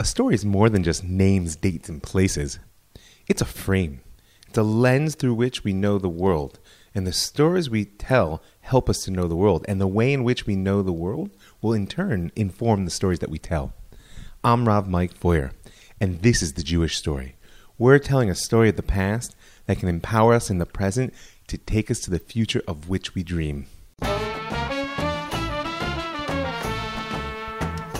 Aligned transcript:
A 0.00 0.04
story 0.04 0.36
is 0.36 0.44
more 0.44 0.68
than 0.68 0.84
just 0.84 1.02
names, 1.02 1.56
dates, 1.56 1.88
and 1.88 2.00
places. 2.00 2.60
It's 3.26 3.42
a 3.42 3.44
frame. 3.44 4.00
It's 4.46 4.56
a 4.56 4.62
lens 4.62 5.16
through 5.16 5.34
which 5.34 5.64
we 5.64 5.72
know 5.72 5.98
the 5.98 6.08
world. 6.08 6.60
And 6.94 7.04
the 7.04 7.12
stories 7.12 7.68
we 7.68 7.84
tell 7.84 8.40
help 8.60 8.88
us 8.88 9.02
to 9.04 9.10
know 9.10 9.26
the 9.26 9.34
world. 9.34 9.64
And 9.66 9.80
the 9.80 9.88
way 9.88 10.12
in 10.12 10.22
which 10.22 10.46
we 10.46 10.54
know 10.54 10.82
the 10.82 10.92
world 10.92 11.30
will 11.60 11.72
in 11.72 11.88
turn 11.88 12.30
inform 12.36 12.84
the 12.84 12.92
stories 12.92 13.18
that 13.18 13.28
we 13.28 13.38
tell. 13.40 13.72
I'm 14.44 14.68
Rav 14.68 14.88
Mike 14.88 15.18
Feuer, 15.18 15.50
and 16.00 16.22
this 16.22 16.42
is 16.42 16.52
the 16.52 16.62
Jewish 16.62 16.96
story. 16.96 17.34
We're 17.76 17.98
telling 17.98 18.30
a 18.30 18.36
story 18.36 18.68
of 18.68 18.76
the 18.76 18.84
past 18.84 19.34
that 19.66 19.80
can 19.80 19.88
empower 19.88 20.32
us 20.32 20.48
in 20.48 20.58
the 20.58 20.66
present 20.66 21.12
to 21.48 21.58
take 21.58 21.90
us 21.90 21.98
to 22.00 22.10
the 22.10 22.20
future 22.20 22.62
of 22.68 22.88
which 22.88 23.16
we 23.16 23.24
dream. 23.24 23.66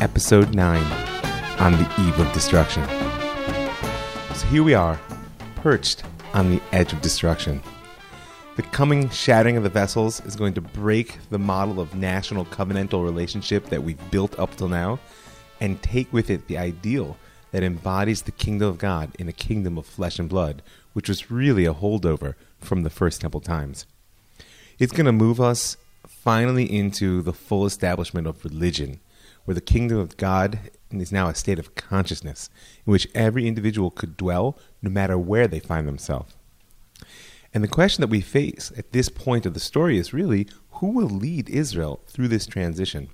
Episode 0.00 0.54
9 0.54 1.07
On 1.60 1.72
the 1.72 1.92
Eve 2.00 2.20
of 2.20 2.32
Destruction. 2.32 2.84
So 4.34 4.46
here 4.46 4.62
we 4.62 4.74
are, 4.74 4.98
perched 5.56 6.04
on 6.32 6.50
the 6.50 6.62
edge 6.70 6.92
of 6.92 7.02
destruction. 7.02 7.60
The 8.54 8.62
coming 8.62 9.10
shattering 9.10 9.56
of 9.56 9.64
the 9.64 9.68
vessels 9.68 10.24
is 10.24 10.36
going 10.36 10.54
to 10.54 10.60
break 10.60 11.18
the 11.30 11.38
model 11.38 11.80
of 11.80 11.96
national 11.96 12.44
covenantal 12.44 13.04
relationship 13.04 13.66
that 13.66 13.82
we've 13.82 14.10
built 14.12 14.38
up 14.38 14.54
till 14.56 14.68
now 14.68 15.00
and 15.60 15.82
take 15.82 16.12
with 16.12 16.30
it 16.30 16.46
the 16.46 16.58
ideal 16.58 17.16
that 17.50 17.64
embodies 17.64 18.22
the 18.22 18.30
kingdom 18.30 18.68
of 18.68 18.78
God 18.78 19.10
in 19.18 19.28
a 19.28 19.32
kingdom 19.32 19.78
of 19.78 19.84
flesh 19.84 20.20
and 20.20 20.28
blood, 20.28 20.62
which 20.92 21.08
was 21.08 21.28
really 21.30 21.66
a 21.66 21.74
holdover 21.74 22.34
from 22.60 22.84
the 22.84 22.90
first 22.90 23.20
temple 23.20 23.40
times. 23.40 23.84
It's 24.78 24.92
going 24.92 25.06
to 25.06 25.12
move 25.12 25.40
us 25.40 25.76
finally 26.06 26.72
into 26.72 27.20
the 27.20 27.32
full 27.32 27.66
establishment 27.66 28.28
of 28.28 28.44
religion, 28.44 29.00
where 29.48 29.54
the 29.54 29.62
kingdom 29.62 29.96
of 29.96 30.18
God 30.18 30.60
is 30.90 31.10
now 31.10 31.30
a 31.30 31.34
state 31.34 31.58
of 31.58 31.74
consciousness 31.74 32.50
in 32.84 32.90
which 32.90 33.08
every 33.14 33.48
individual 33.48 33.90
could 33.90 34.14
dwell 34.14 34.58
no 34.82 34.90
matter 34.90 35.16
where 35.16 35.48
they 35.48 35.58
find 35.58 35.88
themselves. 35.88 36.36
And 37.54 37.64
the 37.64 37.68
question 37.68 38.02
that 38.02 38.10
we 38.10 38.20
face 38.20 38.70
at 38.76 38.92
this 38.92 39.08
point 39.08 39.46
of 39.46 39.54
the 39.54 39.60
story 39.60 39.96
is 39.96 40.12
really 40.12 40.46
who 40.72 40.88
will 40.88 41.08
lead 41.08 41.48
Israel 41.48 42.02
through 42.08 42.28
this 42.28 42.46
transition? 42.46 43.08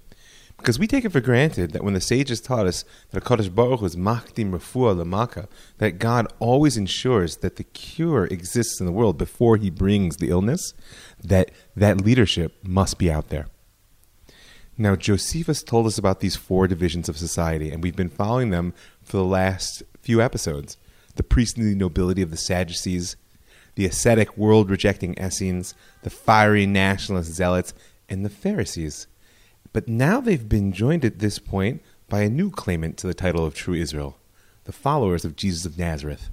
Because 0.57 0.77
we 0.77 0.89
take 0.89 1.05
it 1.05 1.13
for 1.13 1.21
granted 1.21 1.71
that 1.71 1.85
when 1.85 1.95
the 1.95 2.01
sages 2.01 2.41
taught 2.41 2.67
us 2.67 2.85
that 3.13 3.23
HaKadosh 3.23 3.55
Baruch 3.55 3.79
Hu 3.79 3.87
is 3.87 3.95
machdim 3.95 4.51
refuah 4.51 5.01
lamaka, 5.01 5.47
that 5.79 6.01
God 6.01 6.27
always 6.41 6.77
ensures 6.77 7.37
that 7.39 7.55
the 7.55 7.65
cure 7.65 8.27
exists 8.27 8.81
in 8.81 8.87
the 8.87 8.93
world 8.93 9.17
before 9.19 9.57
he 9.57 9.71
brings 9.71 10.17
the 10.17 10.31
illness, 10.31 10.75
that 11.23 11.53
that 11.77 12.01
leadership 12.01 12.57
must 12.65 12.99
be 12.99 13.09
out 13.09 13.29
there. 13.29 13.47
Now, 14.77 14.97
Josephus 14.97 15.63
told 15.63 15.87
us 15.87 15.99
about 15.99 16.19
these 16.19 16.35
four 16.35 16.67
divisions 16.67 17.09
of 17.09 17.17
society, 17.17 17.71
and 17.71 17.81
we've 17.83 17.95
been 17.95 18.09
following 18.09 18.51
them 18.51 18.75
for 19.03 19.19
the 19.19 19.25
last 19.25 19.85
few 20.01 20.21
episodes. 20.21 20.77
The 21.15 21.23
priestly 21.23 21.77
nobility 21.77 22.23
of 22.23 22.33
the 22.33 22.37
Sadducees, 22.37 23.15
the 23.77 23.87
ascetic 23.87 24.37
world 24.37 24.71
rejecting 24.71 25.15
Essenes, 25.15 25.75
the 26.03 26.11
fiery 26.11 26.67
nationalist 26.67 27.33
zealots, 27.33 27.73
and 28.09 28.25
the 28.25 28.31
Pharisees. 28.31 29.07
But 29.73 29.89
now 29.89 30.21
they've 30.21 30.49
been 30.49 30.73
joined 30.73 31.05
at 31.05 31.21
this 31.21 31.39
point 31.39 31.81
by 32.09 32.23
a 32.23 32.29
new 32.29 32.51
claimant 32.51 32.97
to 32.99 33.07
the 33.07 33.15
title 33.15 33.45
of 33.45 33.55
true 33.55 33.75
Israel, 33.75 34.19
the 34.65 34.73
followers 34.73 35.25
of 35.25 35.37
Jesus 35.37 35.65
of 35.65 35.79
Nazareth. 35.79 36.31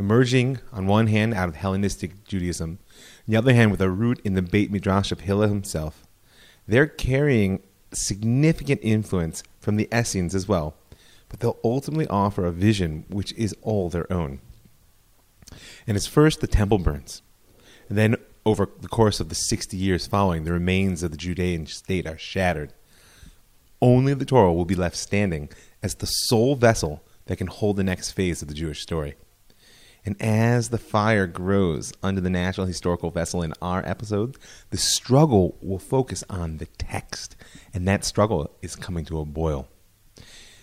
Emerging, 0.00 0.58
on 0.72 0.86
one 0.86 1.06
hand, 1.06 1.34
out 1.34 1.48
of 1.48 1.56
Hellenistic 1.56 2.24
Judaism, 2.24 2.78
on 2.80 3.24
the 3.28 3.36
other 3.36 3.54
hand, 3.54 3.70
with 3.70 3.80
a 3.80 3.90
root 3.90 4.20
in 4.24 4.34
the 4.34 4.42
Beit 4.42 4.72
Midrash 4.72 5.12
of 5.12 5.20
Hillel 5.20 5.48
himself, 5.48 6.06
they're 6.70 6.86
carrying 6.86 7.62
significant 7.92 8.80
influence 8.82 9.42
from 9.60 9.76
the 9.76 9.88
Essenes 9.92 10.34
as 10.34 10.46
well, 10.46 10.74
but 11.28 11.40
they'll 11.40 11.58
ultimately 11.64 12.06
offer 12.08 12.46
a 12.46 12.52
vision 12.52 13.04
which 13.08 13.32
is 13.32 13.54
all 13.62 13.88
their 13.88 14.10
own. 14.12 14.40
And 15.86 15.96
it's 15.96 16.06
first 16.06 16.40
the 16.40 16.46
temple 16.46 16.78
burns, 16.78 17.22
and 17.88 17.98
then 17.98 18.16
over 18.46 18.68
the 18.80 18.88
course 18.88 19.20
of 19.20 19.28
the 19.28 19.34
60 19.34 19.76
years 19.76 20.06
following, 20.06 20.44
the 20.44 20.52
remains 20.52 21.02
of 21.02 21.10
the 21.10 21.16
Judean 21.16 21.66
state 21.66 22.06
are 22.06 22.16
shattered. 22.16 22.72
Only 23.82 24.14
the 24.14 24.24
Torah 24.24 24.52
will 24.52 24.64
be 24.64 24.74
left 24.74 24.96
standing 24.96 25.50
as 25.82 25.96
the 25.96 26.06
sole 26.06 26.54
vessel 26.54 27.02
that 27.26 27.36
can 27.36 27.48
hold 27.48 27.76
the 27.76 27.84
next 27.84 28.12
phase 28.12 28.42
of 28.42 28.48
the 28.48 28.54
Jewish 28.54 28.80
story. 28.80 29.14
And 30.04 30.20
as 30.20 30.70
the 30.70 30.78
fire 30.78 31.26
grows 31.26 31.92
under 32.02 32.20
the 32.20 32.30
national 32.30 32.66
historical 32.66 33.10
vessel 33.10 33.42
in 33.42 33.52
our 33.60 33.86
episode, 33.86 34.36
the 34.70 34.78
struggle 34.78 35.56
will 35.60 35.78
focus 35.78 36.24
on 36.30 36.56
the 36.56 36.66
text, 36.66 37.36
and 37.74 37.86
that 37.86 38.04
struggle 38.04 38.50
is 38.62 38.76
coming 38.76 39.04
to 39.06 39.20
a 39.20 39.24
boil. 39.24 39.68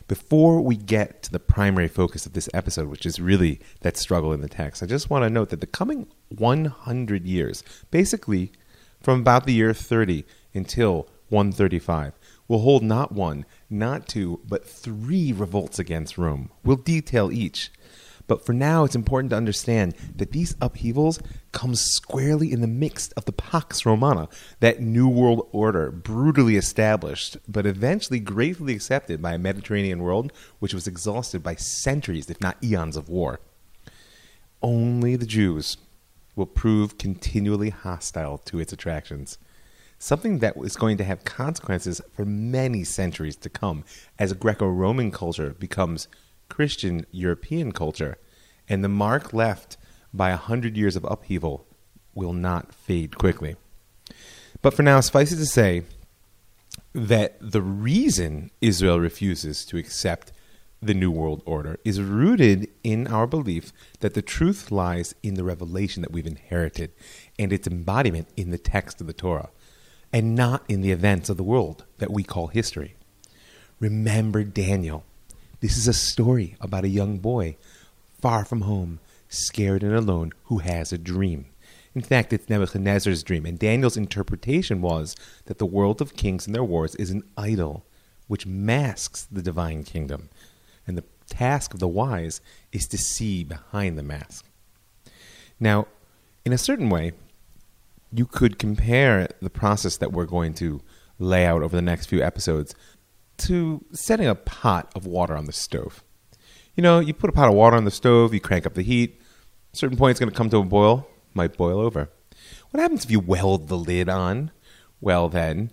Before 0.07 0.61
we 0.61 0.77
get 0.77 1.23
to 1.23 1.31
the 1.31 1.39
primary 1.39 1.89
focus 1.89 2.25
of 2.25 2.31
this 2.31 2.49
episode, 2.53 2.87
which 2.87 3.05
is 3.05 3.19
really 3.19 3.59
that 3.81 3.97
struggle 3.97 4.31
in 4.31 4.39
the 4.39 4.47
text, 4.47 4.81
I 4.81 4.85
just 4.85 5.09
want 5.09 5.23
to 5.23 5.29
note 5.29 5.49
that 5.49 5.59
the 5.59 5.67
coming 5.67 6.07
100 6.29 7.25
years, 7.25 7.63
basically 7.91 8.53
from 9.01 9.19
about 9.19 9.45
the 9.45 9.53
year 9.53 9.73
30 9.73 10.25
until 10.53 11.09
135, 11.29 12.13
will 12.47 12.59
hold 12.59 12.83
not 12.83 13.11
one, 13.11 13.45
not 13.69 14.07
two, 14.07 14.39
but 14.47 14.65
three 14.65 15.33
revolts 15.33 15.77
against 15.77 16.17
Rome. 16.17 16.51
We'll 16.63 16.77
detail 16.77 17.29
each. 17.31 17.69
But 18.27 18.45
for 18.45 18.53
now, 18.53 18.83
it's 18.83 18.95
important 18.95 19.29
to 19.31 19.37
understand 19.37 19.95
that 20.15 20.31
these 20.33 20.55
upheavals 20.61 21.19
come 21.53 21.75
squarely 21.75 22.51
in 22.51 22.61
the 22.61 22.67
midst 22.67 23.13
of 23.15 23.25
the 23.25 23.31
Pax 23.31 23.85
Romana, 23.85 24.27
that 24.59 24.81
New 24.81 25.07
World 25.07 25.47
Order, 25.53 25.91
brutally 25.91 26.57
established, 26.57 27.37
but 27.47 27.65
eventually 27.65 28.19
gratefully 28.19 28.75
accepted 28.75 29.21
by 29.21 29.33
a 29.33 29.39
Mediterranean 29.39 30.03
world 30.03 30.33
which 30.59 30.73
was 30.73 30.87
exhausted 30.87 31.41
by 31.41 31.55
centuries, 31.55 32.29
if 32.29 32.41
not 32.41 32.61
eons, 32.61 32.97
of 32.97 33.09
war. 33.09 33.39
Only 34.61 35.15
the 35.15 35.25
Jews 35.25 35.77
will 36.35 36.45
prove 36.45 36.97
continually 36.97 37.69
hostile 37.69 38.37
to 38.39 38.59
its 38.59 38.73
attractions. 38.73 39.37
Something 39.99 40.39
that 40.39 40.55
is 40.57 40.75
going 40.75 40.97
to 40.97 41.03
have 41.03 41.25
consequences 41.25 42.01
for 42.13 42.23
many 42.23 42.83
centuries 42.83 43.35
to 43.37 43.49
come 43.49 43.83
as 44.19 44.33
Greco 44.33 44.67
Roman 44.67 45.11
culture 45.11 45.55
becomes 45.57 46.07
Christian 46.49 47.05
European 47.11 47.71
culture, 47.71 48.17
and 48.67 48.83
the 48.83 48.89
mark 48.89 49.33
left 49.33 49.77
by 50.13 50.29
a 50.31 50.37
hundred 50.37 50.75
years 50.77 50.95
of 50.95 51.03
upheaval 51.05 51.67
will 52.13 52.33
not 52.33 52.73
fade 52.73 53.17
quickly. 53.17 53.55
But 54.61 54.73
for 54.73 54.83
now, 54.83 54.99
suffice 54.99 55.31
it 55.31 55.37
to 55.37 55.45
say 55.45 55.83
that 56.93 57.37
the 57.39 57.61
reason 57.61 58.49
Israel 58.61 58.99
refuses 58.99 59.65
to 59.65 59.77
accept 59.77 60.31
the 60.81 60.93
New 60.93 61.11
World 61.11 61.41
Order 61.45 61.79
is 61.83 62.01
rooted 62.01 62.69
in 62.83 63.07
our 63.07 63.27
belief 63.27 63.71
that 63.99 64.13
the 64.13 64.21
truth 64.21 64.71
lies 64.71 65.15
in 65.23 65.33
the 65.33 65.43
revelation 65.43 66.01
that 66.01 66.11
we've 66.11 66.27
inherited 66.27 66.91
and 67.37 67.51
its 67.51 67.67
embodiment 67.67 68.27
in 68.35 68.51
the 68.51 68.57
text 68.57 69.01
of 69.01 69.07
the 69.07 69.13
Torah, 69.13 69.49
and 70.13 70.35
not 70.35 70.63
in 70.67 70.81
the 70.81 70.91
events 70.91 71.29
of 71.29 71.37
the 71.37 71.43
world 71.43 71.85
that 71.97 72.11
we 72.11 72.23
call 72.23 72.47
history. 72.47 72.95
Remember 73.79 74.43
Daniel 74.43 75.03
this 75.59 75.77
is 75.77 75.87
a 75.87 75.93
story 75.93 76.55
about 76.61 76.83
a 76.83 76.89
young 76.89 77.17
boy 77.17 77.57
far 78.21 78.45
from 78.45 78.61
home, 78.61 78.99
scared 79.29 79.83
and 79.83 79.93
alone, 79.93 80.31
who 80.45 80.59
has 80.59 80.93
a 80.93 80.97
dream. 80.97 81.47
In 81.95 82.01
fact, 82.01 82.31
it's 82.31 82.49
Nebuchadnezzar's 82.49 83.23
dream, 83.23 83.45
and 83.45 83.57
Daniel's 83.57 83.97
interpretation 83.97 84.81
was 84.81 85.15
that 85.45 85.57
the 85.57 85.65
world 85.65 85.99
of 85.99 86.15
kings 86.15 86.45
and 86.45 86.53
their 86.53 86.63
wars 86.63 86.93
is 86.95 87.09
an 87.09 87.23
idol 87.35 87.85
which 88.27 88.45
masks 88.45 89.27
the 89.31 89.41
divine 89.41 89.83
kingdom. 89.83 90.29
And 90.85 90.97
the 90.97 91.03
task 91.27 91.73
of 91.73 91.79
the 91.79 91.87
wise 91.87 92.39
is 92.71 92.87
to 92.87 92.97
see 92.97 93.43
behind 93.43 93.97
the 93.97 94.03
mask. 94.03 94.45
Now, 95.59 95.87
in 96.45 96.53
a 96.53 96.57
certain 96.57 96.89
way, 96.89 97.13
you 98.13 98.25
could 98.25 98.59
compare 98.59 99.27
the 99.41 99.49
process 99.49 99.97
that 99.97 100.11
we're 100.11 100.25
going 100.25 100.53
to 100.55 100.81
lay 101.19 101.45
out 101.45 101.63
over 101.63 101.75
the 101.75 101.81
next 101.81 102.05
few 102.05 102.21
episodes 102.21 102.75
to 103.37 103.85
setting 103.91 104.27
a 104.27 104.35
pot 104.35 104.91
of 104.95 105.05
water 105.05 105.35
on 105.35 105.45
the 105.45 105.53
stove. 105.53 106.03
You 106.75 106.83
know, 106.83 106.99
you 106.99 107.13
put 107.13 107.29
a 107.29 107.33
pot 107.33 107.49
of 107.49 107.55
water 107.55 107.75
on 107.75 107.85
the 107.85 107.91
stove, 107.91 108.33
you 108.33 108.39
crank 108.39 108.65
up 108.65 108.73
the 108.73 108.83
heat, 108.83 109.19
a 109.73 109.77
certain 109.77 109.97
point 109.97 110.11
it's 110.11 110.19
going 110.19 110.31
to 110.31 110.37
come 110.37 110.49
to 110.49 110.57
a 110.57 110.63
boil, 110.63 111.07
might 111.33 111.57
boil 111.57 111.79
over. 111.79 112.09
What 112.71 112.81
happens 112.81 113.05
if 113.05 113.11
you 113.11 113.19
weld 113.19 113.67
the 113.67 113.77
lid 113.77 114.09
on? 114.09 114.51
Well, 114.99 115.29
then, 115.29 115.71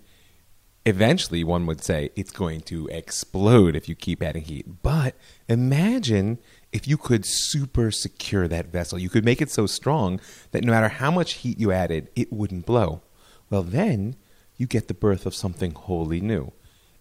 eventually 0.86 1.42
one 1.42 1.66
would 1.66 1.82
say 1.82 2.10
it's 2.14 2.30
going 2.30 2.60
to 2.62 2.86
explode 2.88 3.74
if 3.74 3.88
you 3.88 3.94
keep 3.94 4.22
adding 4.22 4.44
heat. 4.44 4.82
But 4.82 5.16
imagine 5.48 6.38
if 6.72 6.86
you 6.86 6.96
could 6.96 7.24
super 7.24 7.90
secure 7.90 8.48
that 8.48 8.66
vessel. 8.66 8.98
You 8.98 9.08
could 9.08 9.24
make 9.24 9.40
it 9.40 9.50
so 9.50 9.66
strong 9.66 10.20
that 10.50 10.64
no 10.64 10.72
matter 10.72 10.88
how 10.88 11.10
much 11.10 11.34
heat 11.34 11.58
you 11.58 11.72
added, 11.72 12.10
it 12.14 12.32
wouldn't 12.32 12.66
blow. 12.66 13.02
Well, 13.50 13.62
then 13.62 14.16
you 14.56 14.66
get 14.66 14.88
the 14.88 14.94
birth 14.94 15.26
of 15.26 15.34
something 15.34 15.72
wholly 15.72 16.20
new. 16.20 16.52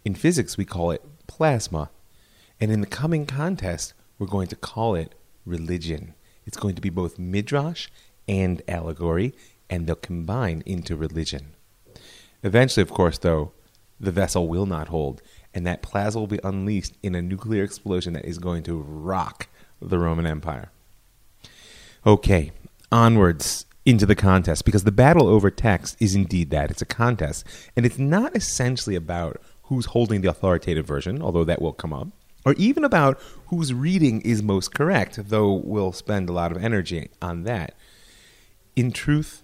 In 0.05 0.15
physics, 0.15 0.57
we 0.57 0.65
call 0.65 0.91
it 0.91 1.03
plasma. 1.27 1.89
And 2.59 2.71
in 2.71 2.81
the 2.81 2.87
coming 2.87 3.25
contest, 3.25 3.93
we're 4.19 4.27
going 4.27 4.47
to 4.47 4.55
call 4.55 4.95
it 4.95 5.15
religion. 5.45 6.13
It's 6.45 6.57
going 6.57 6.75
to 6.75 6.81
be 6.81 6.89
both 6.89 7.19
midrash 7.19 7.87
and 8.27 8.61
allegory, 8.67 9.33
and 9.69 9.87
they'll 9.87 9.95
combine 9.95 10.63
into 10.65 10.95
religion. 10.95 11.53
Eventually, 12.43 12.81
of 12.81 12.91
course, 12.91 13.17
though, 13.17 13.51
the 13.99 14.11
vessel 14.11 14.47
will 14.47 14.65
not 14.65 14.89
hold, 14.89 15.21
and 15.53 15.65
that 15.65 15.81
plasma 15.81 16.19
will 16.19 16.27
be 16.27 16.39
unleashed 16.43 16.93
in 17.01 17.15
a 17.15 17.21
nuclear 17.21 17.63
explosion 17.63 18.13
that 18.13 18.25
is 18.25 18.37
going 18.37 18.63
to 18.63 18.79
rock 18.79 19.47
the 19.81 19.99
Roman 19.99 20.25
Empire. 20.25 20.71
Okay, 22.05 22.51
onwards 22.91 23.65
into 23.85 24.05
the 24.05 24.15
contest 24.15 24.65
because 24.65 24.83
the 24.83 24.91
battle 24.91 25.27
over 25.27 25.49
text 25.49 25.97
is 25.99 26.15
indeed 26.15 26.49
that. 26.51 26.71
It's 26.71 26.81
a 26.81 26.85
contest. 26.85 27.45
And 27.75 27.85
it's 27.85 27.99
not 27.99 28.35
essentially 28.35 28.95
about 28.95 29.41
who's 29.63 29.87
holding 29.87 30.21
the 30.21 30.29
authoritative 30.29 30.85
version, 30.85 31.21
although 31.21 31.43
that 31.43 31.61
will 31.61 31.73
come 31.73 31.93
up, 31.93 32.07
or 32.45 32.53
even 32.53 32.83
about 32.83 33.19
whose 33.47 33.73
reading 33.73 34.21
is 34.21 34.43
most 34.43 34.73
correct, 34.73 35.29
though 35.29 35.53
we'll 35.53 35.93
spend 35.93 36.29
a 36.29 36.33
lot 36.33 36.51
of 36.51 36.63
energy 36.63 37.09
on 37.21 37.43
that. 37.43 37.73
In 38.75 38.91
truth, 38.91 39.43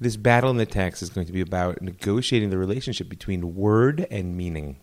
this 0.00 0.16
battle 0.16 0.50
in 0.50 0.56
the 0.56 0.66
text 0.66 1.02
is 1.02 1.10
going 1.10 1.26
to 1.26 1.32
be 1.32 1.40
about 1.40 1.82
negotiating 1.82 2.50
the 2.50 2.58
relationship 2.58 3.08
between 3.08 3.54
word 3.54 4.06
and 4.10 4.36
meaning, 4.36 4.76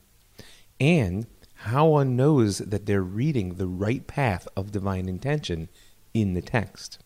and 0.80 1.25
how 1.56 1.88
one 1.88 2.15
knows 2.15 2.60
that 2.60 2.86
they're 2.86 3.01
reading 3.01 3.56
the 3.56 3.68
right 3.68 4.06
path 4.07 4.48
of 4.56 4.72
divine 4.72 5.10
intention 5.10 5.68
in 6.13 6.33
the 6.36 6.42
text. 6.42 7.00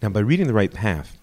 Now, 0.00 0.10
by 0.10 0.20
reading 0.20 0.46
the 0.46 0.54
right 0.54 0.72
path, 0.72 1.18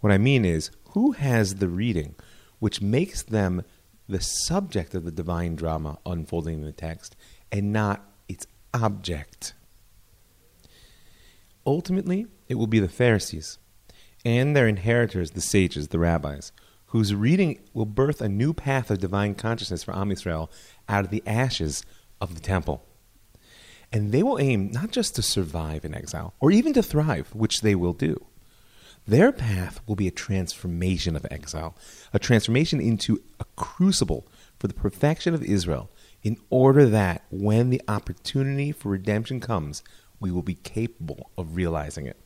what 0.00 0.12
I 0.12 0.18
mean 0.18 0.44
is 0.44 0.70
who 0.90 1.12
has 1.12 1.56
the 1.56 1.68
reading 1.68 2.14
which 2.62 2.80
makes 2.80 3.22
them 3.22 3.64
the 4.12 4.20
subject 4.20 4.94
of 4.94 5.04
the 5.04 5.10
divine 5.10 5.56
drama 5.56 5.98
unfolding 6.06 6.54
in 6.54 6.64
the 6.64 6.72
text 6.72 7.16
and 7.50 7.72
not 7.72 8.08
its 8.28 8.46
object. 8.72 9.54
Ultimately, 11.66 12.26
it 12.48 12.56
will 12.56 12.66
be 12.66 12.80
the 12.80 12.88
Pharisees 12.88 13.58
and 14.24 14.54
their 14.54 14.68
inheritors, 14.68 15.32
the 15.32 15.40
sages, 15.40 15.88
the 15.88 15.98
rabbis, 15.98 16.52
whose 16.86 17.14
reading 17.14 17.58
will 17.72 17.86
birth 17.86 18.20
a 18.20 18.28
new 18.28 18.52
path 18.52 18.90
of 18.90 18.98
divine 18.98 19.34
consciousness 19.34 19.82
for 19.82 19.96
Am 19.96 20.10
Yisrael 20.10 20.50
out 20.88 21.04
of 21.04 21.10
the 21.10 21.22
ashes 21.26 21.84
of 22.20 22.34
the 22.34 22.40
temple. 22.40 22.84
And 23.92 24.12
they 24.12 24.22
will 24.22 24.38
aim 24.38 24.70
not 24.70 24.90
just 24.90 25.16
to 25.16 25.22
survive 25.22 25.84
in 25.84 25.94
exile, 25.94 26.34
or 26.40 26.50
even 26.50 26.72
to 26.74 26.82
thrive, 26.82 27.34
which 27.34 27.60
they 27.60 27.74
will 27.74 27.92
do. 27.92 28.24
Their 29.06 29.32
path 29.32 29.80
will 29.86 29.96
be 29.96 30.06
a 30.06 30.12
transformation 30.12 31.16
of 31.16 31.26
exile, 31.30 31.76
a 32.12 32.18
transformation 32.18 32.80
into 32.80 33.20
a 33.40 33.44
crucible 33.56 34.26
for 34.58 34.68
the 34.68 34.74
perfection 34.74 35.34
of 35.34 35.42
Israel, 35.42 35.90
in 36.22 36.36
order 36.50 36.86
that 36.86 37.24
when 37.30 37.70
the 37.70 37.82
opportunity 37.88 38.70
for 38.70 38.90
redemption 38.90 39.40
comes, 39.40 39.82
we 40.20 40.30
will 40.30 40.42
be 40.42 40.54
capable 40.54 41.30
of 41.36 41.56
realizing 41.56 42.06
it. 42.06 42.16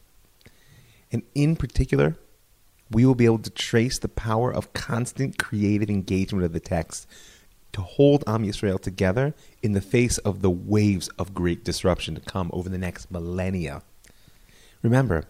And 1.10 1.22
in 1.34 1.56
particular, 1.56 2.16
we 2.90 3.06
will 3.06 3.14
be 3.14 3.24
able 3.24 3.38
to 3.38 3.50
trace 3.50 3.98
the 3.98 4.08
power 4.08 4.52
of 4.52 4.72
constant 4.74 5.38
creative 5.38 5.88
engagement 5.88 6.44
of 6.44 6.52
the 6.52 6.60
text 6.60 7.08
to 7.72 7.80
hold 7.80 8.22
Am 8.26 8.44
Yisrael 8.44 8.80
together 8.80 9.34
in 9.62 9.72
the 9.72 9.80
face 9.80 10.18
of 10.18 10.42
the 10.42 10.50
waves 10.50 11.08
of 11.18 11.34
great 11.34 11.64
disruption 11.64 12.14
to 12.14 12.20
come 12.20 12.50
over 12.52 12.68
the 12.68 12.78
next 12.78 13.10
millennia. 13.10 13.82
Remember, 14.82 15.24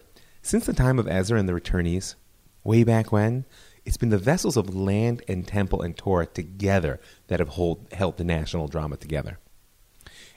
since 0.47 0.65
the 0.65 0.73
time 0.73 0.97
of 0.97 1.07
Ezra 1.07 1.37
and 1.37 1.49
the 1.49 1.53
returnees, 1.53 2.15
way 2.63 2.83
back 2.83 3.11
when, 3.11 3.45
it's 3.85 3.97
been 3.97 4.09
the 4.09 4.17
vessels 4.17 4.57
of 4.57 4.75
land 4.75 5.21
and 5.27 5.47
temple 5.47 5.81
and 5.81 5.95
Torah 5.95 6.25
together 6.25 6.99
that 7.27 7.39
have 7.39 7.49
hold, 7.49 7.87
held 7.91 8.17
the 8.17 8.23
national 8.23 8.67
drama 8.67 8.97
together. 8.97 9.39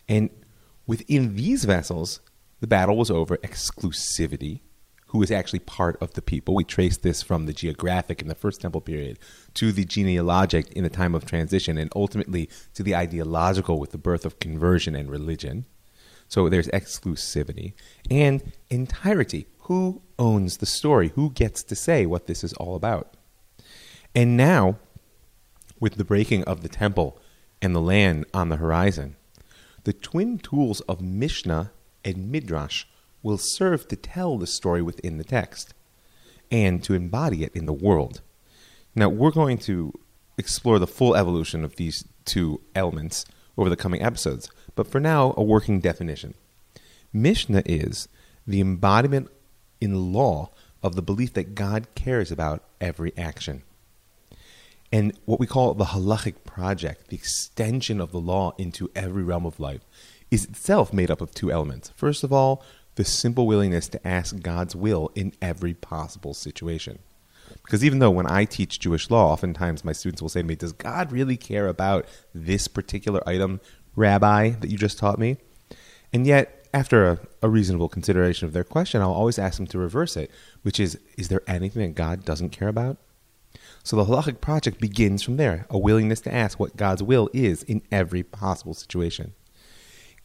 And 0.09 0.31
within 0.87 1.37
these 1.37 1.65
vessels, 1.65 2.21
the 2.61 2.67
battle 2.67 2.97
was 2.97 3.11
over 3.11 3.37
exclusivity, 3.39 4.61
who 5.07 5.23
is 5.23 5.31
actually 5.31 5.61
part 5.61 5.97
of 6.01 6.15
the 6.15 6.23
people. 6.23 6.55
We 6.55 6.65
trace 6.65 6.97
this 6.97 7.23
from 7.23 7.47
the 7.47 7.53
geographic 7.53 8.21
in 8.21 8.29
the 8.29 8.35
First 8.35 8.61
Temple 8.61 8.81
period 8.81 9.19
to 9.55 9.73
the 9.73 9.85
genealogic 9.85 10.73
in 10.73 10.83
the 10.85 10.91
time 10.91 11.15
of 11.15 11.25
transition, 11.25 11.79
and 11.79 11.91
ultimately 11.95 12.49
to 12.75 12.83
the 12.83 12.97
ideological 12.97 13.79
with 13.79 13.91
the 13.93 13.99
birth 13.99 14.25
of 14.25 14.41
conversion 14.41 14.95
and 14.95 15.11
religion. 15.11 15.67
So 16.29 16.49
there's 16.49 16.69
exclusivity 16.69 17.75
and 18.11 18.53
entirety. 18.71 19.47
Who 19.71 20.03
owns 20.19 20.57
the 20.57 20.67
story? 20.67 21.13
Who 21.15 21.31
gets 21.31 21.63
to 21.63 21.77
say 21.77 22.05
what 22.05 22.27
this 22.27 22.43
is 22.43 22.53
all 22.55 22.75
about? 22.75 23.15
And 24.17 24.37
now, 24.37 24.81
with 25.79 25.95
the 25.95 26.05
breaking 26.05 26.43
of 26.43 26.63
the 26.63 26.69
temple 26.69 27.23
and 27.63 27.73
the 27.73 27.81
land 27.81 28.25
on 28.35 28.49
the 28.49 28.57
horizon, 28.57 29.15
the 29.85 29.93
twin 29.93 30.39
tools 30.41 30.81
of 30.89 31.01
Mishnah 31.01 31.71
and 32.05 32.33
Midrash 32.33 32.85
will 33.23 33.39
serve 33.39 33.87
to 33.87 33.95
tell 33.95 34.39
the 34.39 34.47
story 34.49 34.83
within 34.83 35.19
the 35.19 35.25
text 35.25 35.73
and 36.51 36.83
to 36.83 36.95
embody 36.95 37.45
it 37.45 37.55
in 37.55 37.67
the 37.67 37.73
world. 37.73 38.23
Now, 38.97 39.09
we're 39.09 39.31
going 39.31 39.59
to 39.59 39.93
explore 40.37 40.81
the 40.81 40.89
full 40.89 41.15
evolution 41.15 41.65
of 41.65 41.77
these 41.77 42.05
two 42.25 42.61
elements 42.75 43.25
over 43.57 43.71
the 43.71 43.77
coming 43.77 44.03
episodes, 44.03 44.51
but 44.75 44.89
for 44.89 44.99
now, 44.99 45.33
a 45.37 45.45
working 45.45 45.79
definition. 45.79 46.35
Mishnah 47.13 47.63
is 47.67 48.09
the 48.49 48.61
embodiment 48.61 49.31
in 49.81 50.13
law 50.13 50.51
of 50.83 50.95
the 50.95 51.03
belief 51.03 51.33
that 51.35 51.55
God 51.55 51.87
cares 51.95 52.31
about 52.31 52.63
every 52.81 53.17
action. 53.17 53.63
And 54.93 55.13
what 55.25 55.39
we 55.39 55.47
call 55.47 55.75
the 55.75 55.87
halachic 55.87 56.45
project, 56.45 57.09
the 57.09 57.17
extension 57.17 58.01
of 58.01 58.11
the 58.11 58.19
law 58.19 58.55
into 58.59 58.91
every 58.97 59.23
realm 59.23 59.47
of 59.47 59.61
life, 59.61 59.83
is 60.31 60.45
itself 60.45 60.93
made 60.93 61.11
up 61.11 61.21
of 61.21 61.33
two 61.33 61.53
elements. 61.53 61.93
First 61.97 62.25
of 62.25 62.33
all, 62.33 62.65
the 62.97 63.05
simple 63.05 63.47
willingness 63.47 63.89
to 63.89 64.07
ask 64.07 64.41
God's 64.41 64.75
will 64.75 65.11
in 65.15 65.33
every 65.41 65.75
possible 65.75 66.35
situation. 66.35 66.99
Because 67.65 67.85
even 67.85 67.99
though 67.99 68.11
when 68.11 68.31
I 68.31 68.45
teach 68.45 68.81
Jewish 68.81 69.11
law, 69.11 69.33
oftentimes 69.33 69.85
my 69.85 69.93
students 69.93 70.23
will 70.23 70.29
say 70.29 70.43
to 70.43 70.47
me, 70.47 70.57
Does 70.57 70.73
God 70.73 71.13
really 71.13 71.37
care 71.37 71.69
about 71.69 72.07
this 72.35 72.69
particular 72.69 73.27
item, 73.29 73.61
Rabbi, 73.97 74.51
that 74.51 74.71
you 74.71 74.79
just 74.79 74.99
taught 74.99 75.19
me? 75.19 75.37
And 76.13 76.27
yet, 76.27 76.60
after 76.73 77.09
a, 77.09 77.19
a, 77.43 77.49
reasonable 77.49 77.89
consideration 77.89 78.47
of 78.47 78.53
their 78.53 78.65
question, 78.65 79.01
I'll 79.01 79.13
always 79.13 79.39
ask 79.39 79.57
them 79.57 79.67
to 79.69 79.79
reverse 79.79 80.17
it, 80.17 80.31
which 80.63 80.79
is 80.79 80.99
Is 81.17 81.29
there 81.29 81.43
anything 81.47 81.83
that 81.83 81.95
God 81.95 82.25
doesn't 82.25 82.51
care 82.51 82.69
about? 82.69 82.97
So 83.83 83.97
the 83.97 84.05
halachic 84.05 84.41
project 84.41 84.81
begins 84.81 85.23
from 85.23 85.37
there 85.37 85.67
a 85.71 85.79
willingness 85.79 86.21
to 86.23 86.35
ask 86.35 86.61
what 86.61 86.77
God's 86.77 87.03
will 87.03 87.29
is 87.33 87.63
in 87.63 87.83
every 87.91 88.23
possible 88.23 88.75
situation. 88.75 89.33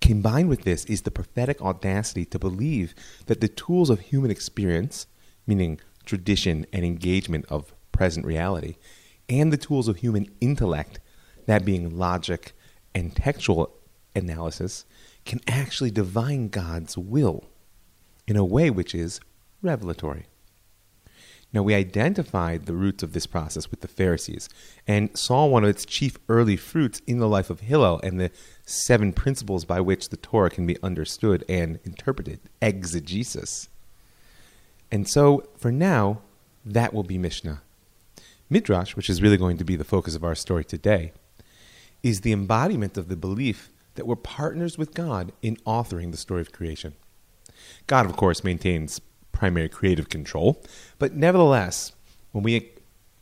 Combined 0.01 0.49
with 0.49 0.63
this 0.63 0.85
is 0.85 1.03
the 1.03 1.11
prophetic 1.11 1.61
audacity 1.61 2.25
to 2.25 2.37
believe 2.37 2.93
that 3.27 3.41
the 3.41 3.47
tools 3.47 3.89
of 3.89 3.99
human 4.01 4.29
experience, 4.29 5.07
meaning 5.47 5.79
tradition 6.05 6.65
and 6.73 6.85
engagement 6.85 7.45
of 7.49 7.73
present 7.91 8.25
reality, 8.25 8.75
and 9.29 9.51
the 9.51 9.57
tools 9.57 9.87
of 9.87 9.97
human 9.97 10.27
intellect, 10.41 10.99
that 11.45 11.65
being 11.65 11.97
logic 11.97 12.53
and 12.93 13.15
textual 13.15 13.73
analysis, 14.15 14.85
can 15.25 15.41
actually 15.47 15.91
divine 15.91 16.49
God's 16.49 16.97
will 16.97 17.45
in 18.27 18.37
a 18.37 18.45
way 18.45 18.69
which 18.69 18.95
is 18.95 19.19
revelatory. 19.61 20.27
Now, 21.55 21.63
we 21.63 21.73
identified 21.73 22.65
the 22.65 22.73
roots 22.73 23.01
of 23.01 23.13
this 23.13 23.25
process 23.25 23.71
with 23.71 23.79
the 23.79 23.87
Pharisees 23.87 24.49
and 24.87 25.17
saw 25.17 25.45
one 25.45 25.63
of 25.63 25.69
its 25.69 25.85
chief 25.85 26.17
early 26.27 26.57
fruits 26.57 27.01
in 27.07 27.19
the 27.19 27.29
life 27.29 27.49
of 27.49 27.61
Hillel 27.61 28.01
and 28.03 28.19
the 28.19 28.31
seven 28.65 29.13
principles 29.13 29.63
by 29.63 29.79
which 29.79 30.09
the 30.09 30.17
Torah 30.17 30.49
can 30.49 30.65
be 30.65 30.77
understood 30.83 31.45
and 31.47 31.79
interpreted 31.85 32.41
exegesis. 32.61 33.69
And 34.91 35.07
so, 35.07 35.47
for 35.55 35.71
now, 35.71 36.19
that 36.65 36.93
will 36.93 37.03
be 37.03 37.17
Mishnah. 37.17 37.61
Midrash, 38.49 38.95
which 38.95 39.09
is 39.09 39.21
really 39.21 39.37
going 39.37 39.57
to 39.57 39.63
be 39.63 39.77
the 39.77 39.83
focus 39.85 40.13
of 40.13 40.25
our 40.25 40.35
story 40.35 40.65
today, 40.65 41.13
is 42.03 42.21
the 42.21 42.33
embodiment 42.33 42.97
of 42.97 43.07
the 43.07 43.15
belief 43.15 43.69
that 43.95 44.05
we're 44.05 44.15
partners 44.15 44.77
with 44.77 44.93
God 44.93 45.31
in 45.41 45.55
authoring 45.65 46.11
the 46.11 46.17
story 46.17 46.41
of 46.41 46.51
creation. 46.51 46.93
God, 47.87 48.05
of 48.05 48.15
course, 48.15 48.43
maintains 48.43 49.01
primary 49.31 49.69
creative 49.69 50.09
control. 50.09 50.63
But 50.99 51.13
nevertheless, 51.13 51.93
when 52.31 52.43
we 52.43 52.71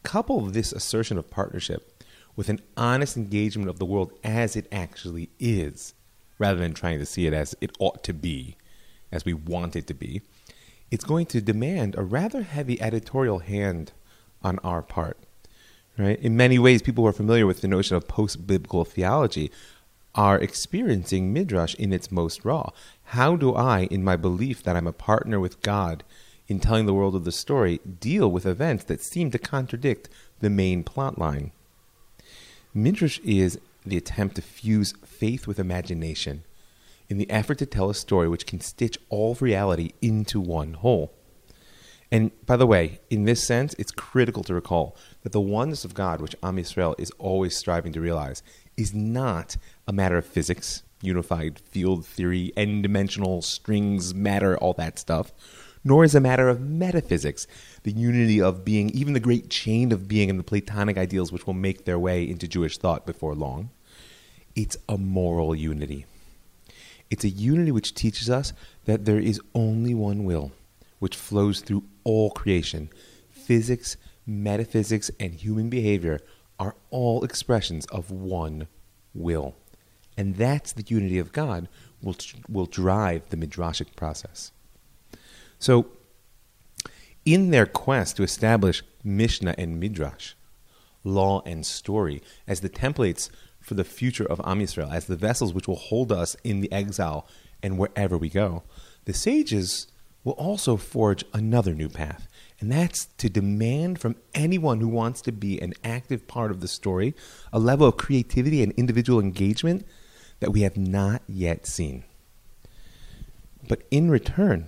couple 0.04 0.42
this 0.42 0.74
assertion 0.74 1.18
of 1.18 1.30
partnership 1.30 2.04
with 2.36 2.50
an 2.50 2.62
honest 2.76 3.16
engagement 3.16 3.70
of 3.70 3.80
the 3.80 3.86
world 3.86 4.12
as 4.24 4.56
it 4.56 4.68
actually 4.72 5.30
is, 5.40 5.94
rather 6.38 6.60
than 6.60 6.74
trying 6.74 7.00
to 7.00 7.06
see 7.06 7.26
it 7.26 7.34
as 7.34 7.56
it 7.62 7.72
ought 7.80 8.04
to 8.04 8.14
be, 8.14 8.56
as 9.12 9.24
we 9.26 9.34
want 9.34 9.76
it 9.76 9.88
to 9.88 9.94
be, 9.94 10.22
it's 10.92 11.06
going 11.06 11.26
to 11.28 11.42
demand 11.42 11.96
a 11.96 12.04
rather 12.04 12.44
heavy 12.44 12.82
editorial 12.82 13.40
hand 13.40 13.92
on 14.44 14.60
our 14.60 14.82
part. 14.82 15.18
Right? 15.98 16.20
In 16.20 16.36
many 16.36 16.58
ways, 16.58 16.82
people 16.82 17.04
who 17.04 17.08
are 17.08 17.14
familiar 17.14 17.46
with 17.46 17.62
the 17.62 17.68
notion 17.68 17.96
of 17.96 18.08
post 18.08 18.48
biblical 18.48 18.84
theology 18.84 19.52
are 20.16 20.40
experiencing 20.40 21.34
Midrash 21.34 21.76
in 21.76 21.92
its 21.92 22.12
most 22.12 22.46
raw. 22.46 22.70
How 23.06 23.36
do 23.36 23.54
I, 23.56 23.88
in 23.92 24.04
my 24.04 24.16
belief 24.16 24.64
that 24.64 24.76
I'm 24.76 24.88
a 24.88 24.94
partner 24.94 25.40
with 25.40 25.62
God 25.62 26.04
in 26.48 26.60
telling 26.60 26.86
the 26.86 26.94
world 26.94 27.16
of 27.16 27.26
the 27.26 27.32
story, 27.32 27.80
deal 28.00 28.30
with 28.30 28.46
events 28.46 28.84
that 28.86 29.02
seem 29.02 29.32
to 29.32 29.40
contradict 29.40 30.10
the 30.40 30.50
main 30.50 30.84
plot 30.84 31.18
line? 31.18 31.52
Midrash 32.74 33.20
is 33.20 33.60
the 33.86 33.98
attempt 33.98 34.36
to 34.36 34.42
fuse 34.42 34.94
faith 35.06 35.48
with 35.48 35.60
imagination 35.60 36.44
in 37.10 37.18
the 37.18 37.30
effort 37.30 37.58
to 37.60 37.66
tell 37.66 37.90
a 37.90 37.96
story 37.96 38.28
which 38.28 38.46
can 38.46 38.60
stitch 38.60 38.98
all 39.10 39.34
of 39.34 39.42
reality 39.42 39.92
into 40.02 40.40
one 40.40 40.74
whole. 40.74 41.12
And 42.12 42.32
by 42.46 42.58
the 42.58 42.68
way, 42.68 43.00
in 43.10 43.26
this 43.26 43.44
sense, 43.44 43.74
it's 43.80 43.92
critical 43.92 44.44
to 44.44 44.54
recall 44.54 44.96
that 45.24 45.32
the 45.32 45.42
oneness 45.42 45.84
of 45.84 45.96
God, 45.96 46.22
which 46.22 46.36
Am 46.44 46.58
Yisrael 46.58 46.94
is 47.00 47.12
always 47.18 47.58
striving 47.58 47.92
to 47.94 48.02
realize, 48.02 48.44
is 48.78 48.94
not 48.94 49.58
a 49.88 49.94
matter 49.94 50.18
of 50.18 50.26
physics, 50.26 50.84
unified 51.02 51.60
field 51.60 52.06
theory, 52.06 52.54
n 52.56 52.82
dimensional 52.82 53.42
strings, 53.42 54.14
matter, 54.14 54.58
all 54.58 54.74
that 54.74 54.98
stuff, 54.98 55.34
nor 55.84 56.04
is 56.04 56.16
a 56.16 56.22
matter 56.22 56.48
of 56.48 56.62
metaphysics, 56.62 57.46
the 57.84 57.92
unity 57.92 58.42
of 58.42 58.64
being, 58.64 58.90
even 58.92 59.14
the 59.14 59.20
great 59.20 59.50
chain 59.50 59.92
of 59.92 60.08
being 60.08 60.30
and 60.30 60.40
the 60.40 60.44
Platonic 60.44 60.98
ideals 60.98 61.32
which 61.32 61.46
will 61.46 61.54
make 61.54 61.84
their 61.84 62.00
way 62.00 62.28
into 62.28 62.48
Jewish 62.48 62.78
thought 62.78 63.06
before 63.06 63.36
long. 63.36 63.70
It's 64.56 64.78
a 64.88 64.98
moral 64.98 65.54
unity. 65.54 66.06
It's 67.10 67.26
a 67.26 67.30
unity 67.30 67.72
which 67.72 67.94
teaches 67.94 68.30
us 68.30 68.54
that 68.86 69.06
there 69.06 69.20
is 69.20 69.42
only 69.54 69.94
one 69.94 70.24
will, 70.24 70.52
which 71.00 71.16
flows 71.16 71.60
through 71.60 71.84
all 72.04 72.32
creation. 72.32 72.90
Physics, 73.30 73.98
metaphysics, 74.26 75.12
and 75.20 75.34
human 75.34 75.70
behavior 75.70 76.22
are 76.60 76.76
all 76.92 77.24
expressions 77.24 77.86
of 77.88 78.10
one 78.10 78.68
will. 79.14 79.56
And 80.18 80.36
that's 80.36 80.72
the 80.72 80.86
unity 80.88 81.20
of 81.20 81.32
God 81.32 81.68
will, 82.02 82.16
will 82.50 82.66
drive 82.66 83.30
the 83.30 83.38
midrashic 83.38 83.96
process. 83.96 84.52
So, 85.60 85.88
in 87.26 87.52
their 87.52 87.66
quest 87.66 88.18
to 88.18 88.24
establish 88.24 88.84
Mishnah 89.04 89.56
and 89.58 89.80
Midrash, 89.80 90.34
law 91.04 91.42
and 91.46 91.66
story, 91.66 92.22
as 92.48 92.60
the 92.60 92.70
templates 92.70 93.30
for 93.62 93.76
the 93.76 93.86
future 93.86 94.26
of 94.26 94.42
Am 94.44 94.60
Yisrael, 94.60 94.94
as 94.94 95.06
the 95.06 95.16
vessels 95.16 95.54
which 95.54 95.68
will 95.68 95.78
hold 95.78 96.12
us 96.12 96.36
in 96.44 96.60
the 96.60 96.72
exile 96.72 97.26
and 97.62 97.78
wherever 97.78 98.18
we 98.18 98.30
go, 98.30 98.64
the 99.06 99.14
sages 99.14 99.88
will 100.24 100.34
also 100.34 100.78
forge 100.78 101.24
another 101.34 101.74
new 101.74 101.90
path. 101.90 102.28
And 102.60 102.72
that's 102.72 103.06
to 103.18 103.30
demand 103.30 104.00
from 104.00 104.16
anyone 104.34 104.80
who 104.80 104.88
wants 104.88 105.22
to 105.24 105.32
be 105.32 105.62
an 105.62 105.74
active 105.84 106.28
part 106.28 106.52
of 106.52 106.62
the 106.62 106.68
story 106.68 107.14
a 107.52 107.60
level 107.60 107.88
of 107.88 107.98
creativity 107.98 108.64
and 108.64 108.72
individual 108.74 109.20
engagement 109.20 109.86
that 110.40 110.52
we 110.52 110.62
have 110.62 110.78
not 110.78 111.22
yet 111.28 111.66
seen. 111.66 112.04
But 113.68 113.84
in 113.92 114.12
return, 114.12 114.68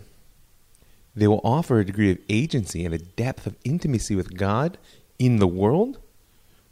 they 1.15 1.27
will 1.27 1.41
offer 1.43 1.79
a 1.79 1.86
degree 1.86 2.12
of 2.12 2.19
agency 2.29 2.86
and 2.86 2.93
a 2.93 3.00
depth 3.00 3.48
of 3.48 3.55
intimacy 3.63 4.15
with 4.15 4.38
God 4.38 4.77
in 5.17 5.38
the 5.38 5.48
world, 5.48 6.00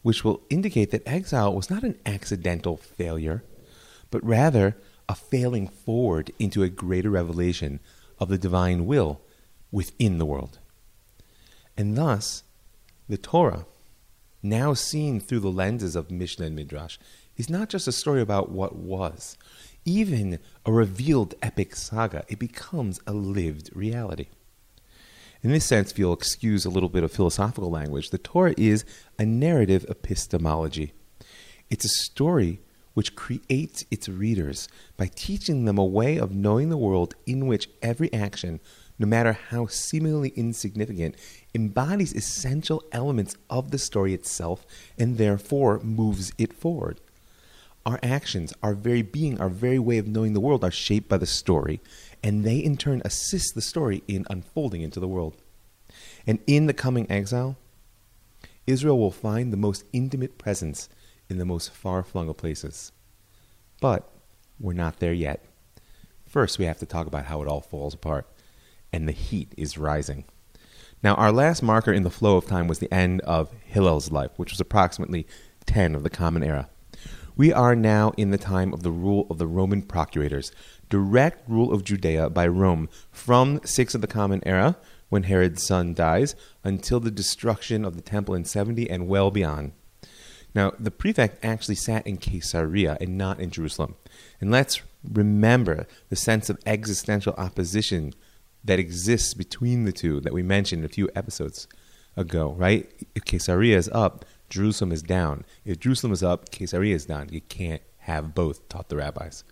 which 0.01 0.23
will 0.23 0.41
indicate 0.49 0.91
that 0.91 1.07
exile 1.07 1.53
was 1.53 1.69
not 1.69 1.83
an 1.83 1.97
accidental 2.05 2.77
failure, 2.77 3.43
but 4.11 4.23
rather 4.23 4.75
a 5.07 5.15
failing 5.15 5.67
forward 5.67 6.31
into 6.39 6.63
a 6.63 6.69
greater 6.69 7.09
revelation 7.09 7.79
of 8.19 8.29
the 8.29 8.37
divine 8.37 8.85
will 8.85 9.21
within 9.71 10.17
the 10.17 10.25
world. 10.25 10.59
And 11.77 11.97
thus, 11.97 12.43
the 13.09 13.17
Torah, 13.17 13.65
now 14.41 14.73
seen 14.73 15.19
through 15.19 15.39
the 15.39 15.51
lenses 15.51 15.95
of 15.95 16.11
Mishnah 16.11 16.47
and 16.47 16.55
Midrash, 16.55 16.97
is 17.37 17.49
not 17.49 17.69
just 17.69 17.87
a 17.87 17.91
story 17.91 18.21
about 18.21 18.51
what 18.51 18.75
was, 18.75 19.37
even 19.85 20.39
a 20.65 20.71
revealed 20.71 21.35
epic 21.41 21.75
saga, 21.75 22.23
it 22.27 22.39
becomes 22.39 22.99
a 23.05 23.13
lived 23.13 23.69
reality. 23.75 24.27
In 25.41 25.51
this 25.51 25.65
sense, 25.65 25.91
if 25.91 25.99
you'll 25.99 26.13
excuse 26.13 26.63
a 26.63 26.69
little 26.69 26.87
bit 26.87 27.03
of 27.03 27.11
philosophical 27.11 27.69
language, 27.69 28.11
the 28.11 28.17
Torah 28.17 28.53
is 28.57 28.85
a 29.19 29.25
narrative 29.25 29.85
epistemology. 29.89 30.93
It's 31.69 31.83
a 31.83 31.89
story 31.89 32.61
which 32.93 33.15
creates 33.15 33.83
its 33.91 34.07
readers 34.07 34.69
by 34.95 35.07
teaching 35.07 35.65
them 35.65 35.77
a 35.77 35.83
way 35.83 36.17
of 36.17 36.33
knowing 36.33 36.69
the 36.69 36.77
world 36.77 37.15
in 37.25 37.47
which 37.47 37.67
every 37.81 38.13
action, 38.13 38.61
no 38.97 39.05
matter 39.05 39.33
how 39.33 39.65
seemingly 39.65 40.29
insignificant, 40.29 41.15
embodies 41.53 42.13
essential 42.13 42.81
elements 42.93 43.35
of 43.49 43.71
the 43.71 43.79
story 43.79 44.13
itself 44.13 44.65
and 44.97 45.17
therefore 45.17 45.79
moves 45.79 46.31
it 46.37 46.53
forward. 46.53 47.01
Our 47.85 47.99
actions, 48.01 48.53
our 48.63 48.73
very 48.73 49.01
being, 49.01 49.39
our 49.41 49.49
very 49.49 49.79
way 49.79 49.97
of 49.97 50.07
knowing 50.07 50.33
the 50.33 50.39
world 50.39 50.63
are 50.63 50.71
shaped 50.71 51.09
by 51.09 51.17
the 51.17 51.25
story, 51.25 51.81
and 52.23 52.43
they 52.43 52.57
in 52.57 52.77
turn 52.77 53.01
assist 53.03 53.55
the 53.55 53.61
story 53.61 54.03
in 54.07 54.25
unfolding 54.29 54.81
into 54.81 54.99
the 54.99 55.07
world. 55.07 55.35
And 56.25 56.39
in 56.47 56.67
the 56.67 56.73
coming 56.73 57.09
exile, 57.11 57.57
Israel 58.65 58.97
will 58.97 59.11
find 59.11 59.51
the 59.51 59.57
most 59.57 59.83
intimate 59.91 60.37
presence 60.37 60.87
in 61.29 61.37
the 61.37 61.45
most 61.45 61.71
far 61.71 62.03
flung 62.03 62.29
of 62.29 62.37
places. 62.37 62.93
But 63.81 64.09
we're 64.59 64.73
not 64.73 64.99
there 64.99 65.13
yet. 65.13 65.43
First, 66.25 66.57
we 66.57 66.65
have 66.65 66.79
to 66.79 66.85
talk 66.85 67.05
about 67.05 67.25
how 67.25 67.41
it 67.41 67.47
all 67.49 67.61
falls 67.61 67.93
apart, 67.93 68.25
and 68.93 69.07
the 69.07 69.11
heat 69.11 69.53
is 69.57 69.77
rising. 69.77 70.23
Now, 71.03 71.15
our 71.15 71.33
last 71.33 71.61
marker 71.61 71.91
in 71.91 72.03
the 72.03 72.09
flow 72.09 72.37
of 72.37 72.47
time 72.47 72.67
was 72.67 72.79
the 72.79 72.93
end 72.93 73.19
of 73.21 73.51
Hillel's 73.65 74.09
life, 74.09 74.31
which 74.37 74.51
was 74.51 74.61
approximately 74.61 75.27
10 75.65 75.95
of 75.95 76.03
the 76.03 76.09
Common 76.09 76.43
Era. 76.43 76.69
We 77.35 77.51
are 77.51 77.75
now 77.75 78.13
in 78.15 78.29
the 78.29 78.37
time 78.37 78.73
of 78.73 78.83
the 78.83 78.91
rule 78.91 79.25
of 79.27 79.39
the 79.39 79.47
Roman 79.47 79.81
procurators, 79.81 80.51
direct 80.87 81.49
rule 81.49 81.73
of 81.73 81.83
Judea 81.83 82.29
by 82.29 82.47
Rome 82.47 82.89
from 83.11 83.59
6 83.65 83.95
of 83.95 84.01
the 84.01 84.07
Common 84.07 84.41
Era, 84.45 84.77
when 85.09 85.23
Herod's 85.23 85.63
son 85.63 85.95
dies, 85.95 86.35
until 86.63 86.99
the 86.99 87.09
destruction 87.09 87.85
of 87.85 87.95
the 87.95 88.03
temple 88.03 88.35
in 88.35 88.45
70 88.45 88.87
and 88.87 89.07
well 89.07 89.31
beyond. 89.31 89.71
Now, 90.53 90.73
the 90.77 90.91
prefect 90.91 91.43
actually 91.43 91.75
sat 91.75 92.05
in 92.05 92.17
Caesarea 92.17 92.97
and 93.01 93.17
not 93.17 93.39
in 93.39 93.49
Jerusalem. 93.49 93.95
And 94.39 94.51
let's 94.51 94.83
remember 95.03 95.87
the 96.09 96.15
sense 96.15 96.51
of 96.51 96.59
existential 96.67 97.33
opposition 97.35 98.13
that 98.63 98.77
exists 98.77 99.33
between 99.33 99.85
the 99.85 99.91
two 99.91 100.19
that 100.21 100.33
we 100.33 100.43
mentioned 100.43 100.85
a 100.85 100.89
few 100.89 101.09
episodes 101.15 101.67
ago, 102.15 102.53
right? 102.53 102.91
Caesarea 103.25 103.75
is 103.75 103.89
up, 103.91 104.23
Jerusalem 104.53 104.91
is 104.91 105.01
down. 105.01 105.45
If 105.65 105.79
Jerusalem 105.79 106.13
is 106.13 106.21
up, 106.21 106.51
Caesarea 106.51 106.93
is 106.93 107.07
down. 107.07 107.29
You 107.31 107.41
can't 107.41 107.81
have 108.01 108.35
both, 108.35 108.69
taught 108.69 108.89
the 108.89 108.97
rabbis. 108.97 109.43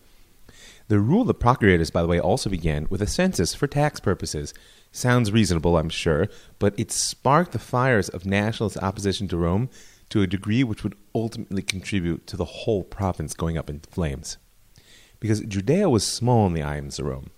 The 0.89 0.99
rule 0.99 1.21
of 1.21 1.27
the 1.27 1.33
procurators, 1.33 1.89
by 1.89 2.03
the 2.03 2.07
way, 2.07 2.19
also 2.19 2.51
began 2.51 2.85
with 2.89 3.01
a 3.01 3.07
census 3.07 3.55
for 3.55 3.65
tax 3.65 3.99
purposes. 3.99 4.53
Sounds 4.91 5.31
reasonable, 5.31 5.75
I'm 5.75 5.89
sure, 5.89 6.27
but 6.59 6.79
it 6.79 6.91
sparked 6.91 7.51
the 7.51 7.57
fires 7.57 8.09
of 8.09 8.27
nationalist 8.27 8.77
opposition 8.77 9.27
to 9.29 9.37
Rome 9.37 9.69
to 10.09 10.21
a 10.21 10.27
degree 10.27 10.63
which 10.63 10.83
would 10.83 10.95
ultimately 11.15 11.63
contribute 11.63 12.27
to 12.27 12.37
the 12.37 12.45
whole 12.45 12.83
province 12.83 13.33
going 13.33 13.57
up 13.57 13.71
in 13.71 13.79
flames. 13.79 14.37
Because 15.19 15.39
Judea 15.39 15.89
was 15.89 16.05
small 16.05 16.45
in 16.45 16.53
the 16.53 16.61
eyes 16.61 16.99
of 16.99 17.05
Rome 17.05 17.31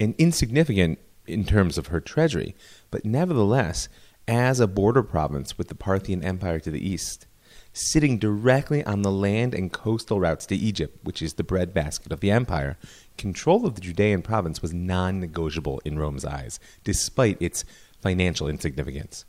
and 0.00 0.16
insignificant 0.18 0.98
in 1.28 1.44
terms 1.44 1.78
of 1.78 1.88
her 1.88 2.00
treasury, 2.00 2.56
but 2.90 3.04
nevertheless, 3.04 3.88
as 4.28 4.60
a 4.60 4.66
border 4.66 5.02
province 5.02 5.56
with 5.56 5.68
the 5.68 5.74
Parthian 5.74 6.22
Empire 6.22 6.60
to 6.60 6.70
the 6.70 6.86
east, 6.86 7.26
sitting 7.72 8.18
directly 8.18 8.84
on 8.84 9.02
the 9.02 9.10
land 9.10 9.54
and 9.54 9.72
coastal 9.72 10.20
routes 10.20 10.44
to 10.46 10.54
Egypt, 10.56 10.98
which 11.02 11.22
is 11.22 11.34
the 11.34 11.44
breadbasket 11.44 12.12
of 12.12 12.20
the 12.20 12.30
empire, 12.30 12.76
control 13.16 13.66
of 13.66 13.74
the 13.74 13.80
Judean 13.80 14.20
province 14.20 14.60
was 14.60 14.74
non 14.74 15.18
negotiable 15.18 15.80
in 15.84 15.98
Rome's 15.98 16.26
eyes, 16.26 16.60
despite 16.84 17.40
its 17.40 17.64
financial 18.02 18.48
insignificance. 18.48 19.24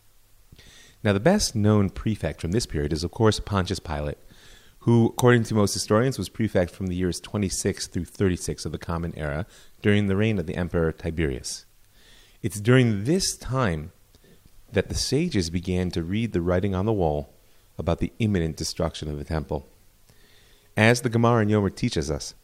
Now, 1.01 1.13
the 1.13 1.19
best 1.21 1.55
known 1.55 1.89
prefect 1.89 2.41
from 2.41 2.51
this 2.51 2.65
period 2.65 2.91
is, 2.91 3.05
of 3.05 3.11
course, 3.11 3.39
Pontius 3.39 3.79
Pilate, 3.79 4.17
who, 4.79 5.07
according 5.07 5.43
to 5.45 5.55
most 5.55 5.73
historians, 5.73 6.17
was 6.17 6.27
prefect 6.27 6.71
from 6.71 6.87
the 6.87 6.95
years 6.95 7.21
26 7.21 7.87
through 7.87 8.05
36 8.05 8.65
of 8.65 8.73
the 8.73 8.77
Common 8.77 9.17
Era 9.17 9.45
during 9.81 10.07
the 10.07 10.17
reign 10.17 10.39
of 10.39 10.45
the 10.45 10.55
Emperor 10.55 10.91
Tiberius. 10.91 11.65
It's 12.41 12.59
during 12.59 13.05
this 13.05 13.37
time 13.37 13.91
that 14.73 14.89
the 14.89 14.95
sages 14.95 15.49
began 15.49 15.91
to 15.91 16.03
read 16.03 16.33
the 16.33 16.41
writing 16.41 16.75
on 16.75 16.85
the 16.85 16.93
wall 16.93 17.33
about 17.77 17.99
the 17.99 18.11
imminent 18.19 18.55
destruction 18.55 19.09
of 19.09 19.17
the 19.17 19.23
temple. 19.23 19.67
As 20.77 21.01
the 21.01 21.09
Gemara 21.09 21.41
in 21.41 21.49
Yoma 21.49 21.75
teaches 21.75 22.09
us, 22.09 22.35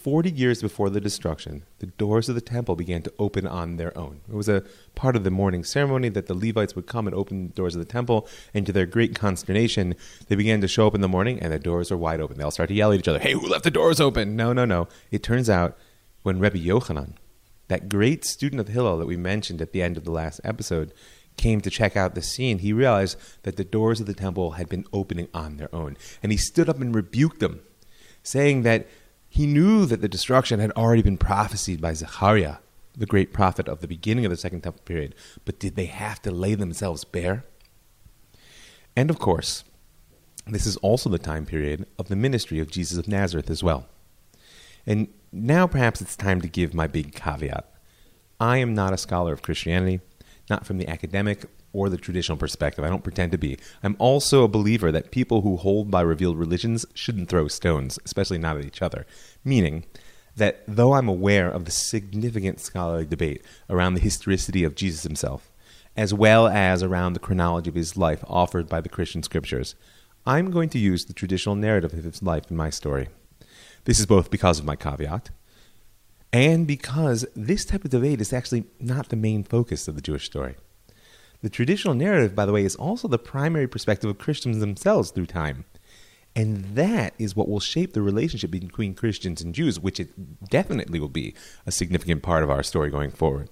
Forty 0.00 0.30
years 0.30 0.62
before 0.62 0.88
the 0.88 0.98
destruction, 0.98 1.64
the 1.78 1.86
doors 1.86 2.30
of 2.30 2.34
the 2.34 2.40
temple 2.40 2.74
began 2.74 3.02
to 3.02 3.12
open 3.18 3.46
on 3.46 3.76
their 3.76 3.96
own. 3.98 4.22
It 4.30 4.34
was 4.34 4.48
a 4.48 4.64
part 4.94 5.14
of 5.14 5.24
the 5.24 5.30
morning 5.30 5.62
ceremony 5.62 6.08
that 6.08 6.26
the 6.26 6.32
Levites 6.32 6.74
would 6.74 6.86
come 6.86 7.06
and 7.06 7.14
open 7.14 7.48
the 7.48 7.52
doors 7.52 7.74
of 7.74 7.80
the 7.80 7.92
temple, 7.92 8.26
and 8.54 8.64
to 8.64 8.72
their 8.72 8.86
great 8.86 9.14
consternation, 9.14 9.94
they 10.28 10.36
began 10.36 10.62
to 10.62 10.68
show 10.68 10.86
up 10.86 10.94
in 10.94 11.02
the 11.02 11.08
morning, 11.08 11.38
and 11.38 11.52
the 11.52 11.58
doors 11.58 11.92
are 11.92 11.98
wide 11.98 12.22
open. 12.22 12.38
They 12.38 12.44
all 12.44 12.50
start 12.50 12.70
to 12.70 12.74
yell 12.74 12.92
at 12.94 13.00
each 13.00 13.08
other, 13.08 13.18
Hey, 13.18 13.34
who 13.34 13.46
left 13.46 13.64
the 13.64 13.70
doors 13.70 14.00
open? 14.00 14.36
No, 14.36 14.54
no, 14.54 14.64
no. 14.64 14.88
It 15.10 15.22
turns 15.22 15.50
out 15.50 15.76
when 16.22 16.38
Rebbe 16.38 16.56
Yochanan, 16.56 17.16
that 17.68 17.90
great 17.90 18.24
student 18.24 18.60
of 18.60 18.68
Hillel 18.68 18.96
that 18.96 19.06
we 19.06 19.18
mentioned 19.18 19.60
at 19.60 19.72
the 19.72 19.82
end 19.82 19.98
of 19.98 20.04
the 20.04 20.12
last 20.12 20.40
episode, 20.44 20.94
came 21.40 21.62
to 21.62 21.70
check 21.70 21.96
out 21.96 22.14
the 22.14 22.22
scene, 22.22 22.58
he 22.58 22.72
realized 22.72 23.18
that 23.44 23.56
the 23.56 23.64
doors 23.64 23.98
of 23.98 24.06
the 24.06 24.14
temple 24.14 24.52
had 24.52 24.68
been 24.68 24.84
opening 24.92 25.28
on 25.32 25.56
their 25.56 25.74
own. 25.74 25.96
And 26.22 26.30
he 26.30 26.38
stood 26.38 26.68
up 26.68 26.80
and 26.80 26.94
rebuked 26.94 27.40
them, 27.40 27.60
saying 28.22 28.62
that 28.62 28.86
he 29.28 29.46
knew 29.46 29.86
that 29.86 30.02
the 30.02 30.08
destruction 30.08 30.60
had 30.60 30.72
already 30.72 31.02
been 31.02 31.16
prophesied 31.16 31.80
by 31.80 31.94
Zechariah, 31.94 32.56
the 32.94 33.06
great 33.06 33.32
prophet 33.32 33.68
of 33.68 33.80
the 33.80 33.88
beginning 33.88 34.26
of 34.26 34.30
the 34.30 34.36
Second 34.36 34.60
Temple 34.60 34.82
period, 34.84 35.14
but 35.46 35.58
did 35.58 35.76
they 35.76 35.86
have 35.86 36.20
to 36.22 36.30
lay 36.30 36.54
themselves 36.54 37.04
bare? 37.04 37.44
And 38.94 39.08
of 39.08 39.18
course, 39.18 39.64
this 40.46 40.66
is 40.66 40.76
also 40.78 41.08
the 41.08 41.18
time 41.18 41.46
period 41.46 41.86
of 41.98 42.08
the 42.08 42.16
ministry 42.16 42.58
of 42.58 42.70
Jesus 42.70 42.98
of 42.98 43.08
Nazareth 43.08 43.48
as 43.48 43.62
well. 43.62 43.86
And 44.84 45.08
now 45.32 45.66
perhaps 45.66 46.02
it's 46.02 46.16
time 46.16 46.40
to 46.42 46.48
give 46.48 46.74
my 46.74 46.86
big 46.86 47.14
caveat. 47.14 47.72
I 48.38 48.58
am 48.58 48.74
not 48.74 48.92
a 48.92 48.98
scholar 48.98 49.32
of 49.32 49.42
Christianity. 49.42 50.00
Not 50.50 50.66
from 50.66 50.78
the 50.78 50.88
academic 50.88 51.46
or 51.72 51.88
the 51.88 51.96
traditional 51.96 52.36
perspective. 52.36 52.84
I 52.84 52.88
don't 52.88 53.04
pretend 53.04 53.32
to 53.32 53.38
be. 53.38 53.58
I'm 53.82 53.96
also 53.98 54.42
a 54.42 54.48
believer 54.48 54.92
that 54.92 55.10
people 55.10 55.42
who 55.42 55.56
hold 55.56 55.90
by 55.90 56.00
revealed 56.02 56.38
religions 56.38 56.84
shouldn't 56.94 57.28
throw 57.28 57.48
stones, 57.48 57.98
especially 58.04 58.38
not 58.38 58.56
at 58.56 58.64
each 58.64 58.82
other. 58.82 59.06
Meaning 59.44 59.84
that 60.36 60.62
though 60.66 60.92
I'm 60.92 61.08
aware 61.08 61.48
of 61.48 61.64
the 61.64 61.70
significant 61.70 62.60
scholarly 62.60 63.06
debate 63.06 63.44
around 63.68 63.94
the 63.94 64.00
historicity 64.00 64.64
of 64.64 64.74
Jesus 64.74 65.04
himself, 65.04 65.50
as 65.96 66.12
well 66.12 66.48
as 66.48 66.82
around 66.82 67.12
the 67.12 67.20
chronology 67.20 67.68
of 67.68 67.74
his 67.74 67.96
life 67.96 68.24
offered 68.26 68.68
by 68.68 68.80
the 68.80 68.88
Christian 68.88 69.22
scriptures, 69.22 69.74
I'm 70.26 70.50
going 70.50 70.68
to 70.70 70.78
use 70.78 71.04
the 71.04 71.14
traditional 71.14 71.54
narrative 71.54 71.94
of 71.94 72.04
his 72.04 72.22
life 72.22 72.50
in 72.50 72.56
my 72.56 72.70
story. 72.70 73.08
This 73.84 73.98
is 73.98 74.06
both 74.06 74.30
because 74.30 74.58
of 74.58 74.64
my 74.64 74.76
caveat 74.76 75.30
and 76.32 76.66
because 76.66 77.26
this 77.34 77.64
type 77.64 77.84
of 77.84 77.90
debate 77.90 78.20
is 78.20 78.32
actually 78.32 78.64
not 78.78 79.08
the 79.08 79.16
main 79.16 79.42
focus 79.42 79.88
of 79.88 79.96
the 79.96 80.02
Jewish 80.02 80.26
story. 80.26 80.56
The 81.42 81.50
traditional 81.50 81.94
narrative, 81.94 82.34
by 82.34 82.46
the 82.46 82.52
way, 82.52 82.64
is 82.64 82.76
also 82.76 83.08
the 83.08 83.18
primary 83.18 83.66
perspective 83.66 84.10
of 84.10 84.18
Christians 84.18 84.58
themselves 84.58 85.10
through 85.10 85.26
time. 85.26 85.64
And 86.36 86.76
that 86.76 87.14
is 87.18 87.34
what 87.34 87.48
will 87.48 87.60
shape 87.60 87.92
the 87.92 88.02
relationship 88.02 88.50
between 88.50 88.94
Christians 88.94 89.40
and 89.40 89.54
Jews, 89.54 89.80
which 89.80 89.98
it 89.98 90.48
definitely 90.48 91.00
will 91.00 91.08
be 91.08 91.34
a 91.66 91.72
significant 91.72 92.22
part 92.22 92.44
of 92.44 92.50
our 92.50 92.62
story 92.62 92.90
going 92.90 93.10
forward. 93.10 93.48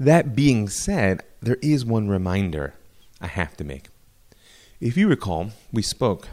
That 0.00 0.34
being 0.34 0.68
said, 0.68 1.22
there 1.40 1.58
is 1.62 1.84
one 1.84 2.08
reminder 2.08 2.74
I 3.20 3.26
have 3.26 3.56
to 3.58 3.64
make. 3.64 3.88
If 4.80 4.96
you 4.96 5.08
recall, 5.08 5.50
we 5.72 5.82
spoke 5.82 6.28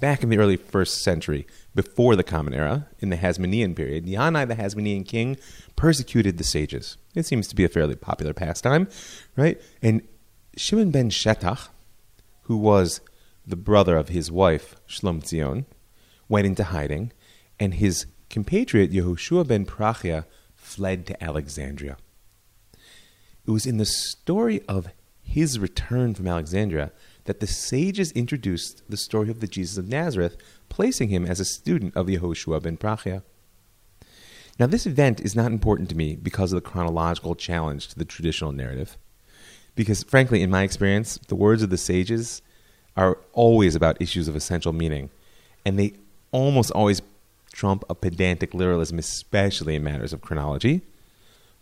back 0.00 0.22
in 0.22 0.30
the 0.30 0.38
early 0.38 0.56
first 0.56 1.02
century, 1.02 1.46
before 1.74 2.16
the 2.16 2.24
Common 2.24 2.54
Era, 2.54 2.88
in 2.98 3.10
the 3.10 3.16
Hasmonean 3.16 3.76
period. 3.76 4.06
Yanai, 4.06 4.48
the 4.48 4.56
Hasmonean 4.56 5.06
king, 5.06 5.36
persecuted 5.76 6.38
the 6.38 6.44
sages. 6.44 6.96
It 7.14 7.26
seems 7.26 7.46
to 7.48 7.54
be 7.54 7.64
a 7.64 7.68
fairly 7.68 7.94
popular 7.94 8.34
pastime, 8.34 8.88
right? 9.36 9.60
And 9.82 10.02
Shimon 10.56 10.90
ben 10.90 11.10
Shetach, 11.10 11.68
who 12.42 12.56
was 12.56 13.00
the 13.46 13.56
brother 13.56 13.96
of 13.96 14.08
his 14.08 14.32
wife, 14.32 14.74
Shlom 14.88 15.22
Tzion, 15.22 15.66
went 16.28 16.46
into 16.46 16.64
hiding, 16.64 17.12
and 17.58 17.74
his 17.74 18.06
compatriot, 18.30 18.90
Yehoshua 18.90 19.46
ben 19.46 19.66
Prachia, 19.66 20.24
fled 20.54 21.06
to 21.06 21.22
Alexandria. 21.22 21.96
It 23.46 23.50
was 23.50 23.66
in 23.66 23.78
the 23.78 23.86
story 23.86 24.60
of 24.68 24.88
his 25.22 25.58
return 25.58 26.14
from 26.14 26.26
Alexandria 26.26 26.92
that 27.30 27.38
the 27.38 27.46
sages 27.46 28.10
introduced 28.10 28.82
the 28.90 28.96
story 28.96 29.30
of 29.30 29.38
the 29.38 29.46
Jesus 29.46 29.78
of 29.78 29.86
Nazareth, 29.86 30.36
placing 30.68 31.10
him 31.10 31.24
as 31.24 31.38
a 31.38 31.44
student 31.44 31.96
of 31.96 32.08
Yehoshua 32.08 32.60
ben 32.60 32.76
Prachia. 32.76 33.22
Now, 34.58 34.66
this 34.66 34.84
event 34.84 35.20
is 35.20 35.36
not 35.36 35.52
important 35.52 35.88
to 35.90 35.96
me 35.96 36.16
because 36.16 36.52
of 36.52 36.60
the 36.60 36.68
chronological 36.68 37.36
challenge 37.36 37.86
to 37.86 37.96
the 37.96 38.04
traditional 38.04 38.50
narrative. 38.50 38.98
Because, 39.76 40.02
frankly, 40.02 40.42
in 40.42 40.50
my 40.50 40.64
experience, 40.64 41.20
the 41.28 41.36
words 41.36 41.62
of 41.62 41.70
the 41.70 41.78
sages 41.78 42.42
are 42.96 43.18
always 43.32 43.76
about 43.76 44.02
issues 44.02 44.26
of 44.26 44.34
essential 44.34 44.72
meaning, 44.72 45.08
and 45.64 45.78
they 45.78 45.92
almost 46.32 46.72
always 46.72 47.00
trump 47.52 47.84
a 47.88 47.94
pedantic 47.94 48.54
literalism, 48.54 48.98
especially 48.98 49.76
in 49.76 49.84
matters 49.84 50.12
of 50.12 50.20
chronology. 50.20 50.82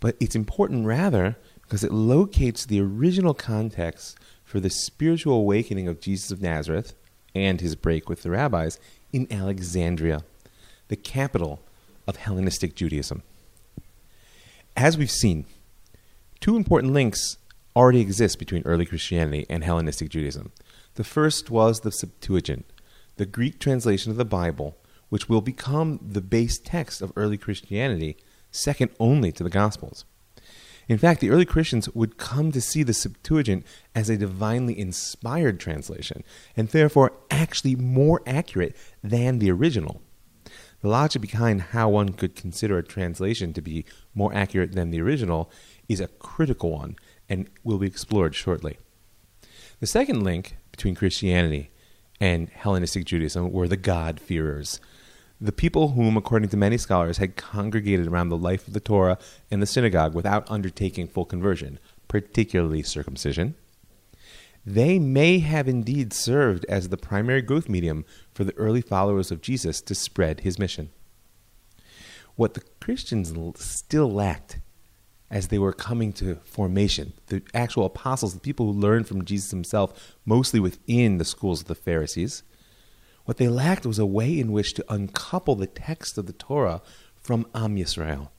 But 0.01 0.17
it's 0.19 0.35
important 0.35 0.87
rather 0.87 1.37
because 1.61 1.85
it 1.85 1.93
locates 1.93 2.65
the 2.65 2.81
original 2.81 3.35
context 3.35 4.17
for 4.49 4.61
the 4.61 4.71
spiritual 4.71 5.35
awakening 5.35 5.89
of 5.89 6.01
Jesus 6.01 6.31
of 6.31 6.41
Nazareth 6.41 6.95
and 7.35 7.61
his 7.61 7.77
break 7.77 8.09
with 8.09 8.23
the 8.23 8.31
rabbis 8.31 8.79
in 9.13 9.31
Alexandria, 9.31 10.25
the 10.89 10.97
capital 10.97 11.61
of 12.07 12.17
Hellenistic 12.17 12.75
Judaism. 12.75 13.23
As 14.75 14.97
we've 14.97 15.11
seen, 15.11 15.45
two 16.41 16.57
important 16.57 16.95
links 16.95 17.37
already 17.77 18.01
exist 18.01 18.39
between 18.39 18.63
early 18.65 18.87
Christianity 18.87 19.45
and 19.51 19.65
Hellenistic 19.65 20.09
Judaism. 20.09 20.51
The 20.95 21.05
first 21.05 21.51
was 21.51 21.81
the 21.81 21.93
Septuagint, 21.93 22.65
the 23.17 23.27
Greek 23.27 23.59
translation 23.59 24.11
of 24.11 24.17
the 24.17 24.25
Bible, 24.25 24.79
which 25.11 25.29
will 25.29 25.43
become 25.43 26.01
the 26.03 26.23
base 26.23 26.59
text 26.59 27.03
of 27.03 27.13
early 27.17 27.37
Christianity, 27.37 28.17
second 28.51 28.93
only 28.99 29.31
to 29.33 29.45
the 29.45 29.51
Gospels. 29.51 30.07
In 30.89 30.97
fact, 30.97 31.21
the 31.21 31.29
early 31.29 31.45
Christians 31.45 31.89
would 31.91 32.17
come 32.17 32.51
to 32.53 32.63
see 32.63 32.83
the 32.83 32.95
Septuagint 32.95 33.67
as 33.95 34.09
a 34.09 34.17
divinely 34.17 34.79
inspired 34.79 35.61
translation, 35.61 36.25
and 36.57 36.69
therefore 36.69 37.13
actually 37.31 37.77
more 37.77 38.23
accurate 38.27 38.75
than 39.05 39.39
the 39.39 39.51
original. 39.51 40.01
The 40.81 40.89
logic 40.89 41.21
behind 41.21 41.61
how 41.61 41.91
one 41.91 42.11
could 42.11 42.35
consider 42.35 42.79
a 42.79 42.83
translation 42.83 43.53
to 43.53 43.61
be 43.61 43.85
more 44.15 44.33
accurate 44.33 44.73
than 44.73 44.91
the 44.91 45.03
original 45.03 45.51
is 45.89 46.01
a 46.01 46.09
critical 46.09 46.71
one 46.71 46.97
and 47.29 47.51
will 47.65 47.79
be 47.79 47.87
explored 47.87 48.35
shortly. 48.35 48.79
The 49.81 49.87
second 49.87 50.23
link 50.23 50.57
between 50.71 50.95
Christianity 50.95 51.71
and 52.21 52.49
Hellenistic 52.49 53.05
Judaism 53.05 53.53
were 53.53 53.69
the 53.69 53.77
God-fearers, 53.77 54.81
the 55.41 55.53
people 55.53 55.91
whom, 55.91 56.17
according 56.17 56.49
to 56.51 56.57
many 56.57 56.77
scholars, 56.79 57.19
had 57.19 57.37
congregated 57.37 58.09
around 58.09 58.29
the 58.29 58.37
life 58.37 58.67
of 58.67 58.75
the 58.75 58.81
Torah 58.81 59.19
in 59.51 59.61
the 59.61 59.67
synagogue 59.67 60.15
without 60.15 60.51
undertaking 60.51 61.07
full 61.07 61.25
conversion, 61.25 61.79
particularly 62.09 62.83
circumcision. 62.83 63.55
They 64.67 64.99
may 64.99 65.39
have 65.39 65.69
indeed 65.69 66.13
served 66.13 66.67
as 66.69 66.89
the 66.89 66.97
primary 66.97 67.41
growth 67.41 67.69
medium 67.69 68.05
for 68.35 68.45
the 68.45 68.57
early 68.57 68.81
followers 68.81 69.31
of 69.31 69.41
Jesus 69.41 69.81
to 69.83 69.95
spread 69.95 70.41
his 70.41 70.59
mission. 70.59 70.91
What 72.35 72.55
the 72.55 72.63
Christians 72.81 73.33
still 73.61 74.13
lacked 74.13 74.59
as 75.31 75.49
they 75.49 75.59
were 75.59 75.73
coming 75.73 76.13
to 76.15 76.37
formation, 76.37 77.13
the 77.27 77.43
actual 77.55 77.85
apostles, 77.85 78.35
the 78.35 78.41
people 78.41 78.73
who 78.73 78.79
learned 78.79 79.07
from 79.07 79.25
Jesus 79.25 79.51
himself, 79.51 80.17
mostly 80.25 80.59
within 80.59 81.19
the 81.19 81.25
schools 81.25 81.61
of 81.61 81.69
the 81.69 81.75
Pharisees, 81.75 82.43
what 83.29 83.37
they 83.37 83.47
lacked 83.47 83.85
was 83.85 83.99
a 83.99 84.07
way 84.07 84.41
in 84.41 84.53
which 84.53 84.73
to 84.73 84.83
uncouple 84.89 85.55
the 85.55 85.67
text 85.67 86.17
of 86.17 86.25
the 86.25 86.33
Torah 86.33 86.81
from 87.15 87.47
Am 87.55 87.77
Yisrael 87.77 88.31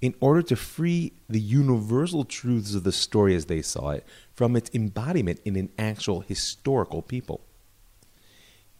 in 0.00 0.14
order 0.20 0.40
to 0.40 0.54
free 0.54 1.14
the 1.28 1.40
universal 1.40 2.24
truths 2.24 2.76
of 2.76 2.84
the 2.84 2.92
story 2.92 3.34
as 3.34 3.46
they 3.46 3.60
saw 3.60 3.90
it 3.90 4.06
from 4.32 4.54
its 4.54 4.70
embodiment 4.72 5.40
in 5.44 5.56
an 5.56 5.68
actual 5.76 6.20
historical 6.20 7.02
people. 7.02 7.40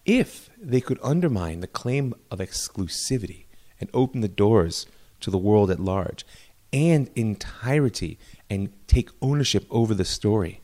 If 0.06 0.50
they 0.56 0.80
could 0.80 1.00
undermine 1.02 1.58
the 1.58 1.66
claim 1.66 2.14
of 2.30 2.38
exclusivity 2.38 3.46
and 3.80 3.90
open 3.92 4.20
the 4.20 4.28
doors 4.28 4.86
to 5.18 5.32
the 5.32 5.36
world 5.36 5.68
at 5.68 5.80
large 5.80 6.24
and 6.72 7.10
entirety 7.16 8.20
and 8.48 8.70
take 8.86 9.10
ownership 9.20 9.66
over 9.68 9.94
the 9.94 10.04
story, 10.04 10.60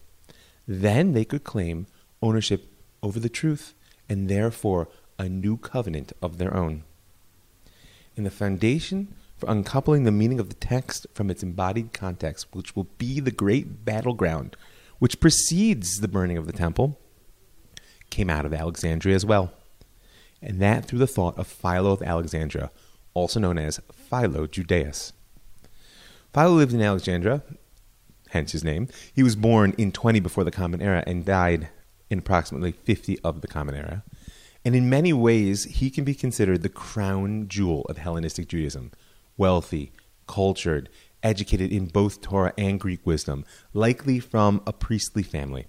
then 0.68 1.12
they 1.12 1.24
could 1.24 1.42
claim 1.42 1.88
ownership 2.22 2.72
over 3.02 3.18
the 3.18 3.28
truth 3.28 3.74
and 4.08 4.28
therefore 4.28 4.88
a 5.18 5.28
new 5.28 5.56
covenant 5.56 6.12
of 6.22 6.38
their 6.38 6.54
own. 6.54 6.84
And 8.16 8.24
the 8.24 8.30
foundation 8.30 9.14
for 9.36 9.50
uncoupling 9.50 10.04
the 10.04 10.12
meaning 10.12 10.40
of 10.40 10.48
the 10.48 10.54
text 10.54 11.06
from 11.12 11.30
its 11.30 11.42
embodied 11.42 11.92
context, 11.92 12.46
which 12.52 12.74
will 12.74 12.88
be 12.98 13.20
the 13.20 13.30
great 13.30 13.84
battleground 13.84 14.56
which 14.98 15.20
precedes 15.20 15.98
the 16.00 16.08
burning 16.08 16.38
of 16.38 16.46
the 16.46 16.52
temple, 16.52 16.98
came 18.10 18.30
out 18.30 18.46
of 18.46 18.54
Alexandria 18.54 19.14
as 19.14 19.26
well. 19.26 19.52
And 20.40 20.60
that 20.60 20.86
through 20.86 21.00
the 21.00 21.06
thought 21.06 21.38
of 21.38 21.46
Philo 21.46 21.92
of 21.92 22.02
Alexandria, 22.02 22.70
also 23.14 23.40
known 23.40 23.58
as 23.58 23.80
Philo 23.92 24.46
Judaeus. 24.46 25.12
Philo 26.32 26.52
lived 26.52 26.74
in 26.74 26.82
Alexandria, 26.82 27.42
hence 28.30 28.52
his 28.52 28.64
name. 28.64 28.88
He 29.14 29.22
was 29.22 29.36
born 29.36 29.74
in 29.78 29.92
20 29.92 30.20
before 30.20 30.44
the 30.44 30.50
Common 30.50 30.82
Era 30.82 31.02
and 31.06 31.24
died 31.24 31.68
in 32.10 32.18
approximately 32.18 32.72
50 32.72 33.18
of 33.20 33.40
the 33.40 33.48
Common 33.48 33.74
Era. 33.74 34.04
And 34.64 34.74
in 34.74 34.90
many 34.90 35.12
ways, 35.12 35.64
he 35.64 35.90
can 35.90 36.04
be 36.04 36.14
considered 36.14 36.62
the 36.62 36.68
crown 36.68 37.48
jewel 37.48 37.82
of 37.88 37.98
Hellenistic 37.98 38.48
Judaism 38.48 38.92
wealthy, 39.36 39.92
cultured, 40.26 40.88
educated 41.22 41.70
in 41.70 41.86
both 41.86 42.20
Torah 42.20 42.54
and 42.56 42.80
Greek 42.80 43.04
wisdom, 43.04 43.44
likely 43.74 44.18
from 44.18 44.62
a 44.66 44.72
priestly 44.72 45.22
family. 45.22 45.66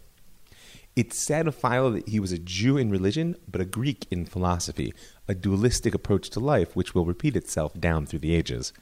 It's 0.96 1.24
said 1.24 1.48
of 1.48 1.54
Philo 1.54 1.92
that 1.92 2.10
he 2.10 2.20
was 2.20 2.32
a 2.32 2.40
Jew 2.40 2.78
in 2.78 2.90
religion, 2.90 3.36
but 3.48 3.62
a 3.62 3.66
Greek 3.66 4.08
in 4.10 4.26
philosophy, 4.26 4.94
a 5.28 5.36
dualistic 5.36 5.94
approach 5.94 6.32
to 6.32 6.40
life 6.40 6.76
which 6.76 6.96
will 6.96 7.06
repeat 7.06 7.36
itself 7.36 7.80
down 7.80 8.08
through 8.08 8.20
the 8.20 8.34
ages. 8.34 8.74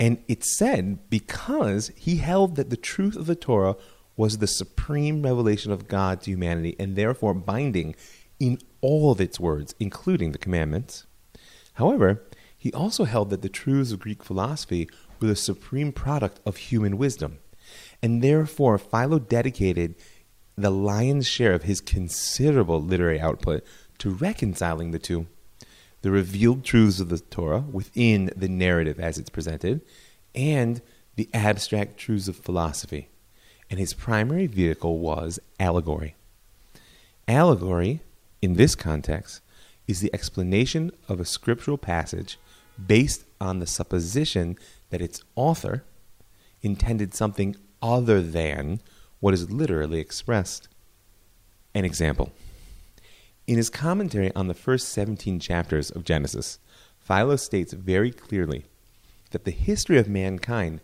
And 0.00 0.20
it's 0.26 0.58
said 0.58 1.08
because 1.10 1.92
he 1.94 2.16
held 2.16 2.56
that 2.56 2.70
the 2.70 2.76
truth 2.76 3.14
of 3.14 3.26
the 3.26 3.36
Torah 3.36 3.76
was 4.16 4.38
the 4.38 4.46
supreme 4.46 5.22
revelation 5.22 5.72
of 5.72 5.88
God 5.88 6.20
to 6.22 6.30
humanity 6.30 6.76
and 6.78 6.96
therefore 6.96 7.34
binding 7.34 7.94
in 8.38 8.58
all 8.80 9.12
of 9.12 9.20
its 9.20 9.38
words, 9.38 9.74
including 9.78 10.32
the 10.32 10.38
commandments. 10.38 11.06
However, 11.74 12.22
he 12.56 12.72
also 12.72 13.04
held 13.04 13.30
that 13.30 13.42
the 13.42 13.48
truths 13.48 13.92
of 13.92 14.00
Greek 14.00 14.22
philosophy 14.22 14.88
were 15.20 15.28
the 15.28 15.36
supreme 15.36 15.92
product 15.92 16.40
of 16.44 16.56
human 16.56 16.98
wisdom, 16.98 17.38
and 18.02 18.22
therefore 18.22 18.78
Philo 18.78 19.18
dedicated 19.18 19.94
the 20.56 20.70
lion's 20.70 21.26
share 21.26 21.54
of 21.54 21.62
his 21.62 21.80
considerable 21.80 22.82
literary 22.82 23.20
output 23.20 23.64
to 23.98 24.10
reconciling 24.10 24.90
the 24.90 24.98
two 24.98 25.26
the 26.02 26.10
revealed 26.10 26.64
truths 26.64 26.98
of 26.98 27.08
the 27.08 27.20
Torah 27.20 27.60
within 27.60 28.32
the 28.36 28.48
narrative 28.48 28.98
as 28.98 29.18
it's 29.18 29.30
presented, 29.30 29.80
and 30.34 30.82
the 31.14 31.28
abstract 31.32 31.96
truths 31.96 32.26
of 32.26 32.36
philosophy 32.36 33.08
and 33.72 33.80
his 33.80 33.94
primary 33.94 34.46
vehicle 34.46 34.98
was 34.98 35.40
allegory. 35.58 36.14
Allegory, 37.26 38.00
in 38.42 38.52
this 38.52 38.74
context, 38.74 39.40
is 39.88 40.00
the 40.00 40.12
explanation 40.12 40.92
of 41.08 41.18
a 41.18 41.24
scriptural 41.24 41.78
passage 41.78 42.38
based 42.86 43.24
on 43.40 43.60
the 43.60 43.66
supposition 43.66 44.58
that 44.90 45.00
its 45.00 45.22
author 45.36 45.84
intended 46.60 47.14
something 47.14 47.56
other 47.80 48.20
than 48.20 48.78
what 49.20 49.32
is 49.32 49.50
literally 49.50 50.00
expressed. 50.00 50.68
An 51.74 51.86
example. 51.86 52.30
In 53.46 53.56
his 53.56 53.70
commentary 53.70 54.30
on 54.34 54.48
the 54.48 54.54
first 54.54 54.90
17 54.90 55.40
chapters 55.40 55.90
of 55.90 56.04
Genesis, 56.04 56.58
Philo 57.00 57.36
states 57.36 57.72
very 57.72 58.10
clearly 58.10 58.66
that 59.30 59.46
the 59.46 59.50
history 59.50 59.96
of 59.96 60.10
mankind, 60.10 60.82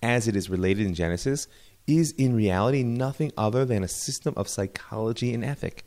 as 0.00 0.28
it 0.28 0.36
is 0.36 0.48
related 0.48 0.86
in 0.86 0.94
Genesis, 0.94 1.48
is 1.88 2.12
in 2.12 2.36
reality 2.36 2.84
nothing 2.84 3.32
other 3.36 3.64
than 3.64 3.82
a 3.82 3.88
system 3.88 4.34
of 4.36 4.46
psychology 4.46 5.34
and 5.34 5.44
ethic. 5.44 5.84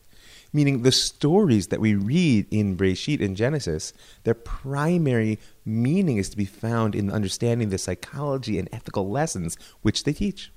Meaning, 0.51 0.81
the 0.81 0.91
stories 0.91 1.67
that 1.67 1.79
we 1.79 1.95
read 1.95 2.45
in 2.51 2.75
Breshit 2.75 3.23
and 3.23 3.37
Genesis, 3.37 3.93
their 4.25 4.33
primary 4.33 5.39
meaning 5.63 6.17
is 6.17 6.29
to 6.29 6.35
be 6.35 6.43
found 6.43 6.93
in 6.93 7.09
understanding 7.09 7.69
the 7.69 7.77
psychology 7.77 8.59
and 8.59 8.67
ethical 8.73 9.09
lessons 9.09 9.57
which 9.81 10.03
they 10.03 10.11
teach. 10.11 10.51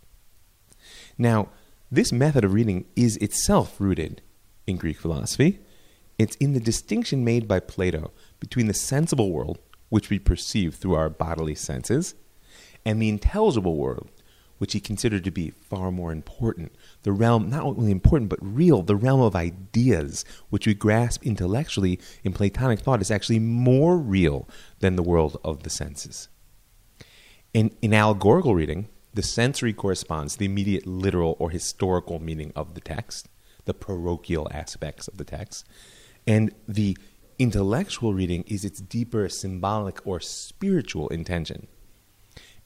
Now, 1.16 1.50
this 1.92 2.10
method 2.10 2.44
of 2.44 2.54
reading 2.54 2.86
is 2.96 3.16
itself 3.18 3.76
rooted 3.78 4.20
in 4.66 4.78
Greek 4.78 4.98
philosophy. 4.98 5.60
It's 6.18 6.34
in 6.36 6.54
the 6.54 6.60
distinction 6.60 7.24
made 7.24 7.46
by 7.46 7.60
Plato 7.60 8.10
between 8.40 8.66
the 8.66 8.74
sensible 8.74 9.30
world, 9.30 9.60
which 9.90 10.10
we 10.10 10.18
perceive 10.18 10.74
through 10.74 10.94
our 10.94 11.08
bodily 11.08 11.54
senses, 11.54 12.16
and 12.84 13.00
the 13.00 13.08
intelligible 13.08 13.76
world, 13.76 14.10
which 14.58 14.72
he 14.72 14.80
considered 14.80 15.24
to 15.24 15.30
be 15.30 15.50
far 15.50 15.90
more 15.90 16.12
important. 16.12 16.74
The 17.02 17.12
realm, 17.12 17.50
not 17.50 17.64
only 17.64 17.90
important, 17.90 18.30
but 18.30 18.38
real, 18.40 18.82
the 18.82 18.96
realm 18.96 19.20
of 19.20 19.36
ideas, 19.36 20.24
which 20.50 20.66
we 20.66 20.74
grasp 20.74 21.24
intellectually 21.24 21.98
in 22.22 22.32
Platonic 22.32 22.80
thought, 22.80 23.00
is 23.00 23.10
actually 23.10 23.40
more 23.40 23.96
real 23.96 24.48
than 24.80 24.96
the 24.96 25.02
world 25.02 25.38
of 25.44 25.62
the 25.62 25.70
senses. 25.70 26.28
In, 27.52 27.74
in 27.82 27.94
allegorical 27.94 28.54
reading, 28.54 28.88
the 29.12 29.22
sensory 29.22 29.72
corresponds 29.72 30.32
to 30.32 30.40
the 30.40 30.44
immediate 30.46 30.86
literal 30.86 31.36
or 31.38 31.50
historical 31.50 32.18
meaning 32.18 32.52
of 32.56 32.74
the 32.74 32.80
text, 32.80 33.28
the 33.64 33.74
parochial 33.74 34.48
aspects 34.52 35.08
of 35.08 35.18
the 35.18 35.24
text, 35.24 35.64
and 36.26 36.52
the 36.66 36.96
intellectual 37.38 38.12
reading 38.14 38.44
is 38.46 38.64
its 38.64 38.80
deeper 38.80 39.28
symbolic 39.28 40.04
or 40.06 40.20
spiritual 40.20 41.08
intention, 41.08 41.66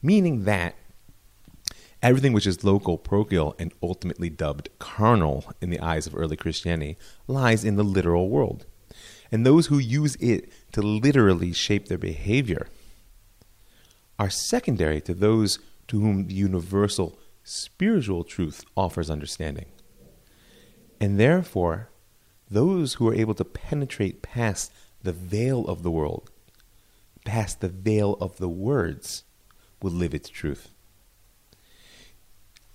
meaning 0.01 0.43
that 0.45 0.75
everything 2.01 2.33
which 2.33 2.47
is 2.47 2.63
local, 2.63 2.97
parochial, 2.97 3.55
and 3.59 3.73
ultimately 3.83 4.29
dubbed 4.29 4.69
carnal 4.79 5.45
in 5.61 5.69
the 5.69 5.79
eyes 5.79 6.07
of 6.07 6.15
early 6.15 6.37
Christianity 6.37 6.97
lies 7.27 7.65
in 7.65 7.75
the 7.75 7.83
literal 7.83 8.29
world. 8.29 8.65
And 9.31 9.45
those 9.45 9.67
who 9.67 9.77
use 9.77 10.15
it 10.15 10.51
to 10.71 10.81
literally 10.81 11.53
shape 11.53 11.87
their 11.87 11.97
behavior 11.97 12.67
are 14.17 14.29
secondary 14.29 15.01
to 15.01 15.13
those 15.13 15.59
to 15.87 15.99
whom 15.99 16.27
the 16.27 16.33
universal 16.33 17.17
spiritual 17.43 18.23
truth 18.23 18.63
offers 18.75 19.09
understanding. 19.09 19.65
And 20.99 21.19
therefore, 21.19 21.89
those 22.49 22.95
who 22.95 23.07
are 23.07 23.13
able 23.13 23.35
to 23.35 23.45
penetrate 23.45 24.21
past 24.21 24.71
the 25.01 25.13
veil 25.13 25.65
of 25.65 25.83
the 25.83 25.91
world, 25.91 26.29
past 27.25 27.61
the 27.61 27.69
veil 27.69 28.17
of 28.19 28.37
the 28.37 28.49
words, 28.49 29.23
will 29.81 29.91
live 29.91 30.13
its 30.13 30.29
truth. 30.29 30.69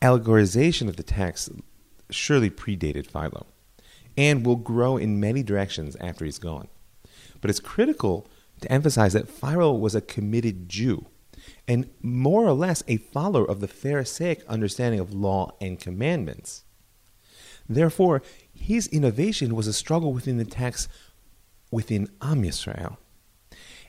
Allegorization 0.04 0.86
of 0.86 0.96
the 0.96 1.02
text 1.02 1.48
surely 2.10 2.50
predated 2.50 3.06
Philo 3.06 3.46
and 4.18 4.44
will 4.44 4.56
grow 4.56 4.98
in 4.98 5.18
many 5.18 5.42
directions 5.42 5.96
after 5.96 6.26
he's 6.26 6.38
gone. 6.38 6.68
But 7.40 7.48
it's 7.48 7.58
critical 7.58 8.28
to 8.60 8.70
emphasize 8.70 9.14
that 9.14 9.30
Philo 9.30 9.72
was 9.72 9.94
a 9.94 10.02
committed 10.02 10.68
Jew 10.68 11.06
and 11.66 11.88
more 12.02 12.44
or 12.44 12.52
less 12.52 12.82
a 12.86 12.98
follower 12.98 13.48
of 13.48 13.60
the 13.60 13.66
Pharisaic 13.66 14.44
understanding 14.46 15.00
of 15.00 15.14
law 15.14 15.52
and 15.58 15.80
commandments. 15.80 16.64
Therefore, 17.66 18.20
his 18.52 18.86
innovation 18.88 19.56
was 19.56 19.66
a 19.66 19.72
struggle 19.72 20.12
within 20.12 20.36
the 20.36 20.44
text 20.44 20.86
within 21.70 22.10
Am 22.20 22.42
Yisrael. 22.42 22.98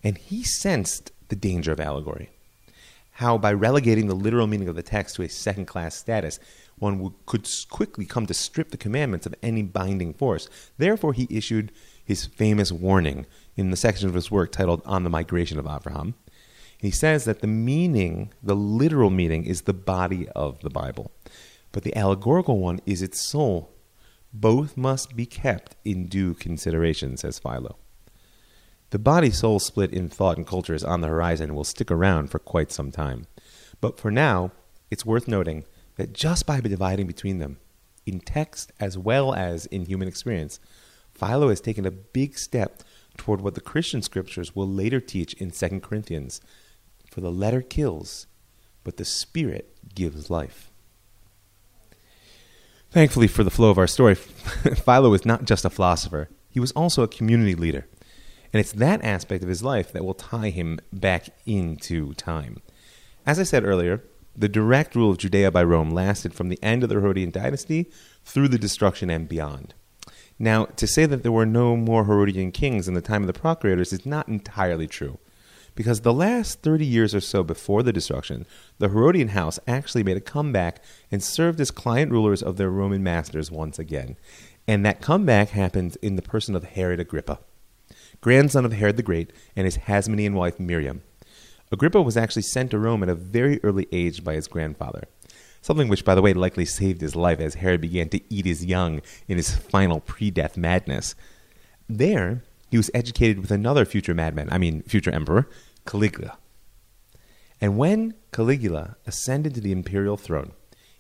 And 0.01 0.17
he 0.17 0.43
sensed 0.43 1.11
the 1.27 1.35
danger 1.35 1.73
of 1.73 1.81
allegory. 1.81 2.29
How, 3.19 3.37
by 3.37 3.53
relegating 3.53 4.07
the 4.07 4.13
literal 4.13 4.45
meaning 4.45 4.67
of 4.67 4.75
the 4.75 4.83
text 4.83 5.15
to 5.15 5.21
a 5.21 5.29
second 5.29 5.67
class 5.67 5.95
status, 5.95 6.37
one 6.77 6.99
would, 6.99 7.13
could 7.25 7.47
quickly 7.69 8.05
come 8.05 8.25
to 8.25 8.33
strip 8.33 8.71
the 8.71 8.77
commandments 8.77 9.25
of 9.25 9.33
any 9.41 9.61
binding 9.61 10.13
force. 10.13 10.49
Therefore, 10.77 11.13
he 11.13 11.25
issued 11.29 11.71
his 12.03 12.25
famous 12.25 12.73
warning 12.73 13.25
in 13.55 13.71
the 13.71 13.77
section 13.77 14.09
of 14.09 14.15
his 14.15 14.29
work 14.29 14.51
titled 14.51 14.81
On 14.83 15.05
the 15.05 15.09
Migration 15.09 15.57
of 15.57 15.65
Abraham. 15.65 16.15
He 16.77 16.91
says 16.91 17.23
that 17.23 17.39
the 17.39 17.47
meaning, 17.47 18.33
the 18.43 18.55
literal 18.55 19.09
meaning, 19.09 19.45
is 19.45 19.61
the 19.61 19.73
body 19.73 20.27
of 20.35 20.59
the 20.59 20.69
Bible, 20.69 21.09
but 21.71 21.83
the 21.83 21.95
allegorical 21.95 22.59
one 22.59 22.81
is 22.85 23.01
its 23.01 23.21
soul, 23.21 23.71
both 24.33 24.75
must 24.75 25.15
be 25.15 25.25
kept 25.25 25.77
in 25.85 26.07
due 26.07 26.33
consideration, 26.33 27.15
says 27.15 27.39
Philo. 27.39 27.77
The 28.91 28.99
body 28.99 29.31
soul 29.31 29.59
split 29.59 29.91
in 29.91 30.09
thought 30.09 30.37
and 30.37 30.45
culture 30.45 30.73
is 30.73 30.83
on 30.83 31.01
the 31.01 31.07
horizon 31.07 31.49
and 31.49 31.55
will 31.55 31.63
stick 31.63 31.89
around 31.89 32.29
for 32.29 32.39
quite 32.39 32.71
some 32.71 32.91
time. 32.91 33.25
But 33.81 33.99
for 33.99 34.11
now, 34.11 34.51
it's 34.91 35.05
worth 35.05 35.27
noting 35.27 35.65
that 35.95 36.13
just 36.13 36.45
by 36.45 36.61
dividing 36.61 37.07
between 37.07 37.39
them, 37.39 37.57
in 38.05 38.19
text 38.19 38.71
as 38.79 38.97
well 38.97 39.33
as 39.33 39.65
in 39.67 39.85
human 39.85 40.07
experience, 40.07 40.59
Philo 41.13 41.49
has 41.49 41.61
taken 41.61 41.85
a 41.85 41.91
big 41.91 42.37
step 42.37 42.83
toward 43.17 43.41
what 43.41 43.55
the 43.55 43.61
Christian 43.61 44.01
scriptures 44.01 44.55
will 44.55 44.67
later 44.67 44.99
teach 44.99 45.33
in 45.35 45.51
2 45.51 45.79
Corinthians. 45.79 46.41
For 47.09 47.21
the 47.21 47.31
letter 47.31 47.61
kills, 47.61 48.27
but 48.83 48.97
the 48.97 49.05
spirit 49.05 49.75
gives 49.95 50.29
life. 50.29 50.69
Thankfully 52.91 53.27
for 53.27 53.43
the 53.43 53.51
flow 53.51 53.69
of 53.69 53.77
our 53.77 53.87
story, 53.87 54.15
Philo 54.15 55.09
was 55.09 55.25
not 55.25 55.45
just 55.45 55.65
a 55.65 55.69
philosopher, 55.69 56.29
he 56.49 56.59
was 56.59 56.71
also 56.73 57.03
a 57.03 57.07
community 57.07 57.55
leader. 57.55 57.87
And 58.55 58.61
it's 58.61 58.71
that 58.71 59.03
aspect 59.03 59.43
of 59.43 59.49
his 59.49 59.63
life 59.63 59.91
that 59.91 60.05
will 60.05 60.13
tie 60.13 60.49
him 60.49 60.79
back 60.93 61.27
into 61.45 62.13
time. 62.13 62.61
As 63.25 63.37
I 63.37 63.43
said 63.43 63.65
earlier, 63.65 64.01
the 64.33 64.47
direct 64.47 64.95
rule 64.95 65.11
of 65.11 65.17
Judea 65.17 65.51
by 65.51 65.61
Rome 65.61 65.89
lasted 65.89 66.33
from 66.33 66.47
the 66.47 66.63
end 66.63 66.81
of 66.81 66.87
the 66.87 66.95
Herodian 66.95 67.31
dynasty 67.31 67.91
through 68.23 68.47
the 68.47 68.57
destruction 68.57 69.09
and 69.09 69.27
beyond. 69.27 69.73
Now, 70.39 70.67
to 70.67 70.87
say 70.87 71.05
that 71.05 71.21
there 71.21 71.33
were 71.33 71.45
no 71.45 71.75
more 71.75 72.05
Herodian 72.05 72.53
kings 72.53 72.87
in 72.87 72.93
the 72.93 73.01
time 73.01 73.23
of 73.23 73.27
the 73.27 73.37
procurators 73.37 73.91
is 73.91 74.05
not 74.05 74.29
entirely 74.29 74.87
true 74.87 75.19
because 75.75 75.99
the 75.99 76.13
last 76.13 76.61
30 76.61 76.85
years 76.85 77.13
or 77.13 77.19
so 77.19 77.43
before 77.43 77.83
the 77.83 77.91
destruction, 77.91 78.45
the 78.79 78.87
Herodian 78.87 79.27
house 79.27 79.59
actually 79.67 80.03
made 80.03 80.15
a 80.15 80.21
comeback 80.21 80.81
and 81.11 81.21
served 81.21 81.59
as 81.59 81.71
client 81.71 82.09
rulers 82.09 82.41
of 82.41 82.55
their 82.55 82.69
Roman 82.69 83.03
masters 83.03 83.51
once 83.51 83.77
again. 83.77 84.15
And 84.65 84.85
that 84.85 85.01
comeback 85.01 85.49
happened 85.49 85.97
in 86.01 86.15
the 86.15 86.21
person 86.21 86.55
of 86.55 86.63
Herod 86.63 87.01
Agrippa, 87.01 87.39
grandson 88.25 88.65
of 88.65 88.73
Herod 88.73 88.97
the 88.97 89.03
Great 89.03 89.31
and 89.55 89.65
his 89.65 89.77
Hasmonean 89.77 90.33
wife 90.33 90.59
Miriam. 90.59 91.03
Agrippa 91.71 92.01
was 92.01 92.17
actually 92.17 92.41
sent 92.41 92.71
to 92.71 92.79
Rome 92.79 93.03
at 93.03 93.09
a 93.09 93.13
very 93.13 93.63
early 93.63 93.87
age 93.91 94.23
by 94.23 94.33
his 94.33 94.47
grandfather, 94.47 95.03
something 95.61 95.89
which, 95.89 96.03
by 96.03 96.15
the 96.15 96.23
way, 96.23 96.33
likely 96.33 96.65
saved 96.65 97.01
his 97.01 97.15
life 97.15 97.39
as 97.39 97.53
Herod 97.53 97.81
began 97.81 98.09
to 98.09 98.21
eat 98.33 98.47
his 98.47 98.65
young 98.65 99.03
in 99.27 99.37
his 99.37 99.55
final 99.55 99.99
pre 99.99 100.31
death 100.31 100.57
madness. 100.57 101.13
There, 101.87 102.41
he 102.71 102.77
was 102.77 102.89
educated 102.95 103.41
with 103.41 103.51
another 103.51 103.85
future 103.85 104.15
madman, 104.15 104.49
I 104.51 104.57
mean, 104.57 104.81
future 104.81 105.11
emperor, 105.11 105.47
Caligula. 105.85 106.39
And 107.61 107.77
when 107.77 108.15
Caligula 108.31 108.95
ascended 109.05 109.53
to 109.53 109.61
the 109.61 109.71
imperial 109.71 110.17
throne, 110.17 110.53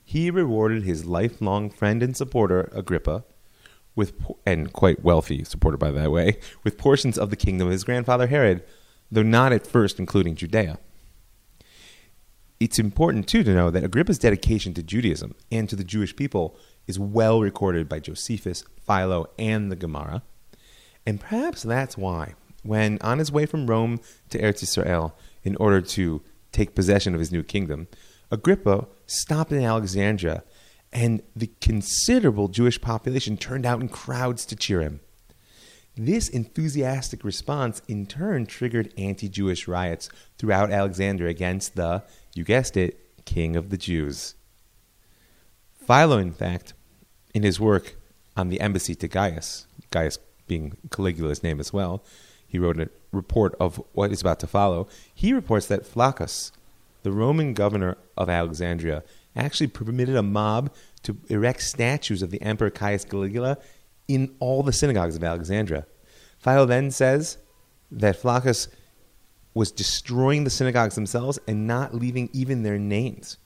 he 0.03 0.29
rewarded 0.29 0.83
his 0.83 1.05
lifelong 1.05 1.71
friend 1.71 2.03
and 2.03 2.15
supporter, 2.15 2.69
Agrippa, 2.71 3.23
with 3.95 4.13
and 4.45 4.73
quite 4.73 5.03
wealthy 5.03 5.43
supported 5.43 5.77
by 5.77 5.91
that 5.91 6.11
way, 6.11 6.37
with 6.63 6.77
portions 6.77 7.17
of 7.17 7.29
the 7.29 7.35
kingdom 7.35 7.67
of 7.67 7.71
his 7.71 7.83
grandfather 7.83 8.27
Herod, 8.27 8.63
though 9.11 9.23
not 9.23 9.53
at 9.53 9.67
first 9.67 9.99
including 9.99 10.35
Judea. 10.35 10.79
It's 12.59 12.79
important 12.79 13.27
too 13.27 13.43
to 13.43 13.53
know 13.53 13.69
that 13.69 13.83
Agrippa's 13.83 14.17
dedication 14.17 14.73
to 14.75 14.83
Judaism 14.83 15.35
and 15.51 15.67
to 15.69 15.75
the 15.75 15.83
Jewish 15.83 16.15
people 16.15 16.57
is 16.87 16.97
well 16.97 17.41
recorded 17.41 17.89
by 17.89 17.99
Josephus, 17.99 18.63
Philo, 18.85 19.27
and 19.37 19.71
the 19.71 19.75
Gemara. 19.75 20.23
And 21.05 21.19
perhaps 21.19 21.63
that's 21.63 21.97
why 21.97 22.35
when 22.63 22.97
on 23.01 23.19
his 23.19 23.31
way 23.31 23.45
from 23.45 23.67
Rome 23.67 23.99
to 24.29 24.39
Eretz 24.39 24.63
Israel 24.63 25.15
in 25.43 25.55
order 25.57 25.81
to 25.81 26.21
take 26.51 26.75
possession 26.75 27.13
of 27.13 27.19
his 27.19 27.31
new 27.31 27.43
kingdom, 27.43 27.87
Agrippa 28.31 28.87
stopped 29.05 29.51
in 29.51 29.63
Alexandria, 29.63 30.43
and 30.95 31.21
the 31.35 31.51
considerable 31.59 32.47
Jewish 32.47 32.79
population 32.79 33.35
turned 33.35 33.65
out 33.65 33.81
in 33.81 33.89
crowds 33.89 34.45
to 34.45 34.55
cheer 34.55 34.81
him. 34.81 35.01
This 35.97 36.29
enthusiastic 36.29 37.23
response 37.23 37.81
in 37.87 38.05
turn 38.05 38.45
triggered 38.45 38.93
anti 38.97 39.27
Jewish 39.27 39.67
riots 39.67 40.09
throughout 40.37 40.71
Alexandria 40.71 41.29
against 41.29 41.75
the, 41.75 42.03
you 42.33 42.45
guessed 42.45 42.77
it, 42.77 43.25
King 43.25 43.57
of 43.57 43.69
the 43.69 43.77
Jews. 43.77 44.35
Philo, 45.85 46.17
in 46.17 46.31
fact, 46.31 46.73
in 47.33 47.43
his 47.43 47.59
work 47.59 47.95
on 48.37 48.47
the 48.47 48.61
embassy 48.61 48.95
to 48.95 49.07
Gaius, 49.07 49.67
Gaius 49.91 50.17
being 50.47 50.77
Caligula's 50.91 51.43
name 51.43 51.59
as 51.59 51.73
well, 51.73 52.03
he 52.47 52.57
wrote 52.57 52.79
a 52.79 52.89
report 53.11 53.53
of 53.59 53.81
what 53.91 54.11
is 54.11 54.21
about 54.21 54.39
to 54.39 54.47
follow. 54.47 54.87
He 55.13 55.33
reports 55.33 55.67
that 55.67 55.85
Flaccus, 55.85 56.51
the 57.03 57.11
Roman 57.11 57.53
governor 57.53 57.97
of 58.17 58.29
Alexandria, 58.29 59.03
actually 59.35 59.67
permitted 59.67 60.15
a 60.15 60.23
mob 60.23 60.73
to 61.03 61.17
erect 61.29 61.61
statues 61.61 62.21
of 62.21 62.31
the 62.31 62.41
Emperor 62.41 62.69
Caius 62.69 63.05
Caligula 63.05 63.57
in 64.07 64.35
all 64.39 64.63
the 64.63 64.73
synagogues 64.73 65.15
of 65.15 65.23
Alexandria. 65.23 65.85
Philo 66.37 66.65
then 66.65 66.91
says 66.91 67.37
that 67.91 68.15
Flaccus 68.15 68.67
was 69.53 69.71
destroying 69.71 70.43
the 70.43 70.49
synagogues 70.49 70.95
themselves 70.95 71.39
and 71.47 71.65
not 71.65 71.93
leaving 71.93 72.29
even 72.33 72.63
their 72.63 72.77
names. 72.77 73.37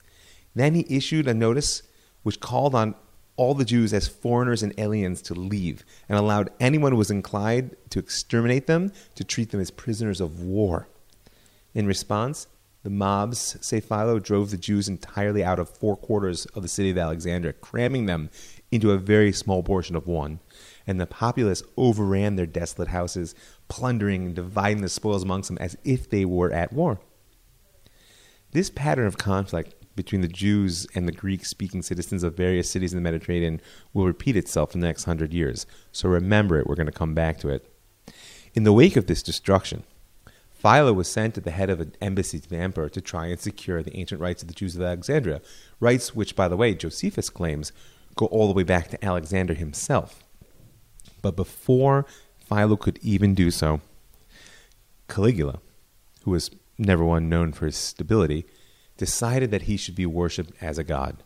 Then 0.56 0.74
he 0.74 0.86
issued 0.90 1.28
a 1.28 1.34
notice 1.34 1.84
which 2.24 2.40
called 2.40 2.76
on 2.76 2.96
all 3.38 3.54
the 3.54 3.64
Jews 3.64 3.94
as 3.94 4.08
foreigners 4.08 4.64
and 4.64 4.78
aliens 4.78 5.22
to 5.22 5.34
leave 5.34 5.86
and 6.10 6.18
allowed 6.18 6.50
anyone 6.60 6.92
who 6.92 6.98
was 6.98 7.12
inclined 7.12 7.76
to 7.90 8.00
exterminate 8.00 8.68
them 8.68 8.92
to 9.16 9.24
treat 9.24 9.52
them 9.52 9.62
as 9.62 9.72
prisoners 9.72 10.20
of 10.20 10.42
war. 10.42 10.90
In 11.74 11.86
response, 11.88 12.48
the 12.90 12.96
mobs, 12.96 13.56
say 13.62 13.80
Philo, 13.80 14.18
drove 14.18 14.50
the 14.50 14.58
Jews 14.58 14.90
entirely 14.90 15.44
out 15.44 15.60
of 15.60 15.70
four 15.70 15.96
quarters 15.96 16.48
of 16.48 16.64
the 16.64 16.68
city 16.68 16.90
of 16.90 16.98
Alexandria, 16.98 17.54
cramming 17.54 18.08
them 18.08 18.32
into 18.72 18.92
a 18.92 18.98
very 18.98 19.32
small 19.32 19.62
portion 19.62 19.96
of 19.96 20.08
one. 20.08 20.40
And 20.88 21.00
the 21.00 21.06
populace 21.06 21.62
overran 21.78 22.36
their 22.36 22.48
desolate 22.48 22.88
houses, 22.88 23.36
plundering 23.68 24.26
and 24.26 24.36
dividing 24.36 24.82
the 24.82 24.90
spoils 24.90 25.24
amongst 25.24 25.50
them 25.50 25.60
as 25.60 25.78
if 25.84 26.10
they 26.10 26.26
were 26.26 26.52
at 26.52 26.74
war. 26.74 27.00
This 28.52 28.72
pattern 28.72 29.06
of 29.06 29.20
conflict 29.20 29.76
between 29.96 30.22
the 30.22 30.28
Jews 30.28 30.88
and 30.96 31.08
the 31.08 31.12
Greek 31.12 31.46
speaking 31.46 31.84
citizens 31.84 32.24
of 32.24 32.36
various 32.36 32.72
cities 32.72 32.92
in 32.92 32.98
the 32.98 33.04
Mediterranean 33.04 33.62
will 33.94 34.08
repeat 34.08 34.36
itself 34.36 34.74
in 34.74 34.82
the 34.82 34.88
next 34.88 35.04
hundred 35.04 35.32
years. 35.32 35.68
So 35.92 36.10
remember 36.10 36.58
it, 36.58 36.66
we're 36.66 36.76
going 36.76 36.88
to 36.88 36.92
come 36.92 37.14
back 37.14 37.38
to 37.42 37.50
it. 37.50 37.72
In 38.56 38.64
the 38.64 38.74
wake 38.74 38.96
of 38.96 39.06
this 39.06 39.22
destruction, 39.22 39.84
Philo 40.60 40.92
was 40.92 41.08
sent 41.08 41.38
at 41.38 41.46
the 41.46 41.52
head 41.52 41.70
of 41.70 41.80
an 41.80 41.96
embassy 42.02 42.38
to 42.38 42.50
the 42.50 42.58
emperor 42.58 42.90
to 42.90 43.00
try 43.00 43.28
and 43.28 43.40
secure 43.40 43.82
the 43.82 43.96
ancient 43.96 44.20
rights 44.20 44.42
of 44.42 44.50
the 44.50 44.54
Jews 44.54 44.76
of 44.76 44.82
Alexandria, 44.82 45.42
rights 45.80 46.14
which, 46.14 46.36
by 46.36 46.50
the 46.50 46.58
way, 46.58 46.76
Josephus 46.76 47.30
claims 47.30 47.72
go 48.16 48.26
all 48.26 48.48
the 48.48 48.54
way 48.54 48.64
back 48.64 48.90
to 48.90 49.04
Alexander 49.04 49.54
himself. 49.54 50.22
But 51.22 51.38
before 51.38 52.06
Philo 52.40 52.76
could 52.76 53.00
even 53.02 53.34
do 53.34 53.52
so, 53.52 53.80
Caligula, 55.08 55.60
who 56.24 56.32
was 56.32 56.52
never 56.78 57.06
one 57.06 57.30
known 57.30 57.54
for 57.54 57.66
his 57.66 57.78
stability, 57.78 58.46
decided 58.98 59.52
that 59.52 59.64
he 59.64 59.78
should 59.78 59.96
be 59.96 60.06
worshipped 60.06 60.52
as 60.62 60.78
a 60.78 60.84
god, 60.84 61.24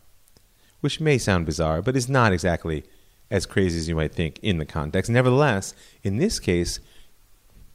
which 0.80 1.00
may 1.00 1.18
sound 1.18 1.44
bizarre, 1.44 1.82
but 1.82 1.96
is 1.96 2.08
not 2.08 2.32
exactly 2.32 2.84
as 3.32 3.46
crazy 3.46 3.78
as 3.78 3.88
you 3.88 3.96
might 3.96 4.14
think 4.14 4.38
in 4.42 4.58
the 4.58 4.64
context. 4.64 5.10
Nevertheless, 5.10 5.74
in 6.04 6.18
this 6.18 6.38
case, 6.38 6.78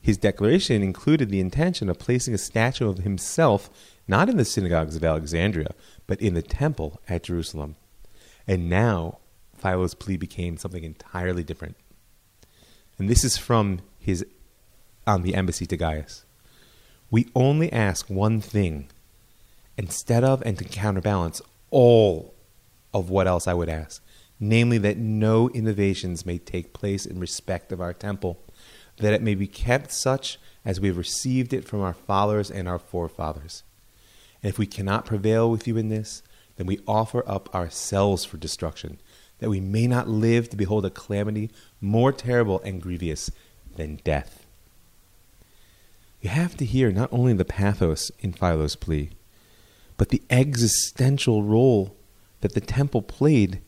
his 0.02 0.18
declaration 0.18 0.82
included 0.82 1.30
the 1.30 1.40
intention 1.40 1.90
of 1.90 2.00
placing 2.00 2.34
a 2.34 2.38
statue 2.38 2.90
of 2.90 3.00
himself 3.00 3.70
not 4.08 4.28
in 4.28 4.38
the 4.38 4.46
synagogues 4.46 4.96
of 4.96 5.04
Alexandria, 5.04 5.72
but 6.08 6.20
in 6.22 6.34
the 6.34 6.42
temple 6.42 7.00
at 7.08 7.24
Jerusalem. 7.24 7.76
And 8.48 8.68
now 8.68 9.20
Philo's 9.56 9.94
plea 9.94 10.18
became 10.18 10.58
something 10.58 10.84
entirely 10.84 11.44
different. 11.44 11.76
And 12.98 13.08
this 13.08 13.24
is 13.24 13.38
from 13.38 13.82
his 14.00 14.26
on 15.06 15.22
the 15.22 15.36
embassy 15.36 15.66
to 15.68 15.78
Gaius. 15.78 16.26
We 17.12 17.30
only 17.36 17.72
ask 17.72 18.10
one 18.10 18.42
thing 18.42 18.90
instead 19.78 20.24
of 20.24 20.42
and 20.44 20.58
to 20.58 20.64
counterbalance 20.64 21.42
all 21.70 22.34
of 22.94 23.10
what 23.10 23.28
else 23.28 23.48
I 23.48 23.54
would 23.54 23.70
ask, 23.70 24.04
namely 24.40 24.78
that 24.80 24.98
no 24.98 25.50
innovations 25.50 26.26
may 26.26 26.38
take 26.38 26.74
place 26.74 27.06
in 27.06 27.20
respect 27.20 27.72
of 27.72 27.80
our 27.80 27.94
temple 27.94 28.40
that 29.00 29.14
it 29.14 29.22
may 29.22 29.36
be 29.36 29.48
kept 29.48 29.92
such 29.92 30.38
as 30.64 30.80
we 30.80 30.88
have 30.90 30.98
received 30.98 31.54
it 31.54 31.66
from 31.66 31.82
our 31.82 31.94
fathers 31.94 32.52
and 32.52 32.68
our 32.68 32.80
forefathers. 32.80 33.64
And 34.44 34.50
if 34.50 34.60
we 34.60 34.66
cannot 34.66 35.06
prevail 35.06 35.50
with 35.50 35.68
you 35.68 35.78
in 35.78 35.90
this, 35.90 36.22
then 36.58 36.68
we 36.68 36.80
offer 36.88 37.24
up 37.28 37.54
ourselves 37.56 38.26
for 38.26 38.38
destruction, 38.38 39.00
that 39.40 39.50
we 39.50 39.62
may 39.62 39.88
not 39.88 40.10
live 40.10 40.50
to 40.50 40.58
behold 40.58 40.86
a 40.86 40.90
calamity 40.90 41.50
more 41.80 42.12
terrible 42.12 42.60
and 42.62 42.82
grievous 42.82 43.32
than 43.76 44.02
death. 44.04 44.46
You 46.22 46.30
have 46.30 46.58
to 46.58 46.66
hear 46.66 46.92
not 46.92 47.12
only 47.14 47.34
the 47.34 47.46
pathos 47.46 48.12
in 48.20 48.34
Philo's 48.34 48.76
plea, 48.76 49.12
but 49.96 50.10
the 50.10 50.22
existential 50.30 51.44
role 51.44 51.96
that 52.42 52.54
the 52.54 52.62
temple 52.62 53.02
played 53.02 53.62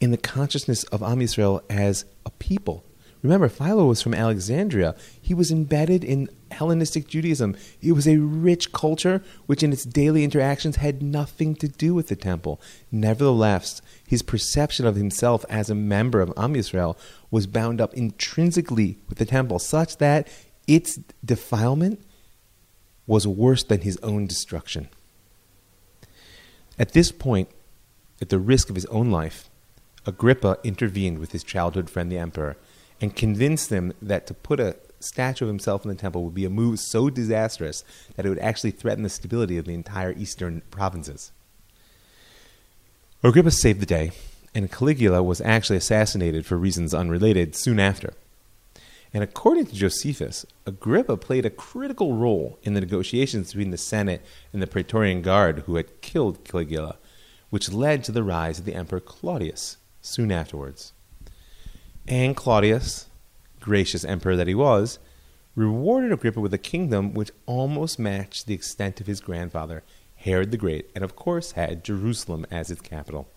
in 0.00 0.10
the 0.10 0.16
consciousness 0.16 0.84
of 0.84 1.02
Am 1.02 1.18
Yisrael 1.18 1.62
as 1.68 2.04
a 2.24 2.30
people 2.30 2.84
Remember, 3.24 3.48
Philo 3.48 3.86
was 3.86 4.02
from 4.02 4.12
Alexandria. 4.12 4.94
He 5.18 5.32
was 5.32 5.50
embedded 5.50 6.04
in 6.04 6.28
Hellenistic 6.50 7.08
Judaism. 7.08 7.56
It 7.80 7.92
was 7.92 8.06
a 8.06 8.18
rich 8.18 8.70
culture 8.70 9.22
which, 9.46 9.62
in 9.62 9.72
its 9.72 9.84
daily 9.84 10.24
interactions, 10.24 10.76
had 10.76 11.02
nothing 11.02 11.54
to 11.56 11.66
do 11.66 11.94
with 11.94 12.08
the 12.08 12.16
temple. 12.16 12.60
Nevertheless, 12.92 13.80
his 14.06 14.20
perception 14.20 14.84
of 14.84 14.96
himself 14.96 15.42
as 15.48 15.70
a 15.70 15.74
member 15.74 16.20
of 16.20 16.34
Am 16.36 16.52
Yisrael 16.52 16.98
was 17.30 17.46
bound 17.46 17.80
up 17.80 17.94
intrinsically 17.94 18.98
with 19.08 19.16
the 19.16 19.24
temple, 19.24 19.58
such 19.58 19.96
that 19.96 20.28
its 20.66 21.00
defilement 21.24 22.02
was 23.06 23.26
worse 23.26 23.62
than 23.62 23.80
his 23.80 23.96
own 24.02 24.26
destruction. 24.26 24.90
At 26.78 26.92
this 26.92 27.10
point, 27.10 27.48
at 28.20 28.28
the 28.28 28.38
risk 28.38 28.68
of 28.68 28.76
his 28.76 28.86
own 28.86 29.10
life, 29.10 29.48
Agrippa 30.04 30.58
intervened 30.62 31.20
with 31.20 31.32
his 31.32 31.42
childhood 31.42 31.88
friend, 31.88 32.12
the 32.12 32.18
emperor 32.18 32.58
and 33.00 33.14
convinced 33.14 33.70
them 33.70 33.92
that 34.00 34.26
to 34.26 34.34
put 34.34 34.60
a 34.60 34.76
statue 35.00 35.44
of 35.44 35.48
himself 35.48 35.84
in 35.84 35.88
the 35.88 35.94
temple 35.94 36.24
would 36.24 36.34
be 36.34 36.44
a 36.44 36.50
move 36.50 36.80
so 36.80 37.10
disastrous 37.10 37.84
that 38.16 38.24
it 38.24 38.28
would 38.28 38.38
actually 38.38 38.70
threaten 38.70 39.02
the 39.02 39.08
stability 39.08 39.58
of 39.58 39.66
the 39.66 39.74
entire 39.74 40.12
eastern 40.12 40.62
provinces. 40.70 41.30
Agrippa 43.22 43.50
saved 43.50 43.80
the 43.80 43.86
day, 43.86 44.12
and 44.54 44.70
Caligula 44.70 45.22
was 45.22 45.40
actually 45.40 45.76
assassinated 45.76 46.46
for 46.46 46.56
reasons 46.56 46.94
unrelated 46.94 47.56
soon 47.56 47.80
after. 47.80 48.14
And 49.12 49.22
according 49.22 49.66
to 49.66 49.74
Josephus, 49.74 50.44
Agrippa 50.66 51.16
played 51.16 51.46
a 51.46 51.50
critical 51.50 52.14
role 52.16 52.58
in 52.64 52.74
the 52.74 52.80
negotiations 52.80 53.52
between 53.52 53.70
the 53.70 53.78
Senate 53.78 54.24
and 54.52 54.60
the 54.60 54.66
Praetorian 54.66 55.22
Guard 55.22 55.60
who 55.60 55.76
had 55.76 56.00
killed 56.00 56.44
Caligula, 56.44 56.96
which 57.50 57.72
led 57.72 58.02
to 58.04 58.12
the 58.12 58.24
rise 58.24 58.58
of 58.58 58.64
the 58.64 58.74
Emperor 58.74 59.00
Claudius 59.00 59.76
soon 60.02 60.32
afterwards. 60.32 60.92
And 62.06 62.36
Claudius, 62.36 63.06
gracious 63.60 64.04
emperor 64.04 64.36
that 64.36 64.48
he 64.48 64.54
was, 64.54 64.98
rewarded 65.56 66.12
Agrippa 66.12 66.40
with 66.40 66.52
a 66.52 66.58
kingdom 66.58 67.14
which 67.14 67.30
almost 67.46 67.98
matched 67.98 68.46
the 68.46 68.54
extent 68.54 69.00
of 69.00 69.06
his 69.06 69.20
grandfather, 69.20 69.82
Herod 70.16 70.50
the 70.50 70.56
Great, 70.56 70.90
and 70.94 71.02
of 71.02 71.16
course 71.16 71.52
had 71.52 71.84
Jerusalem 71.84 72.46
as 72.50 72.70
its 72.70 72.82
capital. 72.82 73.28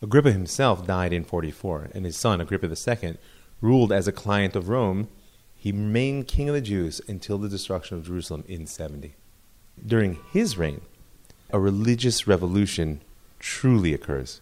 Agrippa 0.00 0.32
himself 0.32 0.86
died 0.86 1.12
in 1.12 1.24
44, 1.24 1.90
and 1.94 2.04
his 2.04 2.16
son, 2.16 2.40
Agrippa 2.40 2.68
II, 2.68 3.16
ruled 3.60 3.92
as 3.92 4.08
a 4.08 4.12
client 4.12 4.56
of 4.56 4.68
Rome. 4.68 5.08
He 5.56 5.72
remained 5.72 6.28
king 6.28 6.48
of 6.48 6.54
the 6.54 6.60
Jews 6.60 7.00
until 7.08 7.38
the 7.38 7.48
destruction 7.48 7.96
of 7.96 8.06
Jerusalem 8.06 8.44
in 8.48 8.66
70. 8.66 9.14
During 9.84 10.18
his 10.32 10.56
reign, 10.56 10.82
a 11.50 11.58
religious 11.58 12.26
revolution 12.26 13.00
truly 13.38 13.94
occurs. 13.94 14.40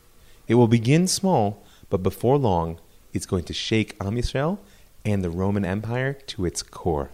It 0.48 0.56
will 0.56 0.68
begin 0.68 1.06
small, 1.06 1.62
but 1.92 2.02
before 2.02 2.38
long, 2.38 2.80
it's 3.12 3.26
going 3.26 3.44
to 3.44 3.52
shake 3.52 3.96
Am 4.00 4.14
Yisrael 4.14 4.58
and 5.04 5.22
the 5.22 5.28
Roman 5.28 5.62
Empire 5.62 6.14
to 6.28 6.46
its 6.46 6.62
core. 6.62 7.10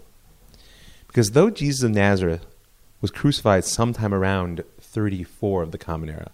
Because 1.09 1.33
though 1.33 1.51
Jesus 1.51 1.83
of 1.83 1.91
Nazareth 1.91 2.47
was 3.01 3.11
crucified 3.11 3.65
sometime 3.65 4.15
around 4.15 4.63
34 4.81 5.65
of 5.65 5.73
the 5.73 5.79
Common 5.79 6.11
Era, 6.11 6.31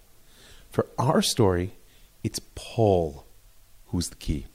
for 0.69 0.85
our 0.99 1.23
story, 1.23 1.73
it's 2.23 2.39
Paul 2.53 3.25
who's 3.87 4.09
the 4.09 4.15
key. 4.15 4.45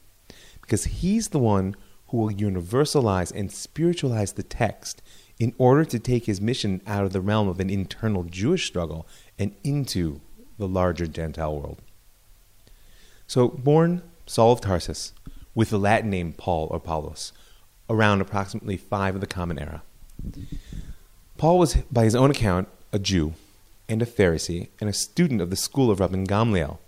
Because 0.60 0.84
he's 0.84 1.30
the 1.30 1.40
one 1.40 1.74
who 2.10 2.18
will 2.18 2.30
universalize 2.30 3.32
and 3.34 3.50
spiritualize 3.50 4.34
the 4.34 4.44
text 4.44 5.02
in 5.40 5.52
order 5.58 5.84
to 5.86 5.98
take 5.98 6.26
his 6.26 6.40
mission 6.40 6.80
out 6.86 7.04
of 7.04 7.12
the 7.12 7.20
realm 7.20 7.48
of 7.48 7.58
an 7.58 7.70
internal 7.70 8.22
Jewish 8.22 8.68
struggle 8.68 9.04
and 9.36 9.52
into 9.64 10.20
the 10.58 10.68
larger 10.68 11.08
Gentile 11.08 11.58
world. 11.58 11.82
So, 13.30 13.46
born 13.46 14.02
Saul 14.26 14.50
of 14.50 14.60
Tarsus, 14.60 15.12
with 15.54 15.70
the 15.70 15.78
Latin 15.78 16.10
name 16.10 16.32
Paul 16.32 16.66
or 16.72 16.80
Paulos, 16.80 17.30
around 17.88 18.20
approximately 18.20 18.76
5 18.76 19.14
of 19.14 19.20
the 19.20 19.26
Common 19.28 19.56
Era. 19.56 19.84
Paul 21.38 21.60
was, 21.60 21.76
by 21.92 22.02
his 22.02 22.16
own 22.16 22.32
account, 22.32 22.66
a 22.92 22.98
Jew 22.98 23.34
and 23.88 24.02
a 24.02 24.04
Pharisee 24.04 24.70
and 24.80 24.90
a 24.90 24.92
student 24.92 25.40
of 25.40 25.50
the 25.50 25.54
school 25.54 25.92
of 25.92 26.00
Rabban 26.00 26.26
Gamliel, 26.26 26.78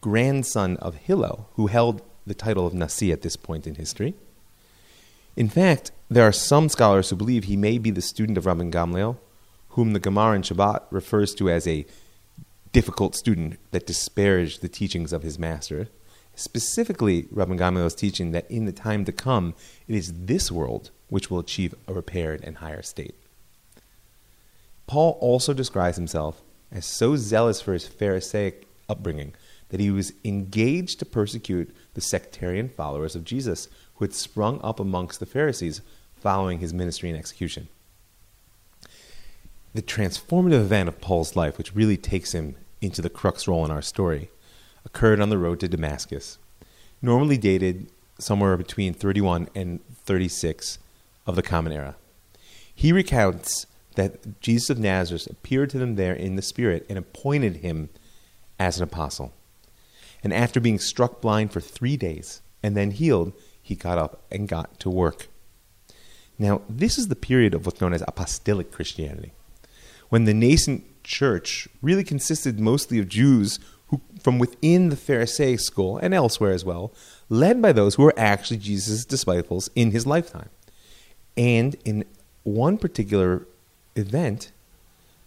grandson 0.00 0.76
of 0.76 0.94
Hillel, 0.94 1.48
who 1.54 1.66
held 1.66 2.02
the 2.24 2.34
title 2.34 2.68
of 2.68 2.72
Nasi 2.72 3.10
at 3.10 3.22
this 3.22 3.34
point 3.34 3.66
in 3.66 3.74
history. 3.74 4.14
In 5.34 5.48
fact, 5.48 5.90
there 6.08 6.22
are 6.22 6.30
some 6.30 6.68
scholars 6.68 7.10
who 7.10 7.16
believe 7.16 7.44
he 7.44 7.56
may 7.56 7.78
be 7.78 7.90
the 7.90 8.00
student 8.00 8.38
of 8.38 8.44
Rabban 8.44 8.70
Gamliel, 8.70 9.16
whom 9.70 9.92
the 9.92 9.98
Gemara 9.98 10.36
in 10.36 10.42
Shabbat 10.42 10.84
refers 10.92 11.34
to 11.34 11.50
as 11.50 11.66
a 11.66 11.84
difficult 12.72 13.14
student 13.14 13.58
that 13.70 13.86
disparaged 13.86 14.60
the 14.60 14.68
teachings 14.68 15.12
of 15.12 15.22
his 15.22 15.38
master. 15.38 15.88
Specifically, 16.34 17.24
Rabban 17.24 17.58
Gamaliel's 17.58 17.94
teaching 17.94 18.30
that 18.32 18.50
in 18.50 18.64
the 18.64 18.72
time 18.72 19.04
to 19.04 19.12
come, 19.12 19.54
it 19.88 19.94
is 19.94 20.24
this 20.24 20.50
world 20.50 20.90
which 21.08 21.30
will 21.30 21.40
achieve 21.40 21.74
a 21.86 21.92
repaired 21.92 22.42
and 22.44 22.58
higher 22.58 22.82
state. 22.82 23.14
Paul 24.86 25.18
also 25.20 25.52
describes 25.52 25.96
himself 25.96 26.42
as 26.72 26.86
so 26.86 27.16
zealous 27.16 27.60
for 27.60 27.72
his 27.72 27.86
Pharisaic 27.86 28.66
upbringing 28.88 29.34
that 29.68 29.80
he 29.80 29.90
was 29.90 30.12
engaged 30.24 30.98
to 30.98 31.04
persecute 31.04 31.74
the 31.94 32.00
sectarian 32.00 32.68
followers 32.68 33.14
of 33.14 33.24
Jesus 33.24 33.68
who 33.96 34.04
had 34.04 34.14
sprung 34.14 34.60
up 34.62 34.80
amongst 34.80 35.20
the 35.20 35.26
Pharisees 35.26 35.80
following 36.16 36.58
his 36.58 36.74
ministry 36.74 37.08
and 37.08 37.18
execution. 37.18 37.68
The 39.72 39.82
transformative 39.82 40.60
event 40.60 40.88
of 40.88 41.00
Paul's 41.00 41.36
life, 41.36 41.56
which 41.56 41.74
really 41.74 41.96
takes 41.96 42.32
him 42.32 42.56
into 42.80 43.00
the 43.00 43.10
crux 43.10 43.46
role 43.46 43.64
in 43.64 43.70
our 43.70 43.82
story, 43.82 44.30
occurred 44.84 45.20
on 45.20 45.30
the 45.30 45.38
road 45.38 45.60
to 45.60 45.68
Damascus, 45.68 46.38
normally 47.00 47.36
dated 47.36 47.90
somewhere 48.18 48.56
between 48.56 48.92
31 48.92 49.48
and 49.54 49.80
36 50.04 50.78
of 51.26 51.36
the 51.36 51.42
Common 51.42 51.72
Era. 51.72 51.96
He 52.74 52.92
recounts 52.92 53.66
that 53.94 54.40
Jesus 54.40 54.70
of 54.70 54.78
Nazareth 54.78 55.28
appeared 55.28 55.70
to 55.70 55.78
them 55.78 55.96
there 55.96 56.14
in 56.14 56.36
the 56.36 56.42
Spirit 56.42 56.86
and 56.88 56.98
appointed 56.98 57.56
him 57.56 57.90
as 58.58 58.76
an 58.78 58.84
apostle. 58.84 59.32
And 60.22 60.32
after 60.32 60.60
being 60.60 60.78
struck 60.78 61.20
blind 61.20 61.52
for 61.52 61.60
three 61.60 61.96
days 61.96 62.42
and 62.62 62.76
then 62.76 62.90
healed, 62.90 63.32
he 63.62 63.74
got 63.74 63.98
up 63.98 64.22
and 64.30 64.48
got 64.48 64.80
to 64.80 64.90
work. 64.90 65.28
Now, 66.38 66.62
this 66.68 66.98
is 66.98 67.08
the 67.08 67.16
period 67.16 67.54
of 67.54 67.66
what's 67.66 67.80
known 67.80 67.92
as 67.92 68.02
apostolic 68.08 68.72
Christianity, 68.72 69.32
when 70.10 70.24
the 70.24 70.34
nascent 70.34 70.84
church 71.02 71.66
really 71.80 72.04
consisted 72.04 72.60
mostly 72.60 72.98
of 72.98 73.08
Jews 73.08 73.58
who, 73.88 74.00
from 74.22 74.38
within 74.38 74.90
the 74.90 74.96
Pharisaic 74.96 75.60
school 75.60 75.96
and 75.98 76.12
elsewhere 76.12 76.52
as 76.52 76.64
well, 76.64 76.92
led 77.28 77.62
by 77.62 77.72
those 77.72 77.94
who 77.94 78.02
were 78.02 78.14
actually 78.16 78.58
Jesus' 78.58 79.04
disciples 79.04 79.70
in 79.74 79.90
his 79.90 80.06
lifetime. 80.06 80.50
And 81.36 81.76
in 81.84 82.04
one 82.42 82.76
particular 82.78 83.46
event, 83.96 84.52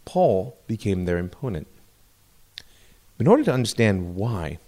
Paul 0.06 0.58
became 0.67 1.06
their 1.06 1.17
opponent. 1.17 1.67
In 3.19 3.28
order 3.28 3.43
to 3.43 3.54
understand 3.54 4.15
why, 4.15 4.60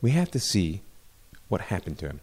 we 0.00 0.10
have 0.12 0.30
to 0.30 0.40
see 0.40 0.82
what 1.48 1.62
happened 1.62 1.98
to 1.98 2.06
him. 2.06 2.20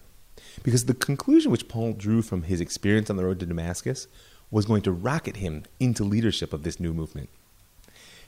Because 0.63 0.86
the 0.86 0.94
conclusion 0.94 1.52
which 1.52 1.68
Paul 1.68 1.94
drew 1.94 2.22
from 2.22 2.44
his 2.44 2.62
experience 2.62 3.10
on 3.10 3.18
the 3.18 3.26
road 3.26 3.39
to 3.39 3.46
Damascus 3.46 4.08
was 4.56 4.65
going 4.65 4.82
to 4.82 4.91
rocket 4.94 5.36
him 5.36 5.63
into 5.82 6.02
leadership 6.06 6.54
of 6.54 6.63
this 6.63 6.80
new 6.80 6.94
movement. 6.94 7.28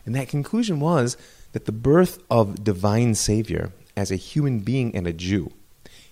And 0.06 0.14
that 0.14 0.28
conclusion 0.28 0.82
was 0.82 1.16
that 1.54 1.64
the 1.64 1.72
birth 1.72 2.22
of 2.30 2.66
divine 2.66 3.16
Savior 3.16 3.72
as 3.96 4.12
a 4.12 4.18
human 4.18 4.60
being 4.60 4.94
and 4.94 5.08
a 5.08 5.14
Jew, 5.14 5.54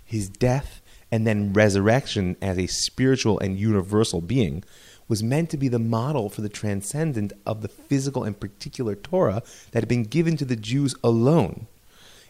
his 0.06 0.30
death 0.30 0.82
and 1.12 1.28
then 1.28 1.52
resurrection 1.52 2.38
as 2.42 2.58
a 2.58 2.68
spiritual 2.68 3.40
and 3.40 3.60
universal 3.60 4.22
being, 4.22 4.64
was 5.10 5.22
meant 5.22 5.50
to 5.50 5.58
be 5.58 5.68
the 5.68 5.80
model 5.80 6.30
for 6.30 6.40
the 6.40 6.48
transcendent 6.48 7.34
of 7.46 7.62
the 7.62 7.68
physical 7.68 8.24
and 8.24 8.40
particular 8.40 8.96
Torah 8.96 9.44
that 9.72 9.82
had 9.82 9.90
been 9.90 10.04
given 10.04 10.38
to 10.38 10.46
the 10.46 10.56
Jews 10.56 10.96
alone. 11.04 11.68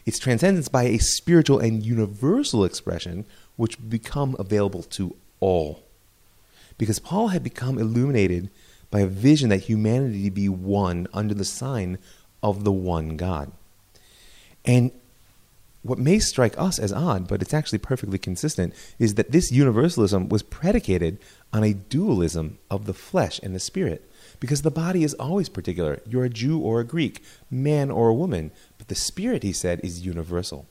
Its 0.04 0.18
transcendence 0.18 0.68
by 0.68 0.82
a 0.86 0.98
spiritual 0.98 1.60
and 1.60 1.86
universal 1.86 2.64
expression 2.64 3.26
which 3.54 3.88
become 3.88 4.34
available 4.40 4.82
to 4.82 5.14
all. 5.38 5.85
Because 6.78 6.98
Paul 6.98 7.28
had 7.28 7.42
become 7.42 7.78
illuminated 7.78 8.50
by 8.90 9.00
a 9.00 9.06
vision 9.06 9.48
that 9.50 9.62
humanity 9.62 10.30
be 10.30 10.48
one 10.48 11.06
under 11.12 11.34
the 11.34 11.44
sign 11.44 11.98
of 12.42 12.64
the 12.64 12.72
one 12.72 13.16
God. 13.16 13.52
And 14.64 14.90
what 15.82 15.98
may 15.98 16.18
strike 16.18 16.58
us 16.58 16.78
as 16.78 16.92
odd, 16.92 17.28
but 17.28 17.40
it's 17.42 17.54
actually 17.54 17.78
perfectly 17.78 18.18
consistent, 18.18 18.74
is 18.98 19.14
that 19.14 19.30
this 19.30 19.52
universalism 19.52 20.28
was 20.28 20.42
predicated 20.42 21.18
on 21.52 21.62
a 21.62 21.74
dualism 21.74 22.58
of 22.70 22.86
the 22.86 22.94
flesh 22.94 23.38
and 23.42 23.54
the 23.54 23.60
spirit. 23.60 24.10
Because 24.40 24.62
the 24.62 24.70
body 24.70 25.04
is 25.04 25.14
always 25.14 25.48
particular. 25.48 26.00
You're 26.06 26.24
a 26.24 26.30
Jew 26.30 26.58
or 26.58 26.80
a 26.80 26.84
Greek, 26.84 27.22
man 27.50 27.90
or 27.90 28.08
a 28.08 28.14
woman, 28.14 28.50
but 28.78 28.88
the 28.88 28.94
spirit, 28.94 29.42
he 29.42 29.52
said, 29.52 29.80
is 29.82 30.04
universal. 30.04 30.66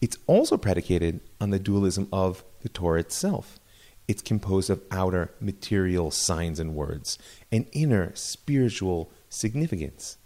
It's 0.00 0.16
also 0.26 0.56
predicated 0.56 1.20
on 1.40 1.50
the 1.50 1.58
dualism 1.58 2.08
of 2.12 2.42
the 2.62 2.68
Torah 2.68 3.00
itself. 3.00 3.59
It's 4.08 4.22
composed 4.22 4.70
of 4.70 4.82
outer 4.90 5.30
material 5.40 6.10
signs 6.10 6.58
and 6.58 6.74
words 6.74 7.18
and 7.52 7.66
inner 7.72 8.12
spiritual 8.14 9.10
significance. 9.28 10.16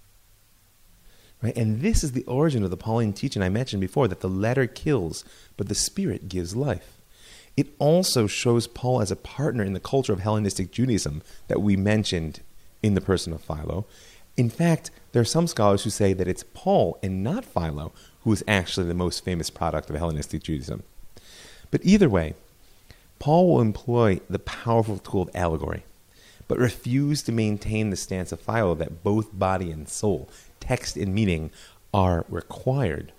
Right? 1.42 1.56
And 1.56 1.82
this 1.82 2.02
is 2.02 2.12
the 2.12 2.24
origin 2.24 2.64
of 2.64 2.70
the 2.70 2.76
Pauline 2.76 3.12
teaching 3.12 3.42
I 3.42 3.50
mentioned 3.50 3.82
before 3.82 4.08
that 4.08 4.20
the 4.20 4.28
letter 4.28 4.66
kills, 4.66 5.24
but 5.58 5.68
the 5.68 5.74
spirit 5.74 6.28
gives 6.28 6.56
life. 6.56 7.02
It 7.56 7.68
also 7.78 8.26
shows 8.26 8.66
Paul 8.66 9.02
as 9.02 9.10
a 9.10 9.16
partner 9.16 9.62
in 9.62 9.74
the 9.74 9.80
culture 9.80 10.12
of 10.12 10.20
Hellenistic 10.20 10.72
Judaism 10.72 11.22
that 11.48 11.60
we 11.60 11.76
mentioned 11.76 12.40
in 12.82 12.94
the 12.94 13.00
person 13.00 13.32
of 13.32 13.42
Philo. 13.42 13.86
In 14.36 14.50
fact, 14.50 14.90
there 15.12 15.22
are 15.22 15.26
some 15.26 15.46
scholars 15.46 15.84
who 15.84 15.90
say 15.90 16.12
that 16.14 16.26
it's 16.26 16.44
Paul 16.54 16.98
and 17.02 17.22
not 17.22 17.44
Philo 17.44 17.92
who 18.22 18.32
is 18.32 18.42
actually 18.48 18.86
the 18.86 18.94
most 18.94 19.24
famous 19.24 19.50
product 19.50 19.90
of 19.90 19.96
Hellenistic 19.96 20.42
Judaism. 20.42 20.82
But 21.70 21.82
either 21.84 22.08
way, 22.08 22.34
Paul 23.24 23.48
will 23.48 23.62
employ 23.62 24.20
the 24.28 24.38
powerful 24.38 24.98
tool 24.98 25.22
of 25.22 25.30
allegory, 25.34 25.84
but 26.46 26.58
refuse 26.58 27.22
to 27.22 27.32
maintain 27.32 27.88
the 27.88 27.96
stance 27.96 28.32
of 28.32 28.40
Philo 28.40 28.74
that 28.74 29.02
both 29.02 29.30
body 29.32 29.70
and 29.70 29.88
soul 29.88 30.28
text 30.60 30.98
and 30.98 31.14
meaning 31.14 31.50
are 31.94 32.26
required. 32.28 33.14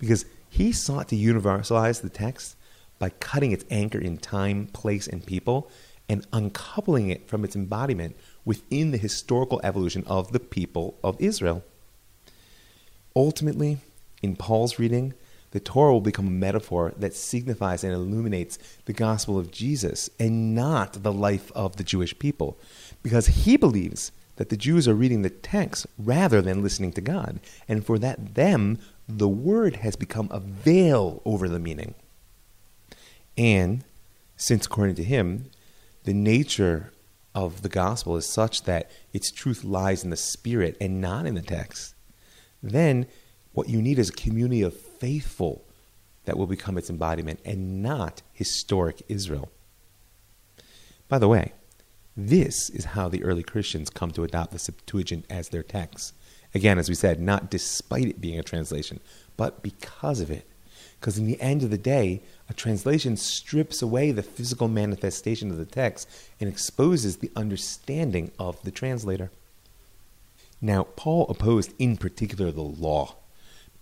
Because 0.00 0.24
he 0.50 0.72
sought 0.72 1.06
to 1.10 1.16
universalize 1.16 2.00
the 2.00 2.08
text 2.08 2.56
by 2.98 3.10
cutting 3.10 3.52
its 3.52 3.64
anchor 3.70 4.00
in 4.00 4.18
time, 4.18 4.66
place, 4.66 5.06
and 5.06 5.24
people 5.24 5.70
and 6.08 6.26
uncoupling 6.32 7.08
it 7.08 7.28
from 7.28 7.44
its 7.44 7.54
embodiment 7.54 8.16
within 8.44 8.90
the 8.90 8.98
historical 8.98 9.60
evolution 9.62 10.02
of 10.08 10.32
the 10.32 10.40
people 10.40 10.98
of 11.04 11.20
Israel. 11.20 11.62
Ultimately, 13.14 13.78
in 14.24 14.34
Paul's 14.34 14.80
reading, 14.80 15.14
the 15.56 15.60
Torah 15.60 15.90
will 15.90 16.02
become 16.02 16.26
a 16.26 16.30
metaphor 16.30 16.92
that 16.98 17.14
signifies 17.14 17.82
and 17.82 17.90
illuminates 17.90 18.58
the 18.84 18.92
gospel 18.92 19.38
of 19.38 19.50
Jesus 19.50 20.10
and 20.20 20.54
not 20.54 21.02
the 21.02 21.14
life 21.14 21.50
of 21.52 21.76
the 21.76 21.82
Jewish 21.82 22.18
people, 22.18 22.58
because 23.02 23.28
he 23.28 23.56
believes 23.56 24.12
that 24.36 24.50
the 24.50 24.56
Jews 24.58 24.86
are 24.86 24.92
reading 24.94 25.22
the 25.22 25.30
text 25.30 25.86
rather 25.96 26.42
than 26.42 26.62
listening 26.62 26.92
to 26.92 27.00
God, 27.00 27.40
and 27.66 27.86
for 27.86 27.98
that 28.00 28.34
them 28.34 28.78
the 29.08 29.30
word 29.30 29.76
has 29.76 29.96
become 29.96 30.28
a 30.30 30.40
veil 30.40 31.22
over 31.24 31.48
the 31.48 31.58
meaning. 31.58 31.94
And 33.38 33.82
since 34.36 34.66
according 34.66 34.96
to 34.96 35.04
him, 35.04 35.46
the 36.04 36.12
nature 36.12 36.92
of 37.34 37.62
the 37.62 37.70
gospel 37.70 38.14
is 38.14 38.26
such 38.26 38.64
that 38.64 38.90
its 39.14 39.30
truth 39.30 39.64
lies 39.64 40.04
in 40.04 40.10
the 40.10 40.18
spirit 40.18 40.76
and 40.82 41.00
not 41.00 41.24
in 41.24 41.34
the 41.34 41.40
text, 41.40 41.94
then 42.62 43.06
what 43.54 43.70
you 43.70 43.80
need 43.80 43.98
is 43.98 44.10
a 44.10 44.12
community 44.12 44.60
of 44.60 44.85
faithful 45.00 45.64
that 46.24 46.36
will 46.36 46.46
become 46.46 46.76
its 46.76 46.90
embodiment 46.90 47.40
and 47.44 47.82
not 47.82 48.22
historic 48.32 49.02
Israel. 49.08 49.50
By 51.08 51.18
the 51.18 51.28
way, 51.28 51.52
this 52.16 52.70
is 52.70 52.86
how 52.86 53.08
the 53.08 53.22
early 53.22 53.42
Christians 53.42 53.90
come 53.90 54.10
to 54.12 54.24
adopt 54.24 54.52
the 54.52 54.58
Septuagint 54.58 55.24
as 55.30 55.50
their 55.50 55.62
text. 55.62 56.14
Again, 56.54 56.78
as 56.78 56.88
we 56.88 56.94
said, 56.94 57.20
not 57.20 57.50
despite 57.50 58.06
it 58.06 58.20
being 58.20 58.38
a 58.38 58.42
translation, 58.42 59.00
but 59.36 59.62
because 59.62 60.20
of 60.20 60.30
it. 60.30 60.46
Because 60.98 61.18
in 61.18 61.26
the 61.26 61.40
end 61.40 61.62
of 61.62 61.70
the 61.70 61.78
day, 61.78 62.22
a 62.48 62.54
translation 62.54 63.16
strips 63.16 63.82
away 63.82 64.10
the 64.10 64.22
physical 64.22 64.66
manifestation 64.66 65.50
of 65.50 65.58
the 65.58 65.66
text 65.66 66.08
and 66.40 66.48
exposes 66.48 67.18
the 67.18 67.30
understanding 67.36 68.30
of 68.38 68.62
the 68.62 68.70
translator. 68.70 69.30
Now, 70.60 70.84
Paul 70.96 71.26
opposed 71.28 71.74
in 71.78 71.98
particular 71.98 72.50
the 72.50 72.62
law, 72.62 73.16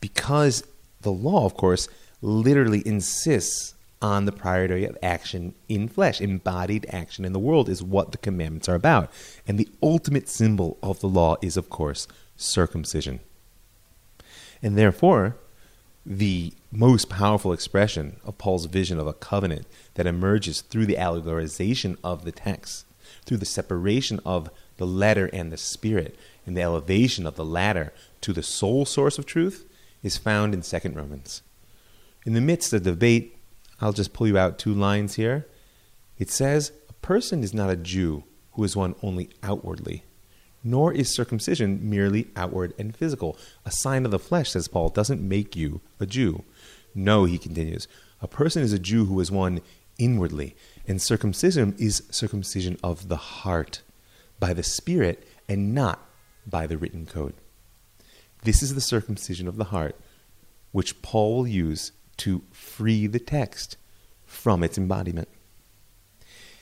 because 0.01 0.65
the 1.05 1.13
law, 1.13 1.47
of 1.47 1.57
course, 1.57 1.89
literally 2.21 2.83
insists 2.85 3.75
on 4.03 4.27
the 4.27 4.33
priority 4.33 4.85
of 4.85 4.99
action 5.03 5.55
in 5.69 5.89
flesh. 5.89 6.21
Embodied 6.21 6.87
action 6.91 7.25
in 7.25 7.33
the 7.33 7.39
world 7.39 7.69
is 7.69 7.83
what 7.83 8.13
the 8.13 8.19
commandments 8.19 8.69
are 8.69 8.75
about. 8.75 9.11
And 9.47 9.59
the 9.59 9.69
ultimate 9.83 10.29
symbol 10.29 10.77
of 10.83 11.01
the 11.01 11.09
law 11.09 11.37
is, 11.41 11.57
of 11.57 11.71
course, 11.71 12.07
circumcision. 12.37 13.21
And 14.63 14.77
therefore, 14.77 15.37
the 16.05 16.53
most 16.71 17.09
powerful 17.09 17.53
expression 17.53 18.17
of 18.25 18.37
Paul's 18.37 18.67
vision 18.67 18.99
of 18.99 19.07
a 19.07 19.15
covenant 19.15 19.67
that 19.95 20.07
emerges 20.07 20.61
through 20.61 20.87
the 20.87 20.97
allegorization 20.97 21.97
of 22.05 22.25
the 22.25 22.33
text, 22.33 22.85
through 23.25 23.39
the 23.39 23.47
separation 23.47 24.21
of 24.27 24.51
the 24.77 24.87
letter 24.87 25.31
and 25.33 25.51
the 25.51 25.57
spirit, 25.57 26.15
and 26.45 26.57
the 26.57 26.63
elevation 26.63 27.27
of 27.27 27.37
the 27.37 27.45
latter 27.45 27.93
to 28.21 28.33
the 28.35 28.43
sole 28.43 28.85
source 28.85 29.19
of 29.19 29.25
truth, 29.25 29.67
is 30.05 30.17
found 30.17 30.55
in 30.55 30.61
2nd 30.61 30.95
Romans. 30.95 31.43
In 32.25 32.35
the 32.35 32.41
midst 32.41 32.73
of 32.73 32.85
the 32.85 32.93
debate 32.93 33.37
I'll 33.81 33.93
just 33.93 34.13
pull 34.13 34.29
you 34.29 34.39
out 34.39 34.59
two 34.59 34.73
lines 34.73 35.17
here. 35.17 35.47
It 36.17 36.31
says, 36.31 36.71
A 36.89 36.93
person 36.93 37.43
is 37.43 37.53
not 37.53 37.71
a 37.71 37.77
Jew 37.77 38.23
who 38.53 38.63
is 38.63 38.77
one 38.77 38.95
only 39.03 39.31
outwardly. 39.43 40.05
nor 40.67 40.93
is 40.93 41.15
circumcision 41.15 41.79
merely 41.89 42.29
outward 42.35 42.73
and 42.79 42.97
physical. 42.97 43.37
A 43.67 43.71
sign 43.71 44.07
of 44.07 44.11
the 44.11 44.19
flesh, 44.19 44.51
says 44.53 44.67
Paul, 44.67 44.89
doesn't 44.89 45.21
make 45.21 45.55
you 45.55 45.83
a 46.01 46.07
Jew. 46.07 46.43
No, 46.95 47.27
he 47.27 47.37
continues, 47.39 47.87
a 48.23 48.27
person 48.27 48.63
is 48.63 48.73
a 48.73 48.79
Jew 48.79 49.05
who 49.05 49.21
is 49.21 49.31
one 49.31 49.61
inwardly, 49.99 50.57
and 50.89 51.03
circumcision 51.03 51.75
is 51.79 52.03
circumcision 52.11 52.79
of 52.83 53.09
the 53.09 53.17
heart, 53.17 53.83
by 54.41 54.55
the 54.55 54.63
Spirit, 54.63 55.29
and 55.49 55.75
not 55.75 56.01
by 56.47 56.67
the 56.67 56.79
written 56.79 57.05
code. 57.05 57.35
This 58.45 58.63
is 58.63 58.75
the 58.75 58.81
circumcision 58.81 59.49
of 59.49 59.57
the 59.57 59.65
heart, 59.65 59.97
which 60.73 61.01
Paul 61.03 61.37
will 61.37 61.47
use 61.47 61.93
to 62.19 62.43
free 62.53 63.07
the 63.07 63.19
text 63.19 63.77
from 64.27 64.63
its 64.63 64.79
embodiment. 64.79 65.29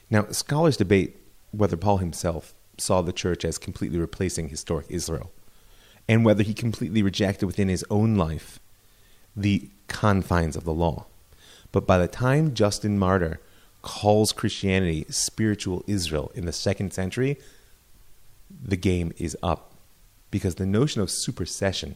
Now, 0.09 0.27
scholars 0.31 0.77
debate 0.77 1.17
whether 1.51 1.77
Paul 1.77 1.99
himself 1.99 2.55
saw 2.79 3.03
the 3.03 3.13
church 3.13 3.45
as 3.45 3.59
completely 3.59 3.99
replacing 3.99 4.49
historic 4.49 4.87
Israel, 4.89 5.33
and 6.09 6.25
whether 6.25 6.43
he 6.43 6.55
completely 6.55 7.03
rejected 7.03 7.47
within 7.47 7.69
his 7.69 7.85
own 7.91 8.17
life 8.17 8.61
the 9.37 9.69
confines 9.89 10.57
of 10.57 10.65
the 10.65 10.73
law. 10.73 11.07
But 11.73 11.87
by 11.87 11.99
the 11.99 12.09
time 12.09 12.55
Justin 12.55 12.99
Martyr 12.99 13.41
calls 13.83 14.33
Christianity 14.33 15.07
spiritual 15.09 15.85
Israel 15.87 16.31
in 16.35 16.45
the 16.45 16.53
second 16.53 16.93
century, 16.93 17.39
the 18.51 18.77
game 18.77 19.13
is 19.19 19.37
up. 19.43 19.72
Because 20.33 20.57
the 20.57 20.67
notion 20.67 21.01
of 21.01 21.11
supersession, 21.11 21.95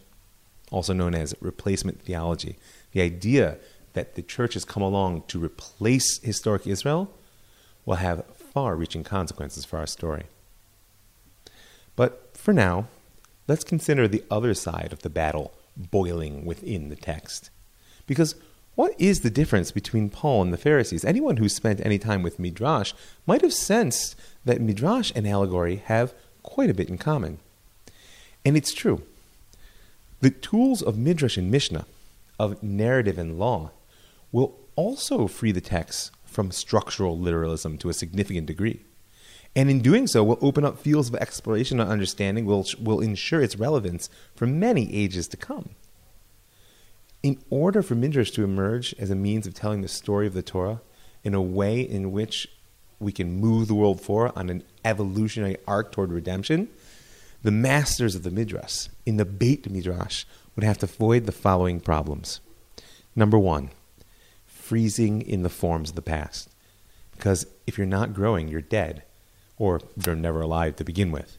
also 0.70 0.92
known 0.92 1.16
as 1.16 1.34
replacement 1.40 2.02
theology, 2.02 2.56
the 2.92 3.00
idea 3.00 3.58
that 3.94 4.14
the 4.14 4.22
church 4.22 4.54
has 4.54 4.64
come 4.64 4.82
along 4.84 5.24
to 5.26 5.42
replace 5.42 6.20
historic 6.22 6.68
Israel, 6.68 7.10
will 7.84 7.96
have 7.96 8.26
far 8.36 8.76
reaching 8.76 9.02
consequences 9.02 9.64
for 9.64 9.78
our 9.78 9.86
story. 9.86 10.26
But 11.96 12.30
for 12.34 12.52
now, 12.52 12.86
let's 13.48 13.64
consider 13.64 14.06
the 14.06 14.22
other 14.30 14.54
side 14.54 14.92
of 14.92 15.00
the 15.00 15.10
battle 15.10 15.52
boiling 15.76 16.44
within 16.44 16.90
the 16.90 16.96
text. 16.96 17.50
Because 18.06 18.34
what 18.74 18.94
is 18.98 19.20
the 19.20 19.30
difference 19.30 19.70
between 19.70 20.10
Paul 20.10 20.42
and 20.42 20.52
the 20.52 20.58
Pharisees? 20.58 21.06
Anyone 21.06 21.38
who 21.38 21.48
spent 21.48 21.80
any 21.84 21.98
time 21.98 22.22
with 22.22 22.38
Midrash 22.38 22.92
might 23.26 23.40
have 23.40 23.54
sensed 23.54 24.14
that 24.44 24.60
Midrash 24.60 25.10
and 25.16 25.26
allegory 25.26 25.76
have 25.86 26.12
quite 26.42 26.68
a 26.68 26.74
bit 26.74 26.90
in 26.90 26.98
common. 26.98 27.38
And 28.46 28.56
it's 28.56 28.72
true. 28.72 29.02
The 30.20 30.30
tools 30.30 30.80
of 30.80 30.96
Midrash 30.96 31.36
and 31.36 31.50
Mishnah, 31.50 31.84
of 32.38 32.62
narrative 32.62 33.18
and 33.18 33.40
law, 33.40 33.72
will 34.30 34.56
also 34.76 35.26
free 35.26 35.50
the 35.50 35.60
text 35.60 36.12
from 36.24 36.52
structural 36.52 37.18
literalism 37.18 37.76
to 37.78 37.88
a 37.88 37.94
significant 37.94 38.46
degree. 38.46 38.82
And 39.56 39.68
in 39.68 39.80
doing 39.80 40.06
so, 40.06 40.22
will 40.22 40.38
open 40.40 40.64
up 40.64 40.78
fields 40.78 41.08
of 41.08 41.16
exploration 41.16 41.80
and 41.80 41.90
understanding, 41.90 42.44
will, 42.44 42.64
will 42.80 43.00
ensure 43.00 43.42
its 43.42 43.56
relevance 43.56 44.08
for 44.36 44.46
many 44.46 44.94
ages 44.94 45.26
to 45.28 45.36
come. 45.36 45.70
In 47.24 47.42
order 47.50 47.82
for 47.82 47.96
Midrash 47.96 48.30
to 48.32 48.44
emerge 48.44 48.94
as 48.96 49.10
a 49.10 49.16
means 49.16 49.48
of 49.48 49.54
telling 49.54 49.82
the 49.82 49.88
story 49.88 50.28
of 50.28 50.34
the 50.34 50.42
Torah 50.42 50.82
in 51.24 51.34
a 51.34 51.42
way 51.42 51.80
in 51.80 52.12
which 52.12 52.46
we 53.00 53.10
can 53.10 53.40
move 53.40 53.66
the 53.66 53.74
world 53.74 54.00
forward 54.00 54.32
on 54.36 54.50
an 54.50 54.62
evolutionary 54.84 55.56
arc 55.66 55.90
toward 55.90 56.12
redemption, 56.12 56.68
the 57.46 57.52
masters 57.52 58.16
of 58.16 58.24
the 58.24 58.30
Midrash, 58.32 58.88
in 59.06 59.18
the 59.18 59.24
Beit 59.24 59.70
Midrash, 59.70 60.24
would 60.56 60.64
have 60.64 60.78
to 60.78 60.86
avoid 60.86 61.26
the 61.26 61.32
following 61.32 61.78
problems. 61.78 62.40
Number 63.14 63.38
one, 63.38 63.70
freezing 64.46 65.22
in 65.22 65.44
the 65.44 65.48
forms 65.48 65.90
of 65.90 65.94
the 65.94 66.02
past. 66.02 66.50
Because 67.12 67.46
if 67.64 67.78
you're 67.78 67.86
not 67.86 68.14
growing, 68.14 68.48
you're 68.48 68.60
dead 68.60 69.04
or 69.58 69.80
they're 69.96 70.16
never 70.16 70.40
alive 70.40 70.74
to 70.74 70.82
begin 70.82 71.12
with. 71.12 71.38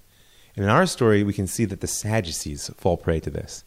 And 0.55 0.63
in 0.63 0.71
our 0.71 0.85
story, 0.85 1.23
we 1.23 1.33
can 1.33 1.45
see 1.45 1.65
that 1.65 1.81
the 1.81 1.87
Sadducees 1.87 2.71
fall 2.77 2.95
prey 2.95 3.19
to 3.19 3.29
this. 3.29 3.65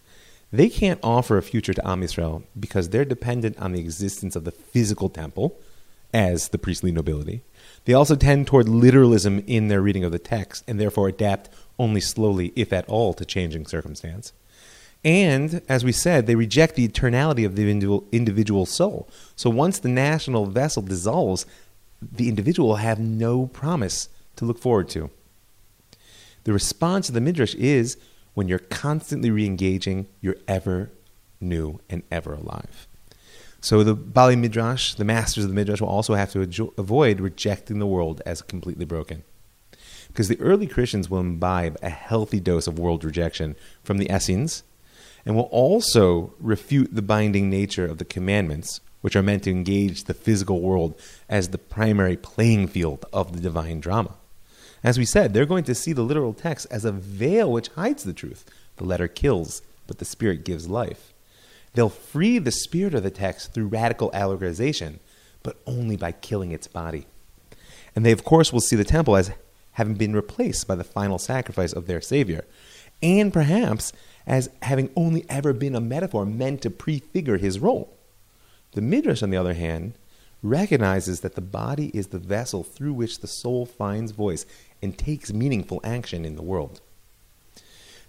They 0.51 0.70
can't 0.70 0.99
offer 1.03 1.36
a 1.36 1.43
future 1.43 1.74
to 1.74 1.86
Am 1.86 2.01
Yisrael 2.01 2.45
because 2.59 2.88
they're 2.88 3.05
dependent 3.05 3.59
on 3.59 3.72
the 3.72 3.80
existence 3.80 4.34
of 4.34 4.45
the 4.45 4.51
physical 4.51 5.11
temple 5.11 5.61
as 6.14 6.49
the 6.49 6.59
priestly 6.59 6.91
nobility. 6.91 7.43
They 7.84 7.93
also 7.93 8.16
tend 8.16 8.47
toward 8.47 8.68
literalism 8.68 9.43
in 9.47 9.68
their 9.68 9.82
reading 9.82 10.05
of 10.05 10.12
the 10.12 10.18
text 10.18 10.64
and 10.66 10.80
therefore 10.80 11.09
adapt 11.09 11.51
only 11.81 12.01
slowly, 12.01 12.53
if 12.55 12.72
at 12.72 12.89
all, 12.89 13.14
to 13.14 13.24
changing 13.24 13.66
circumstance. 13.66 14.33
And, 15.03 15.62
as 15.66 15.83
we 15.83 15.93
said, 15.93 16.26
they 16.26 16.35
reject 16.35 16.76
the 16.76 16.87
eternality 16.87 17.47
of 17.47 17.57
the 17.57 17.70
individual 18.12 18.66
soul. 18.66 19.09
So 19.35 19.49
once 19.49 19.78
the 19.78 19.89
national 19.89 20.45
vessel 20.47 20.83
dissolves, 20.83 21.47
the 22.03 22.28
individual 22.28 22.68
will 22.68 22.76
have 22.76 23.01
no 23.01 23.47
promise 23.47 24.11
to 24.37 24.45
look 24.45 24.59
forward 24.59 24.91
to. 24.91 25.11
The 26.45 26.53
response 26.53 27.09
of 27.09 27.14
the 27.14 27.20
Midrash 27.20 27.55
is 27.55 27.97
when 28.35 28.47
you're 28.47 28.59
constantly 28.59 29.31
re 29.31 29.47
engaging, 29.47 30.07
you're 30.20 30.37
ever 30.47 30.91
new 31.41 31.81
and 31.89 32.03
ever 32.11 32.35
alive. 32.35 32.87
So 33.62 33.83
the 33.85 33.97
Ba'alei 33.97 34.39
Midrash, 34.39 34.95
the 34.95 35.05
masters 35.05 35.45
of 35.45 35.51
the 35.51 35.57
Midrash, 35.57 35.81
will 35.81 35.89
also 35.89 36.14
have 36.14 36.33
to 36.33 36.72
avoid 36.78 37.20
rejecting 37.20 37.78
the 37.78 37.87
world 37.87 38.22
as 38.24 38.43
completely 38.43 38.85
broken. 38.85 39.22
Because 40.12 40.28
the 40.28 40.40
early 40.40 40.66
Christians 40.66 41.08
will 41.08 41.20
imbibe 41.20 41.76
a 41.82 41.88
healthy 41.88 42.40
dose 42.40 42.66
of 42.66 42.78
world 42.78 43.04
rejection 43.04 43.54
from 43.84 43.98
the 43.98 44.11
Essenes 44.12 44.64
and 45.24 45.36
will 45.36 45.44
also 45.44 46.34
refute 46.40 46.94
the 46.94 47.02
binding 47.02 47.48
nature 47.48 47.86
of 47.86 47.98
the 47.98 48.04
commandments, 48.04 48.80
which 49.02 49.14
are 49.14 49.22
meant 49.22 49.44
to 49.44 49.50
engage 49.50 50.04
the 50.04 50.14
physical 50.14 50.61
world 50.61 50.98
as 51.28 51.48
the 51.48 51.58
primary 51.58 52.16
playing 52.16 52.66
field 52.66 53.06
of 53.12 53.32
the 53.32 53.40
divine 53.40 53.80
drama. 53.80 54.14
As 54.82 54.98
we 54.98 55.04
said, 55.04 55.32
they're 55.32 55.46
going 55.46 55.64
to 55.64 55.74
see 55.74 55.92
the 55.92 56.02
literal 56.02 56.32
text 56.32 56.66
as 56.70 56.84
a 56.84 56.92
veil 56.92 57.52
which 57.52 57.68
hides 57.68 58.02
the 58.02 58.12
truth. 58.12 58.44
The 58.78 58.84
letter 58.84 59.08
kills, 59.08 59.62
but 59.86 59.98
the 59.98 60.04
spirit 60.04 60.44
gives 60.44 60.68
life. 60.68 61.12
They'll 61.74 61.88
free 61.88 62.38
the 62.38 62.50
spirit 62.50 62.94
of 62.94 63.02
the 63.02 63.11
text 63.11 63.52
through 63.52 63.68
radical 63.68 64.11
allegorization, 64.11 64.98
but 65.42 65.61
only 65.66 65.96
by 65.96 66.12
killing 66.12 66.50
its 66.50 66.66
body. 66.66 67.06
And 67.94 68.04
they, 68.04 68.12
of 68.12 68.24
course, 68.24 68.52
will 68.52 68.61
see 68.61 68.76
the 68.76 68.84
temple 68.84 69.16
as 69.16 69.32
having 69.72 69.94
been 69.94 70.14
replaced 70.14 70.66
by 70.66 70.74
the 70.74 70.84
final 70.84 71.18
sacrifice 71.18 71.72
of 71.72 71.86
their 71.86 72.00
Savior, 72.00 72.44
and 73.02 73.32
perhaps 73.32 73.92
as 74.26 74.50
having 74.62 74.90
only 74.94 75.24
ever 75.28 75.52
been 75.52 75.74
a 75.74 75.80
metaphor 75.80 76.24
meant 76.26 76.62
to 76.62 76.70
prefigure 76.70 77.38
his 77.38 77.58
role. 77.58 77.96
The 78.72 78.82
Midrash, 78.82 79.22
on 79.22 79.30
the 79.30 79.36
other 79.36 79.54
hand, 79.54 79.94
recognizes 80.42 81.20
that 81.20 81.34
the 81.34 81.40
body 81.40 81.90
is 81.92 82.08
the 82.08 82.18
vessel 82.18 82.62
through 82.62 82.94
which 82.94 83.20
the 83.20 83.26
soul 83.26 83.66
finds 83.66 84.12
voice 84.12 84.46
and 84.80 84.96
takes 84.96 85.32
meaningful 85.32 85.80
action 85.84 86.24
in 86.24 86.36
the 86.36 86.42
world. 86.42 86.80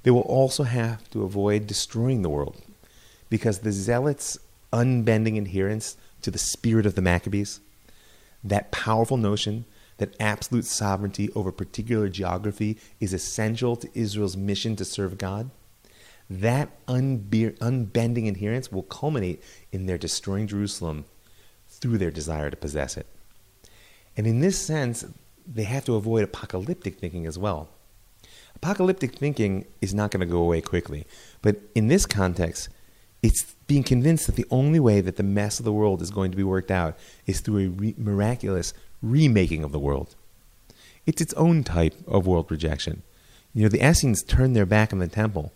They 0.04 0.12
will 0.12 0.22
also 0.22 0.64
have 0.64 1.10
to 1.12 1.24
avoid 1.24 1.68
destroying 1.68 2.22
the 2.22 2.30
world 2.30 2.62
because 3.30 3.60
the 3.60 3.72
zealots' 3.72 4.38
unbending 4.74 5.38
adherence 5.38 5.98
to 6.22 6.32
the 6.32 6.38
spirit 6.38 6.86
of 6.86 6.96
the 6.96 7.02
Maccabees, 7.02 7.60
that 8.44 8.72
powerful 8.72 9.18
notion 9.18 9.66
that 10.02 10.16
absolute 10.20 10.66
sovereignty 10.66 11.30
over 11.36 11.52
particular 11.52 12.10
geography 12.10 12.76
is 13.00 13.14
essential 13.14 13.76
to 13.76 13.88
Israel's 13.94 14.36
mission 14.36 14.76
to 14.76 14.84
serve 14.84 15.20
God, 15.20 15.52
that 16.28 16.70
unbe- 16.88 17.56
unbending 17.60 18.28
adherence 18.28 18.72
will 18.72 18.82
culminate 18.82 19.44
in 19.72 19.86
their 19.86 20.00
destroying 20.00 20.48
Jerusalem 20.48 21.06
through 21.70 22.00
their 22.00 22.10
desire 22.10 22.50
to 22.50 22.58
possess 22.58 22.98
it. 22.98 23.06
And 24.18 24.26
in 24.26 24.40
this 24.40 24.58
sense, 24.58 25.06
they 25.46 25.66
have 25.66 25.86
to 25.86 25.94
avoid 25.94 26.24
apocalyptic 26.24 26.98
thinking 26.98 27.28
as 27.28 27.38
well. 27.38 27.70
Apocalyptic 28.56 29.14
thinking 29.14 29.68
is 29.82 29.94
not 29.94 30.10
going 30.10 30.22
to 30.22 30.26
go 30.26 30.42
away 30.42 30.62
quickly, 30.62 31.06
but 31.44 31.58
in 31.76 31.90
this 31.90 32.08
context, 32.08 32.70
it's 33.22 33.44
being 33.68 33.84
convinced 33.84 34.26
that 34.26 34.36
the 34.36 34.48
only 34.50 34.80
way 34.80 35.02
that 35.02 35.16
the 35.16 35.24
mess 35.24 35.60
of 35.60 35.66
the 35.66 35.74
world 35.74 36.02
is 36.02 36.12
going 36.12 36.32
to 36.32 36.38
be 36.38 36.44
worked 36.44 36.72
out 36.72 36.98
is 37.26 37.40
through 37.40 37.66
a 37.66 37.68
re- 37.68 37.96
miraculous 37.98 38.74
remaking 39.02 39.64
of 39.64 39.72
the 39.72 39.80
world. 39.80 40.16
It's 41.06 41.22
its 41.22 41.34
own 41.36 41.64
type 41.64 41.96
of 42.08 42.28
world 42.28 42.52
rejection. 42.52 43.04
You 43.54 43.64
know, 43.64 43.70
the 43.70 43.86
Essenes 43.86 44.24
turned 44.24 44.56
their 44.56 44.66
back 44.66 44.94
on 44.94 45.00
the 45.00 45.08
temple, 45.08 45.52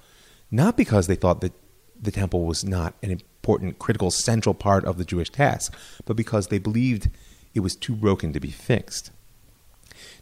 not 0.51 0.77
because 0.77 1.07
they 1.07 1.15
thought 1.15 1.41
that 1.41 1.53
the 2.01 2.11
temple 2.11 2.45
was 2.45 2.63
not 2.63 2.93
an 3.01 3.11
important, 3.11 3.79
critical, 3.79 4.11
central 4.11 4.53
part 4.53 4.85
of 4.85 4.97
the 4.97 5.05
Jewish 5.05 5.29
task, 5.29 5.75
but 6.05 6.15
because 6.15 6.47
they 6.47 6.57
believed 6.57 7.09
it 7.53 7.61
was 7.61 7.75
too 7.75 7.95
broken 7.95 8.33
to 8.33 8.39
be 8.39 8.51
fixed. 8.51 9.11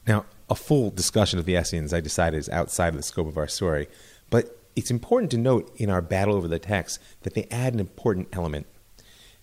Now, 0.07 0.25
a 0.49 0.55
full 0.55 0.91
discussion 0.91 1.39
of 1.39 1.45
the 1.45 1.55
Essenes, 1.55 1.93
I 1.93 1.99
decided, 1.99 2.37
is 2.37 2.49
outside 2.49 2.89
of 2.89 2.97
the 2.97 3.03
scope 3.03 3.27
of 3.27 3.37
our 3.37 3.47
story, 3.47 3.87
but 4.29 4.57
it's 4.75 4.91
important 4.91 5.31
to 5.31 5.37
note 5.37 5.71
in 5.77 5.89
our 5.89 6.01
battle 6.01 6.35
over 6.35 6.47
the 6.47 6.59
text 6.59 6.99
that 7.21 7.33
they 7.33 7.47
add 7.51 7.73
an 7.73 7.79
important 7.79 8.29
element. 8.31 8.67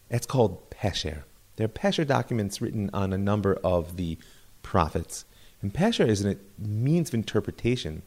That's 0.09 0.27
called 0.27 0.71
Pesher. 0.71 1.23
They're 1.57 1.69
Pesher 1.69 2.07
documents 2.07 2.61
written 2.61 2.91
on 2.93 3.13
a 3.13 3.19
number 3.19 3.55
of 3.63 3.97
the 3.97 4.19
prophets. 4.63 5.25
And 5.63 5.73
Pesher 5.73 6.09
is 6.09 6.25
a 6.25 6.37
means 6.59 7.11
of 7.11 7.15
interpretation 7.15 8.03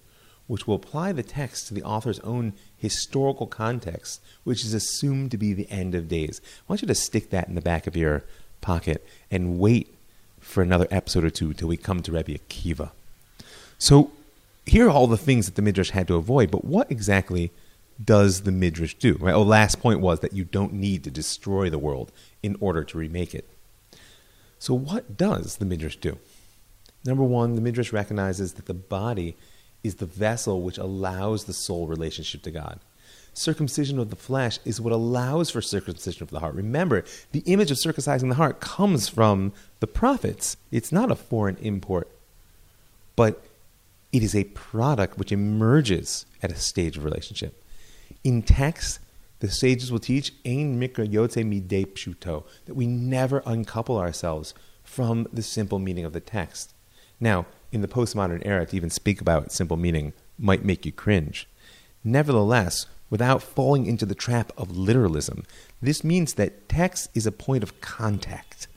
which 0.48 0.68
will 0.68 0.76
apply 0.76 1.12
the 1.12 1.24
text 1.24 1.68
to 1.68 1.74
the 1.74 1.84
author's 1.84 2.20
own 2.20 2.54
historical 2.76 3.48
context, 3.48 4.22
which 4.44 4.66
is 4.66 4.74
assumed 4.74 5.32
to 5.32 5.38
be 5.38 5.54
the 5.54 5.70
end 5.72 5.96
of 5.96 6.08
days. 6.08 6.42
I 6.44 6.74
want 6.74 6.82
you 6.82 6.88
to 6.88 6.96
stick 6.96 7.30
that 7.30 7.48
in 7.48 7.56
the 7.56 7.62
back 7.62 7.88
of 7.88 7.96
your 7.96 8.24
pocket 8.60 9.06
and 9.32 9.58
wait 9.60 9.96
for 10.40 10.62
another 10.62 10.88
episode 10.92 11.24
or 11.24 11.30
two 11.30 11.54
till 11.54 11.70
we 11.70 11.78
come 11.78 12.02
to 12.02 12.12
Rebbe 12.12 12.34
Akiva. 12.34 12.92
So, 13.78 14.12
here 14.66 14.88
are 14.88 14.92
all 14.92 15.08
the 15.08 15.18
things 15.18 15.46
that 15.46 15.56
the 15.56 15.62
Midrash 15.62 15.90
had 15.92 16.08
to 16.08 16.16
avoid, 16.16 16.52
but 16.52 16.66
what 16.66 16.90
exactly 16.92 17.52
does 18.04 18.42
the 18.42 18.52
Midrash 18.52 18.96
do? 18.96 19.18
Right? 19.20 19.34
Oh, 19.34 19.44
last 19.44 19.80
point 19.80 20.00
was 20.00 20.22
that 20.22 20.34
you 20.34 20.44
don't 20.44 20.74
need 20.74 21.04
to 21.04 21.12
destroy 21.12 21.70
the 21.70 21.78
world 21.78 22.12
in 22.42 22.56
order 22.60 22.84
to 22.84 22.98
remake 22.98 23.36
it. 23.36 23.48
So, 24.60 24.74
what 24.74 25.18
does 25.18 25.58
the 25.58 25.66
Midrash 25.66 25.98
do? 25.98 26.18
Number 27.06 27.24
one, 27.24 27.56
the 27.56 27.62
Midrash 27.62 27.92
recognizes 27.92 28.54
that 28.54 28.66
the 28.66 28.74
body 28.74 29.36
is 29.84 29.96
the 29.96 30.06
vessel 30.06 30.62
which 30.62 30.78
allows 30.78 31.44
the 31.44 31.54
soul 31.54 31.88
relationship 31.88 32.42
to 32.44 32.52
God. 32.52 32.80
Circumcision 33.34 34.00
of 34.00 34.10
the 34.10 34.16
flesh 34.16 34.60
is 34.64 34.80
what 34.80 34.94
allows 34.94 35.50
for 35.50 35.62
circumcision 35.62 36.24
of 36.24 36.30
the 36.30 36.40
heart. 36.40 36.56
Remember, 36.56 37.04
the 37.32 37.42
image 37.42 37.72
of 37.72 37.78
circumcising 37.78 38.30
the 38.30 38.36
heart 38.36 38.62
comes 38.62 39.10
from 39.10 39.52
the 39.80 39.88
prophets. 39.88 40.56
It's 40.72 40.92
not 40.92 41.12
a 41.12 41.16
foreign 41.16 41.58
import, 41.58 42.08
but 43.16 43.44
it 44.14 44.24
is 44.24 44.36
a 44.36 44.44
product 44.46 45.18
which 45.18 45.32
emerges 45.32 46.26
at 46.42 46.52
a 46.52 46.56
stage 46.56 46.96
of 46.96 47.04
relationship. 47.04 47.64
In 48.24 48.44
text, 48.44 49.00
the 49.40 49.50
sages 49.50 49.92
will 49.92 50.00
teach 50.00 50.32
Ein 50.46 50.80
Mikra 50.80 51.12
Yotze 51.12 51.44
Midei 51.44 51.86
Pshuto, 51.86 52.46
that 52.66 52.76
we 52.76 52.88
never 52.88 53.42
uncouple 53.46 53.98
ourselves 53.98 54.54
from 54.84 55.28
the 55.34 55.42
simple 55.42 55.80
meaning 55.80 56.06
of 56.06 56.14
the 56.14 56.20
text. 56.20 56.74
Now, 57.20 57.48
in 57.72 57.82
the 57.82 57.88
postmodern 57.88 58.44
era, 58.46 58.66
to 58.68 58.76
even 58.76 58.92
speak 58.92 59.20
about 59.20 59.52
simple 59.52 59.78
meaning 59.78 60.14
might 60.38 60.64
make 60.64 60.86
you 60.86 60.92
cringe. 60.92 61.50
Nevertheless, 62.04 62.86
without 63.10 63.42
falling 63.42 63.86
into 63.86 64.06
the 64.06 64.16
trap 64.16 64.52
of 64.58 64.78
literalism, 64.78 65.44
this 65.82 66.04
means 66.04 66.36
that 66.36 66.70
text 66.70 67.10
is 67.16 67.26
a 67.26 67.32
point 67.32 67.64
of 67.64 67.82
contact 67.82 68.68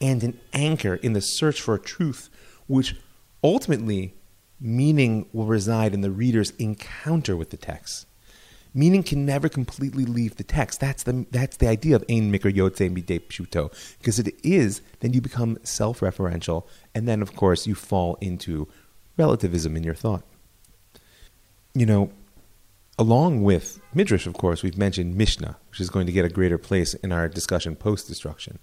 and 0.00 0.22
an 0.22 0.38
anchor 0.52 0.94
in 0.94 1.14
the 1.14 1.20
search 1.20 1.60
for 1.60 1.74
a 1.74 1.80
truth 1.80 2.30
which 2.66 2.94
ultimately 3.42 4.14
meaning 4.60 5.26
will 5.32 5.46
reside 5.46 5.94
in 5.94 6.00
the 6.00 6.10
reader's 6.10 6.50
encounter 6.52 7.36
with 7.36 7.50
the 7.50 7.56
text. 7.56 8.06
Meaning 8.74 9.02
can 9.02 9.24
never 9.24 9.48
completely 9.48 10.04
leave 10.04 10.36
the 10.36 10.44
text. 10.44 10.80
That's 10.80 11.02
the, 11.02 11.26
that's 11.30 11.56
the 11.56 11.68
idea 11.68 11.96
of 11.96 12.04
ein 12.08 12.30
mikra 12.30 12.52
yotze 12.52 12.90
midei 12.90 13.20
pshuto. 13.20 13.72
Because 13.98 14.18
it 14.18 14.34
is, 14.42 14.82
then 15.00 15.12
you 15.12 15.20
become 15.20 15.58
self 15.62 16.00
referential, 16.00 16.64
and 16.94 17.08
then, 17.08 17.22
of 17.22 17.34
course, 17.34 17.66
you 17.66 17.74
fall 17.74 18.18
into 18.20 18.68
relativism 19.16 19.76
in 19.76 19.84
your 19.84 19.94
thought. 19.94 20.22
You 21.74 21.86
know, 21.86 22.10
along 22.98 23.42
with 23.42 23.80
Midrash, 23.94 24.26
of 24.26 24.34
course, 24.34 24.62
we've 24.62 24.76
mentioned 24.76 25.16
Mishnah, 25.16 25.56
which 25.70 25.80
is 25.80 25.90
going 25.90 26.06
to 26.06 26.12
get 26.12 26.24
a 26.24 26.28
greater 26.28 26.58
place 26.58 26.94
in 26.94 27.10
our 27.10 27.28
discussion 27.28 27.74
post 27.74 28.06
destruction. 28.06 28.58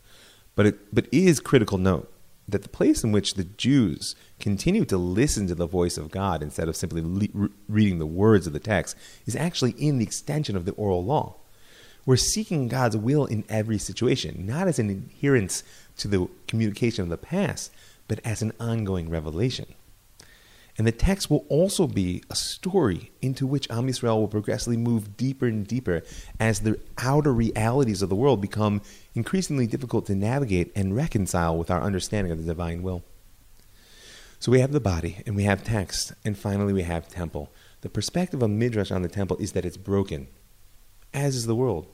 But 0.55 0.67
it 0.67 0.95
but 0.95 1.07
is 1.11 1.39
critical 1.39 1.77
note 1.77 2.11
that 2.47 2.61
the 2.61 2.69
place 2.69 3.03
in 3.03 3.11
which 3.11 3.33
the 3.33 3.43
Jews 3.43 4.15
continue 4.39 4.85
to 4.85 4.97
listen 4.97 5.47
to 5.47 5.55
the 5.55 5.67
voice 5.67 5.97
of 5.97 6.11
God 6.11 6.43
instead 6.43 6.67
of 6.67 6.75
simply 6.75 7.01
le- 7.01 7.49
reading 7.67 7.99
the 7.99 8.05
words 8.05 8.45
of 8.45 8.53
the 8.53 8.59
text 8.59 8.95
is 9.25 9.35
actually 9.35 9.71
in 9.71 9.97
the 9.97 10.05
extension 10.05 10.55
of 10.55 10.65
the 10.65 10.73
oral 10.73 11.03
law. 11.03 11.37
We're 12.05 12.17
seeking 12.17 12.67
God's 12.67 12.97
will 12.97 13.25
in 13.25 13.43
every 13.49 13.79
situation, 13.79 14.45
not 14.45 14.67
as 14.67 14.77
an 14.77 14.89
adherence 14.89 15.63
to 15.97 16.07
the 16.07 16.29
communication 16.47 17.01
of 17.01 17.09
the 17.09 17.17
past, 17.17 17.71
but 18.07 18.19
as 18.23 18.43
an 18.43 18.53
ongoing 18.59 19.09
revelation. 19.09 19.73
And 20.77 20.85
the 20.85 20.91
text 20.91 21.29
will 21.29 21.45
also 21.47 21.87
be 21.87 22.21
a 22.29 22.35
story 22.35 23.11
into 23.21 23.47
which 23.47 23.69
Am 23.71 23.87
Yisrael 23.87 24.17
will 24.17 24.27
progressively 24.27 24.75
move 24.75 25.15
deeper 25.15 25.45
and 25.45 25.65
deeper 25.65 26.01
as 26.37 26.59
the 26.59 26.77
outer 26.97 27.33
realities 27.33 28.01
of 28.01 28.09
the 28.09 28.15
world 28.15 28.41
become 28.41 28.81
increasingly 29.13 29.67
difficult 29.67 30.05
to 30.07 30.15
navigate 30.15 30.73
and 30.75 30.95
reconcile 30.95 31.57
with 31.57 31.71
our 31.71 31.81
understanding 31.81 32.31
of 32.31 32.39
the 32.39 32.51
divine 32.51 32.83
will. 32.83 33.03
So 34.39 34.51
we 34.51 34.59
have 34.59 34.73
the 34.73 34.81
body 34.81 35.23
and 35.25 35.35
we 35.35 35.43
have 35.43 35.63
text, 35.63 36.13
and 36.25 36.37
finally 36.37 36.73
we 36.73 36.83
have 36.83 37.07
temple. 37.07 37.53
The 37.81 37.89
perspective 37.89 38.43
of 38.43 38.49
Midrash 38.49 38.91
on 38.91 39.01
the 39.01 39.07
temple 39.07 39.37
is 39.37 39.53
that 39.53 39.65
it's 39.65 39.77
broken, 39.77 40.27
as 41.13 41.37
is 41.37 41.45
the 41.45 41.55
world. 41.55 41.87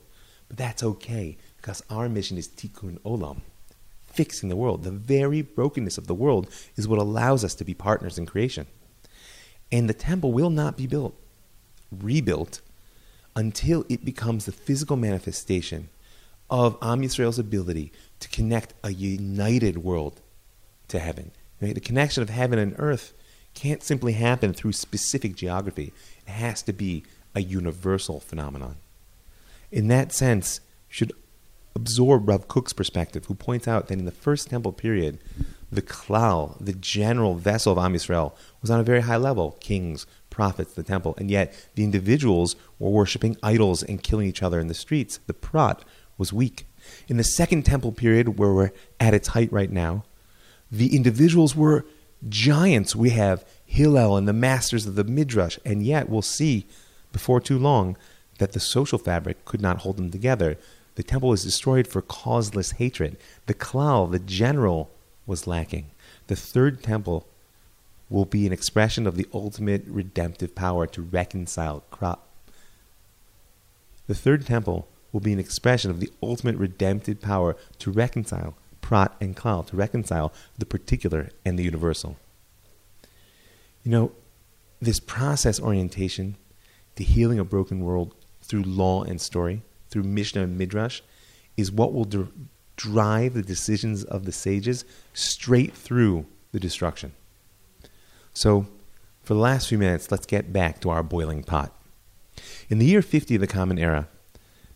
But 0.48 0.58
that's 0.58 0.84
okay, 0.84 1.38
because 1.58 1.84
our 1.90 2.10
mission 2.10 2.38
is 2.38 2.48
tikkun 2.48 3.00
olam, 3.02 3.42
fixing 4.14 4.50
the 4.50 4.56
world. 4.56 4.84
The 4.84 4.92
very 4.92 5.42
brokenness 5.42 5.98
of 5.98 6.08
the 6.08 6.14
world 6.14 6.50
is 6.76 6.88
what 6.88 7.00
allows 7.00 7.44
us 7.44 7.56
to 7.56 7.64
be 7.64 7.74
partners 7.74 8.18
in 8.18 8.26
creation. 8.26 8.68
And 9.72 9.90
the 9.90 9.94
temple 9.94 10.34
will 10.34 10.50
not 10.50 10.78
be 10.78 10.88
built, 10.88 11.16
rebuilt, 11.92 12.62
until 13.36 13.86
it 13.88 14.04
becomes 14.04 14.46
the 14.46 14.52
physical 14.52 14.98
manifestation 14.98 15.90
of 16.50 16.78
Am 16.82 17.02
Yisrael's 17.02 17.40
ability 17.40 17.94
to 18.20 18.28
connect 18.30 18.74
a 18.84 18.92
united 18.92 19.78
world 19.78 20.20
to 20.90 21.00
heaven. 21.00 21.32
Right? 21.62 21.74
The 21.74 21.80
connection 21.80 22.22
of 22.22 22.30
heaven 22.30 22.60
and 22.60 22.76
earth 22.78 23.14
can't 23.54 23.84
simply 23.84 24.14
happen 24.14 24.54
through 24.54 24.74
specific 24.74 25.36
geography. 25.36 25.94
It 26.28 26.32
has 26.32 26.62
to 26.64 26.74
be 26.74 27.04
a 27.34 27.42
universal 27.42 28.20
phenomenon. 28.20 28.76
In 29.72 29.88
that 29.88 30.12
sense, 30.12 30.60
should 30.90 31.14
absorb 31.76 32.28
Rav 32.28 32.48
Kook's 32.48 32.74
perspective, 32.74 33.26
who 33.26 33.36
points 33.36 33.68
out 33.68 33.88
that 33.88 34.00
in 34.00 34.06
the 34.06 34.12
first 34.12 34.50
temple 34.50 34.74
period, 34.74 35.20
the 35.72 35.82
klal, 35.82 36.58
the 36.60 36.74
general 36.74 37.36
vessel 37.36 37.74
of 37.74 37.78
Am 37.78 37.94
Yisrael, 37.94 38.34
was 38.62 38.70
on 38.70 38.80
a 38.80 38.84
very 38.84 39.02
high 39.02 39.18
level 39.18 39.58
kings, 39.62 40.06
prophets, 40.30 40.74
the 40.74 40.84
temple, 40.84 41.16
and 41.18 41.32
yet 41.32 41.54
the 41.76 41.84
individuals 41.84 42.56
were 42.78 42.90
worshiping 42.90 43.38
idols 43.42 43.82
and 43.84 44.04
killing 44.04 44.28
each 44.28 44.44
other 44.44 44.60
in 44.60 44.68
the 44.68 44.74
streets. 44.74 45.20
The 45.28 45.34
prat 45.34 45.84
was 46.18 46.34
weak. 46.34 46.66
In 47.08 47.18
the 47.18 47.24
second 47.24 47.64
temple 47.64 47.92
period, 47.92 48.38
where 48.38 48.54
we're 48.54 48.72
at 49.00 49.14
its 49.14 49.30
height 49.30 49.52
right 49.52 49.72
now, 49.72 50.04
the 50.72 50.96
individuals 50.96 51.56
were 51.56 51.86
giants. 52.28 52.96
We 52.96 53.12
have 53.12 53.46
Hillel 53.66 54.18
and 54.18 54.28
the 54.28 54.34
masters 54.34 54.86
of 54.86 54.96
the 54.96 55.04
Midrash, 55.04 55.58
and 55.66 55.84
yet 55.84 56.10
we'll 56.10 56.22
see 56.22 56.66
before 57.12 57.40
too 57.40 57.58
long 57.58 57.98
that 58.40 58.54
the 58.54 58.60
social 58.60 58.98
fabric 58.98 59.46
could 59.46 59.62
not 59.62 59.80
hold 59.80 59.98
them 59.98 60.12
together. 60.12 60.58
The 60.96 61.04
temple 61.04 61.30
was 61.30 61.44
destroyed 61.44 61.88
for 61.88 62.02
causeless 62.02 62.72
hatred. 62.72 63.18
The 63.46 63.54
klal, 63.54 64.12
the 64.12 64.20
general, 64.20 64.92
was 65.26 65.48
lacking. 65.48 65.92
The 66.28 66.36
third 66.36 66.84
temple 66.84 67.28
will 68.10 68.26
be 68.26 68.46
an 68.46 68.54
expression 68.54 69.08
of 69.08 69.16
the 69.16 69.28
ultimate 69.34 69.84
redemptive 69.88 70.54
power 70.54 70.86
to 70.88 71.02
reconcile 71.02 71.84
crop. 71.92 72.28
The 74.08 74.16
third 74.16 74.46
temple 74.46 74.88
will 75.12 75.22
be 75.22 75.32
an 75.32 75.40
expression 75.40 75.90
of 75.92 76.00
the 76.00 76.12
ultimate 76.22 76.58
redemptive 76.58 77.22
power 77.22 77.56
to 77.80 77.92
reconcile 77.92 78.56
prat 78.82 79.14
and 79.22 79.36
klal, 79.36 79.66
to 79.68 79.78
reconcile 79.78 80.34
the 80.58 80.66
particular 80.66 81.30
and 81.46 81.58
the 81.58 81.64
universal. 81.64 82.18
You 83.84 83.92
know, 83.92 84.12
this 84.82 85.00
process 85.00 85.60
orientation, 85.60 86.36
the 86.96 87.06
healing 87.06 87.40
of 87.40 87.50
broken 87.50 87.82
world 87.82 88.14
through 88.42 88.64
law 88.64 89.04
and 89.04 89.22
story, 89.22 89.62
through 89.92 90.04
Mishnah 90.04 90.44
and 90.44 90.58
Midrash, 90.58 91.02
is 91.58 91.72
what 91.72 91.94
will 91.94 92.06
dr- 92.06 92.32
drive 92.76 93.36
the 93.36 93.44
decisions 93.44 94.04
of 94.04 94.26
the 94.26 94.32
sages 94.32 94.86
straight 95.14 95.74
through 95.74 96.26
the 96.52 96.60
destruction. 96.60 97.14
So, 98.34 98.66
for 99.22 99.36
the 99.36 99.40
last 99.40 99.68
few 99.68 99.78
minutes, 99.78 100.10
let's 100.10 100.26
get 100.26 100.52
back 100.52 100.80
to 100.82 100.90
our 100.90 101.04
boiling 101.04 101.44
pot. 101.44 101.76
In 102.70 102.80
the 102.80 102.86
year 102.86 103.02
50 103.02 103.36
of 103.36 103.42
the 103.42 103.48
Common 103.48 103.78
Era, 103.78 104.08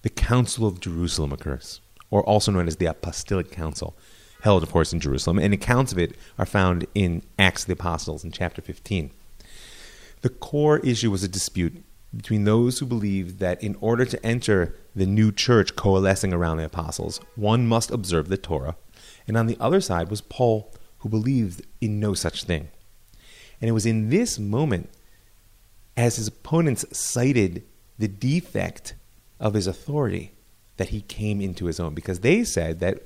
the 0.04 0.10
Council 0.10 0.68
of 0.68 0.80
Jerusalem 0.80 1.32
occurs, 1.32 1.82
or 2.12 2.24
also 2.24 2.52
known 2.52 2.68
as 2.68 2.76
the 2.76 2.86
Apostolic 2.86 3.50
Council, 3.50 3.98
held, 4.42 4.62
of 4.62 4.72
course, 4.72 4.94
in 4.94 5.00
Jerusalem, 5.00 5.40
and 5.40 5.54
accounts 5.54 5.92
of 5.92 5.98
it 5.98 6.16
are 6.38 6.46
found 6.46 6.86
in 6.94 7.24
Acts 7.40 7.64
of 7.64 7.68
the 7.68 7.74
Apostles 7.74 8.24
in 8.24 8.32
chapter 8.32 8.62
15. 8.62 9.10
The 10.22 10.30
core 10.30 10.80
issue 10.80 11.10
was 11.10 11.24
a 11.24 11.28
dispute 11.28 11.84
between 12.16 12.46
those 12.46 12.80
who 12.80 12.86
believed 12.86 13.40
that 13.40 13.62
in 13.62 13.76
order 13.82 14.06
to 14.06 14.26
enter 14.26 14.76
the 14.96 15.06
new 15.06 15.32
church 15.32 15.76
coalescing 15.76 16.34
around 16.34 16.58
the 16.58 16.66
apostles, 16.66 17.20
one 17.36 17.68
must 17.68 17.92
observe 17.92 18.30
the 18.30 18.38
Torah, 18.38 18.76
and 19.28 19.36
on 19.36 19.48
the 19.48 19.58
other 19.60 19.82
side 19.82 20.10
was 20.10 20.22
Paul, 20.22 20.72
who 21.00 21.10
believed 21.10 21.66
in 21.82 22.00
no 22.00 22.14
such 22.14 22.44
thing. 22.44 22.70
And 23.60 23.70
it 23.70 23.74
was 23.74 23.86
in 23.86 24.10
this 24.10 24.40
moment, 24.40 24.90
as 25.98 26.18
his 26.18 26.28
opponents 26.28 26.86
cited 26.92 27.64
the 27.98 28.08
defect 28.08 28.96
of 29.40 29.54
his 29.54 29.68
authority 29.68 30.32
that 30.78 30.90
he 30.90 31.02
came 31.02 31.42
into 31.42 31.66
his 31.66 31.80
own. 31.80 31.94
Because 31.94 32.20
they 32.20 32.44
said 32.44 32.80
that 32.80 33.00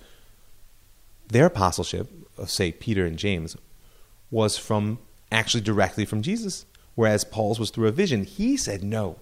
their 1.28 1.46
apostleship 1.46 2.10
of 2.38 2.50
say 2.50 2.72
Peter 2.72 3.06
and 3.06 3.18
James 3.18 3.56
was 4.32 4.58
from 4.58 5.00
actually 5.32 5.62
directly 5.62 6.06
from 6.06 6.22
Jesus 6.22 6.66
whereas 7.00 7.24
Paul's 7.24 7.62
was 7.62 7.70
through 7.70 7.88
a 7.88 7.94
vision. 7.94 8.26
He 8.26 8.58
said 8.58 8.84
no 8.84 9.16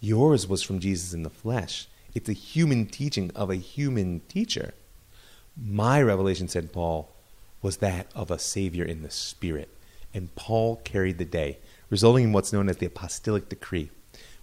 yours 0.00 0.48
was 0.48 0.62
from 0.62 0.80
Jesus 0.80 1.12
in 1.12 1.24
the 1.24 1.28
flesh. 1.28 1.86
It's 2.14 2.30
a 2.30 2.32
human 2.32 2.86
teaching 2.86 3.30
of 3.34 3.50
a 3.50 3.56
human 3.56 4.20
teacher. 4.28 4.72
My 5.54 6.00
revelation 6.00 6.48
said 6.48 6.72
Paul 6.72 7.14
was 7.60 7.76
that 7.76 8.06
of 8.14 8.30
a 8.30 8.38
savior 8.38 8.82
in 8.82 9.02
the 9.02 9.10
spirit. 9.10 9.68
And 10.14 10.34
Paul 10.36 10.76
carried 10.84 11.18
the 11.18 11.26
day 11.26 11.58
resulting 11.90 12.24
in 12.24 12.32
what's 12.32 12.50
known 12.50 12.70
as 12.70 12.78
the 12.78 12.86
apostolic 12.86 13.50
decree 13.50 13.90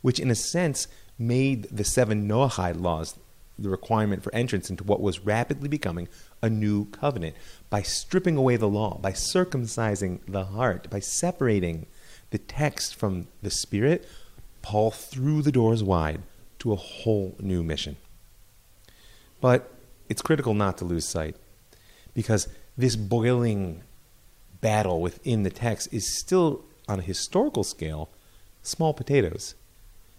which 0.01 0.20
in 0.20 0.30
a 0.30 0.36
sense 0.36 0.88
made 1.17 1.63
the 1.63 1.84
seven 1.84 2.28
Noahide 2.28 2.80
laws 2.80 3.15
the 3.57 3.70
requirement 3.70 4.22
for 4.24 4.34
entrance 4.34 4.70
into 4.70 4.84
what 4.84 5.01
was 5.01 5.26
rapidly 5.26 5.67
becoming 5.67 6.07
a 6.43 6.51
new 6.51 6.86
covenant. 6.86 7.36
By 7.72 7.82
stripping 7.82 8.38
away 8.38 8.57
the 8.57 8.70
law, 8.70 8.99
by 8.99 9.11
circumcising 9.11 10.20
the 10.28 10.45
heart, 10.45 10.88
by 10.91 10.99
separating 10.99 11.88
the 12.32 12.38
text 12.38 12.95
from 12.95 13.27
the 13.41 13.49
Spirit, 13.49 14.07
Paul 14.61 14.91
threw 14.91 15.41
the 15.41 15.51
doors 15.51 15.84
wide 15.84 16.21
to 16.59 16.71
a 16.71 16.75
whole 16.75 17.36
new 17.39 17.63
mission. 17.63 17.95
But 19.41 19.71
it's 20.09 20.21
critical 20.21 20.53
not 20.53 20.77
to 20.80 20.86
lose 20.86 21.07
sight 21.07 21.36
because 22.13 22.47
this 22.77 22.95
boiling 22.95 23.84
battle 24.61 25.01
within 25.01 25.43
the 25.43 25.49
text 25.49 25.88
is 25.93 26.17
still, 26.19 26.63
on 26.88 26.99
a 26.99 27.03
historical 27.03 27.63
scale, 27.63 28.09
small 28.61 28.93
potatoes 28.93 29.55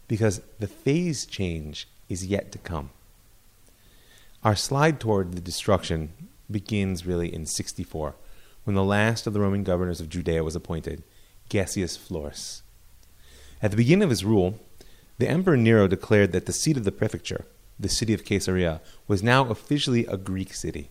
because 0.08 0.40
the 0.58 0.66
phase 0.66 1.26
change 1.26 1.86
is 2.08 2.26
yet 2.26 2.50
to 2.52 2.58
come. 2.58 2.90
Our 4.42 4.56
slide 4.56 4.98
toward 4.98 5.34
the 5.34 5.40
destruction 5.40 6.12
begins 6.50 7.06
really 7.06 7.32
in 7.32 7.46
64 7.46 8.14
when 8.64 8.74
the 8.74 8.84
last 8.84 9.26
of 9.26 9.32
the 9.32 9.40
Roman 9.40 9.64
governors 9.64 10.00
of 10.00 10.08
Judea 10.08 10.42
was 10.42 10.56
appointed, 10.56 11.02
Gessius 11.50 11.98
Florus. 11.98 12.62
At 13.60 13.70
the 13.70 13.76
beginning 13.76 14.04
of 14.04 14.10
his 14.10 14.24
rule, 14.24 14.58
the 15.18 15.28
Emperor 15.28 15.56
Nero 15.56 15.86
declared 15.86 16.32
that 16.32 16.46
the 16.46 16.52
seat 16.52 16.78
of 16.78 16.84
the 16.84 16.92
prefecture, 16.92 17.44
the 17.78 17.90
city 17.90 18.14
of 18.14 18.24
Caesarea, 18.24 18.80
was 19.06 19.22
now 19.22 19.46
officially 19.48 20.06
a 20.06 20.16
Greek 20.16 20.54
city. 20.54 20.88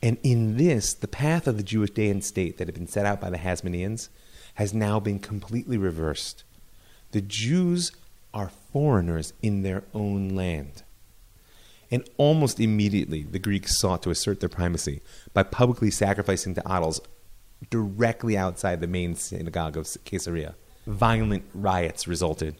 And 0.00 0.18
in 0.22 0.58
this, 0.58 0.94
the 0.94 1.08
path 1.08 1.48
of 1.48 1.56
the 1.56 1.62
Jewish 1.62 1.90
day 1.90 2.10
and 2.10 2.22
state 2.22 2.58
that 2.58 2.68
had 2.68 2.74
been 2.74 2.86
set 2.86 3.06
out 3.06 3.20
by 3.20 3.30
the 3.30 3.38
Hasmoneans 3.38 4.10
has 4.54 4.72
now 4.72 5.00
been 5.00 5.18
completely 5.18 5.76
reversed. 5.78 6.44
The 7.10 7.22
Jews 7.22 7.90
are 8.32 8.50
foreigners 8.72 9.32
in 9.42 9.62
their 9.62 9.84
own 9.94 10.28
land. 10.28 10.82
And 11.90 12.08
almost 12.16 12.60
immediately, 12.60 13.22
the 13.22 13.38
Greeks 13.38 13.78
sought 13.78 14.02
to 14.02 14.10
assert 14.10 14.40
their 14.40 14.48
primacy 14.48 15.00
by 15.32 15.42
publicly 15.42 15.90
sacrificing 15.90 16.54
to 16.54 16.62
idols 16.68 17.00
directly 17.70 18.36
outside 18.36 18.80
the 18.80 18.86
main 18.86 19.14
synagogue 19.14 19.76
of 19.76 19.88
Caesarea. 20.04 20.54
Violent 20.86 21.44
riots 21.54 22.06
resulted. 22.06 22.56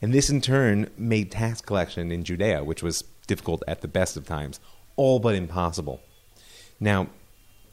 And 0.00 0.12
this 0.12 0.30
in 0.30 0.40
turn 0.40 0.90
made 0.96 1.30
tax 1.30 1.60
collection 1.60 2.12
in 2.12 2.24
Judea, 2.24 2.64
which 2.64 2.82
was 2.82 3.04
difficult 3.26 3.62
at 3.66 3.80
the 3.80 3.88
best 3.88 4.16
of 4.16 4.26
times, 4.26 4.60
all 4.96 5.18
but 5.18 5.34
impossible. 5.34 6.00
Now, 6.78 7.08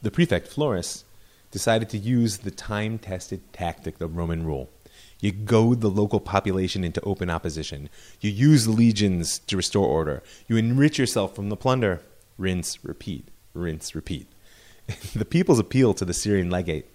the 0.02 0.10
prefect, 0.10 0.48
Florus, 0.48 1.04
decided 1.50 1.88
to 1.90 1.98
use 1.98 2.38
the 2.38 2.50
time 2.50 2.98
tested 2.98 3.52
tactic 3.52 4.00
of 4.00 4.16
Roman 4.16 4.44
rule. 4.44 4.70
You 5.20 5.32
goad 5.32 5.80
the 5.80 5.90
local 5.90 6.20
population 6.20 6.84
into 6.84 7.00
open 7.02 7.30
opposition. 7.30 7.88
You 8.20 8.30
use 8.30 8.68
legions 8.68 9.38
to 9.38 9.56
restore 9.56 9.86
order. 9.86 10.22
You 10.48 10.56
enrich 10.56 10.98
yourself 10.98 11.34
from 11.34 11.48
the 11.48 11.56
plunder. 11.56 12.02
Rinse, 12.36 12.84
repeat, 12.84 13.28
rinse, 13.54 13.94
repeat. 13.94 14.28
the 15.14 15.24
people's 15.24 15.58
appeal 15.58 15.94
to 15.94 16.04
the 16.04 16.14
Syrian 16.14 16.50
legate 16.50 16.86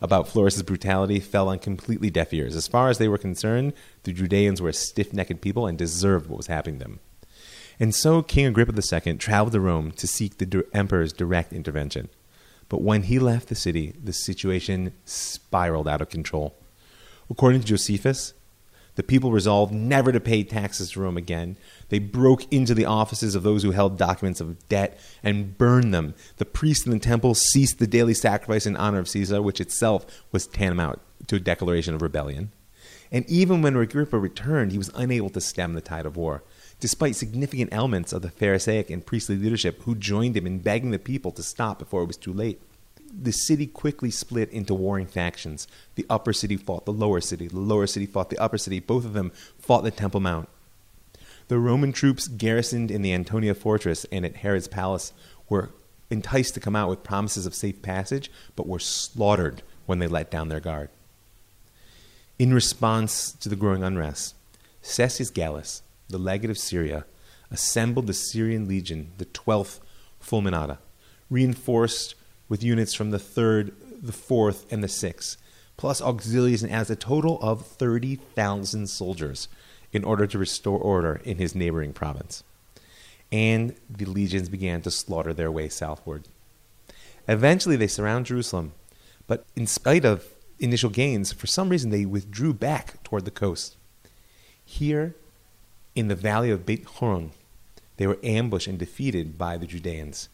about 0.00 0.28
Florus's 0.28 0.62
brutality 0.62 1.20
fell 1.20 1.48
on 1.48 1.58
completely 1.58 2.10
deaf 2.10 2.32
ears. 2.32 2.56
As 2.56 2.68
far 2.68 2.88
as 2.88 2.98
they 2.98 3.08
were 3.08 3.18
concerned, 3.18 3.72
the 4.02 4.12
Judeans 4.12 4.60
were 4.60 4.70
a 4.70 4.74
stiff 4.74 5.12
necked 5.12 5.40
people 5.40 5.66
and 5.66 5.78
deserved 5.78 6.28
what 6.28 6.36
was 6.36 6.46
happening 6.46 6.78
to 6.78 6.84
them. 6.84 7.00
And 7.80 7.94
so 7.94 8.22
King 8.22 8.46
Agrippa 8.46 8.72
II 8.74 9.14
traveled 9.14 9.52
to 9.52 9.60
Rome 9.60 9.92
to 9.92 10.06
seek 10.06 10.38
the 10.38 10.66
emperor's 10.72 11.12
direct 11.12 11.52
intervention. 11.52 12.08
But 12.68 12.82
when 12.82 13.04
he 13.04 13.18
left 13.18 13.48
the 13.48 13.54
city, 13.54 13.94
the 14.02 14.12
situation 14.12 14.92
spiraled 15.04 15.88
out 15.88 16.00
of 16.00 16.08
control. 16.08 16.54
According 17.30 17.62
to 17.62 17.66
Josephus, 17.66 18.34
the 18.96 19.02
people 19.02 19.32
resolved 19.32 19.72
never 19.72 20.12
to 20.12 20.20
pay 20.20 20.44
taxes 20.44 20.92
to 20.92 21.00
Rome 21.00 21.16
again. 21.16 21.56
They 21.88 21.98
broke 21.98 22.52
into 22.52 22.74
the 22.74 22.84
offices 22.84 23.34
of 23.34 23.42
those 23.42 23.62
who 23.62 23.72
held 23.72 23.98
documents 23.98 24.40
of 24.40 24.68
debt 24.68 24.98
and 25.22 25.56
burned 25.58 25.92
them. 25.92 26.14
The 26.36 26.44
priests 26.44 26.86
in 26.86 26.92
the 26.92 26.98
temple 26.98 27.34
ceased 27.34 27.78
the 27.78 27.86
daily 27.86 28.14
sacrifice 28.14 28.66
in 28.66 28.76
honor 28.76 29.00
of 29.00 29.08
Caesar, 29.08 29.42
which 29.42 29.60
itself 29.60 30.06
was 30.30 30.46
tantamount 30.46 31.00
to 31.26 31.36
a 31.36 31.40
declaration 31.40 31.94
of 31.94 32.02
rebellion. 32.02 32.52
And 33.10 33.28
even 33.28 33.62
when 33.62 33.76
Agrippa 33.76 34.18
returned, 34.18 34.72
he 34.72 34.78
was 34.78 34.90
unable 34.94 35.30
to 35.30 35.40
stem 35.40 35.74
the 35.74 35.80
tide 35.80 36.06
of 36.06 36.16
war 36.16 36.42
despite 36.84 37.16
significant 37.16 37.72
elements 37.72 38.12
of 38.12 38.20
the 38.20 38.30
Pharisaic 38.30 38.90
and 38.90 39.06
priestly 39.06 39.36
leadership 39.36 39.82
who 39.84 39.94
joined 39.94 40.36
him 40.36 40.46
in 40.46 40.58
begging 40.58 40.90
the 40.90 40.98
people 40.98 41.30
to 41.32 41.42
stop 41.42 41.78
before 41.78 42.02
it 42.02 42.06
was 42.06 42.18
too 42.18 42.32
late. 42.32 42.60
The 43.16 43.32
city 43.32 43.66
quickly 43.66 44.10
split 44.10 44.50
into 44.50 44.74
warring 44.74 45.06
factions. 45.06 45.68
The 45.94 46.06
upper 46.10 46.32
city 46.32 46.56
fought 46.56 46.84
the 46.84 46.92
lower 46.92 47.20
city, 47.20 47.48
the 47.48 47.58
lower 47.58 47.86
city 47.86 48.06
fought 48.06 48.30
the 48.30 48.38
upper 48.38 48.58
city. 48.58 48.80
Both 48.80 49.04
of 49.04 49.12
them 49.12 49.32
fought 49.58 49.84
the 49.84 49.90
Temple 49.90 50.20
Mount. 50.20 50.48
The 51.48 51.58
Roman 51.58 51.92
troops 51.92 52.26
garrisoned 52.26 52.90
in 52.90 53.02
the 53.02 53.12
Antonia 53.12 53.54
fortress 53.54 54.06
and 54.10 54.24
at 54.24 54.36
Herod's 54.36 54.68
palace 54.68 55.12
were 55.48 55.70
enticed 56.10 56.54
to 56.54 56.60
come 56.60 56.74
out 56.74 56.88
with 56.88 57.02
promises 57.02 57.46
of 57.46 57.54
safe 57.54 57.82
passage, 57.82 58.30
but 58.56 58.66
were 58.66 58.78
slaughtered 58.78 59.62
when 59.86 59.98
they 59.98 60.06
let 60.06 60.30
down 60.30 60.48
their 60.48 60.60
guard. 60.60 60.88
In 62.38 62.54
response 62.54 63.32
to 63.32 63.48
the 63.48 63.56
growing 63.56 63.84
unrest, 63.84 64.34
Cestius 64.82 65.32
Gallus, 65.32 65.82
the 66.08 66.18
legate 66.18 66.50
of 66.50 66.58
Syria, 66.58 67.04
assembled 67.50 68.06
the 68.06 68.14
Syrian 68.14 68.66
legion, 68.66 69.12
the 69.18 69.26
12th 69.26 69.80
Fulminata, 70.20 70.78
reinforced 71.30 72.14
with 72.48 72.62
units 72.62 72.94
from 72.94 73.10
the 73.10 73.18
3rd, 73.18 73.72
the 74.02 74.12
4th, 74.12 74.70
and 74.70 74.82
the 74.82 74.88
6th, 74.88 75.36
plus 75.76 76.00
auxiliaries, 76.00 76.62
and 76.62 76.72
as 76.72 76.90
a 76.90 76.96
total 76.96 77.40
of 77.40 77.66
30,000 77.66 78.88
soldiers 78.88 79.48
in 79.92 80.04
order 80.04 80.26
to 80.26 80.38
restore 80.38 80.78
order 80.78 81.20
in 81.24 81.38
his 81.38 81.54
neighboring 81.54 81.92
province. 81.92 82.42
And 83.32 83.74
the 83.88 84.04
legions 84.04 84.48
began 84.48 84.82
to 84.82 84.90
slaughter 84.90 85.32
their 85.32 85.50
way 85.50 85.68
southward. 85.68 86.24
Eventually, 87.26 87.76
they 87.76 87.86
surround 87.86 88.26
Jerusalem, 88.26 88.72
but 89.26 89.44
in 89.56 89.66
spite 89.66 90.04
of 90.04 90.26
initial 90.58 90.90
gains, 90.90 91.32
for 91.32 91.46
some 91.46 91.68
reason 91.68 91.90
they 91.90 92.04
withdrew 92.04 92.52
back 92.52 93.02
toward 93.02 93.24
the 93.24 93.30
coast. 93.30 93.76
Here, 94.64 95.14
in 95.94 96.08
the 96.08 96.14
valley 96.14 96.50
of 96.50 96.66
Beit 96.66 96.84
Horon, 96.84 97.30
they 97.96 98.06
were 98.06 98.18
ambushed 98.22 98.66
and 98.66 98.78
defeated 98.78 99.38
by 99.38 99.56
the 99.56 99.66
Judeans, 99.66 100.28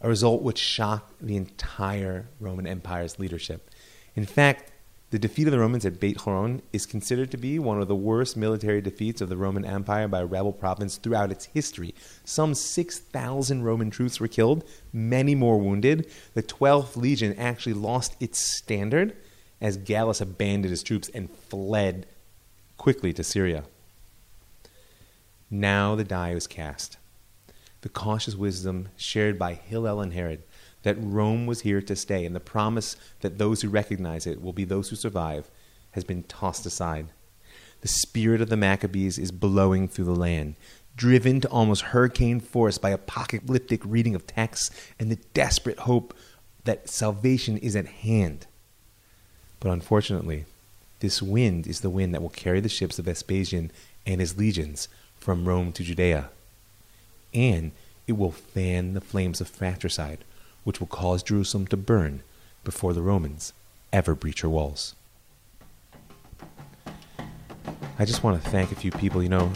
a 0.00 0.08
result 0.08 0.42
which 0.42 0.58
shocked 0.58 1.14
the 1.20 1.36
entire 1.36 2.26
Roman 2.38 2.66
Empire's 2.66 3.18
leadership. 3.18 3.70
In 4.14 4.24
fact, 4.24 4.72
the 5.10 5.18
defeat 5.18 5.48
of 5.48 5.50
the 5.50 5.58
Romans 5.58 5.84
at 5.84 5.98
Beit 5.98 6.18
Horon 6.18 6.62
is 6.72 6.86
considered 6.86 7.32
to 7.32 7.36
be 7.36 7.58
one 7.58 7.82
of 7.82 7.88
the 7.88 7.96
worst 7.96 8.36
military 8.36 8.80
defeats 8.80 9.20
of 9.20 9.28
the 9.28 9.36
Roman 9.36 9.64
Empire 9.64 10.06
by 10.06 10.20
a 10.20 10.26
rebel 10.26 10.52
province 10.52 10.98
throughout 10.98 11.32
its 11.32 11.46
history. 11.46 11.94
Some 12.24 12.54
6,000 12.54 13.64
Roman 13.64 13.90
troops 13.90 14.20
were 14.20 14.28
killed, 14.28 14.64
many 14.92 15.34
more 15.34 15.58
wounded. 15.58 16.08
The 16.34 16.44
12th 16.44 16.96
Legion 16.96 17.34
actually 17.36 17.72
lost 17.72 18.14
its 18.20 18.38
standard 18.38 19.16
as 19.60 19.76
Gallus 19.76 20.20
abandoned 20.20 20.70
his 20.70 20.84
troops 20.84 21.10
and 21.12 21.28
fled 21.28 22.06
quickly 22.78 23.12
to 23.12 23.24
Syria. 23.24 23.64
Now 25.50 25.96
the 25.96 26.04
die 26.04 26.34
was 26.34 26.46
cast. 26.46 26.98
The 27.82 27.88
cautious 27.88 28.34
wisdom 28.34 28.88
shared 28.96 29.38
by 29.38 29.54
Hillel 29.54 30.00
and 30.00 30.12
Herod 30.12 30.42
that 30.82 30.96
Rome 30.98 31.46
was 31.46 31.62
here 31.62 31.82
to 31.82 31.96
stay 31.96 32.24
and 32.24 32.34
the 32.34 32.40
promise 32.40 32.96
that 33.20 33.38
those 33.38 33.62
who 33.62 33.68
recognize 33.68 34.26
it 34.26 34.42
will 34.42 34.52
be 34.52 34.64
those 34.64 34.88
who 34.88 34.96
survive 34.96 35.50
has 35.92 36.04
been 36.04 36.22
tossed 36.24 36.66
aside. 36.66 37.08
The 37.80 37.88
spirit 37.88 38.40
of 38.40 38.48
the 38.48 38.56
Maccabees 38.56 39.18
is 39.18 39.32
blowing 39.32 39.88
through 39.88 40.04
the 40.04 40.14
land, 40.14 40.56
driven 40.96 41.40
to 41.40 41.48
almost 41.48 41.82
hurricane 41.82 42.40
force 42.40 42.78
by 42.78 42.90
apocalyptic 42.90 43.80
reading 43.84 44.14
of 44.14 44.26
texts 44.26 44.70
and 44.98 45.10
the 45.10 45.18
desperate 45.34 45.80
hope 45.80 46.14
that 46.64 46.88
salvation 46.88 47.56
is 47.58 47.74
at 47.74 47.86
hand. 47.86 48.46
But 49.58 49.70
unfortunately, 49.70 50.44
this 51.00 51.22
wind 51.22 51.66
is 51.66 51.80
the 51.80 51.90
wind 51.90 52.14
that 52.14 52.22
will 52.22 52.28
carry 52.28 52.60
the 52.60 52.68
ships 52.68 52.98
of 52.98 53.06
Vespasian 53.06 53.70
and 54.06 54.20
his 54.20 54.36
legions 54.36 54.88
from 55.18 55.48
Rome 55.48 55.72
to 55.72 55.82
Judea. 55.82 56.30
And 57.32 57.72
it 58.06 58.12
will 58.12 58.32
fan 58.32 58.94
the 58.94 59.00
flames 59.00 59.40
of 59.40 59.48
fratricide, 59.48 60.24
which 60.64 60.80
will 60.80 60.86
cause 60.86 61.22
Jerusalem 61.22 61.66
to 61.68 61.76
burn 61.76 62.22
before 62.64 62.92
the 62.92 63.02
Romans 63.02 63.52
ever 63.92 64.14
breach 64.14 64.40
her 64.42 64.48
walls. 64.48 64.94
I 67.98 68.04
just 68.04 68.22
want 68.22 68.42
to 68.42 68.50
thank 68.50 68.72
a 68.72 68.74
few 68.74 68.90
people. 68.90 69.22
You 69.22 69.28
know, 69.28 69.52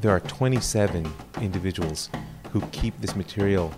there 0.00 0.12
are 0.12 0.20
27 0.20 1.12
individuals 1.40 2.08
who 2.52 2.60
keep 2.72 2.98
this 3.00 3.16
material 3.16 3.72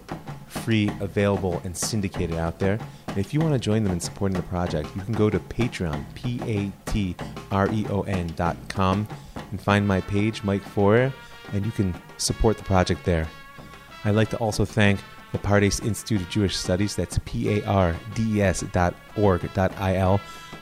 free, 0.49 0.91
available, 1.01 1.61
and 1.65 1.77
syndicated 1.77 2.37
out 2.37 2.59
there. 2.59 2.79
And 3.09 3.19
if 3.19 3.35
you 3.35 3.41
want 3.41 3.55
to 3.55 3.59
join 3.59 3.83
them 3.83 3.93
in 3.93 4.01
supporting 4.01 4.37
the 4.37 4.43
project, 4.45 4.95
you 4.95 5.03
can 5.03 5.15
go 5.15 5.29
to 5.31 5.39
Patreon, 5.39 6.05
P 6.15 6.41
A 6.47 6.73
T 6.91 7.17
R 7.51 7.71
E 7.73 7.87
O 7.91 8.03
N 8.03 8.33
dot 8.37 8.57
com, 8.69 9.09
and 9.51 9.61
find 9.61 9.87
my 9.87 10.01
page, 10.03 10.43
Mike 10.45 10.63
Feuer, 10.63 11.13
and 11.53 11.65
you 11.65 11.73
can 11.73 11.95
support 12.17 12.57
the 12.59 12.65
project 12.65 13.05
there. 13.05 13.29
I'd 14.05 14.15
like 14.15 14.31
to 14.31 14.37
also 14.39 14.65
thank 14.65 15.01
the 15.33 15.39
Pardes 15.39 15.85
Institute 15.85 16.21
of 16.21 16.29
Jewish 16.29 16.57
Studies, 16.57 16.95
that's 16.95 17.19
P 17.25 17.59
A 17.59 17.65
R 17.67 17.97
D 18.15 18.39
E 18.39 18.43
S 18.43 18.61
dot 18.73 18.95
org 19.17 19.49
dot 19.55 19.73
I 19.79 19.97
L, 19.97 20.19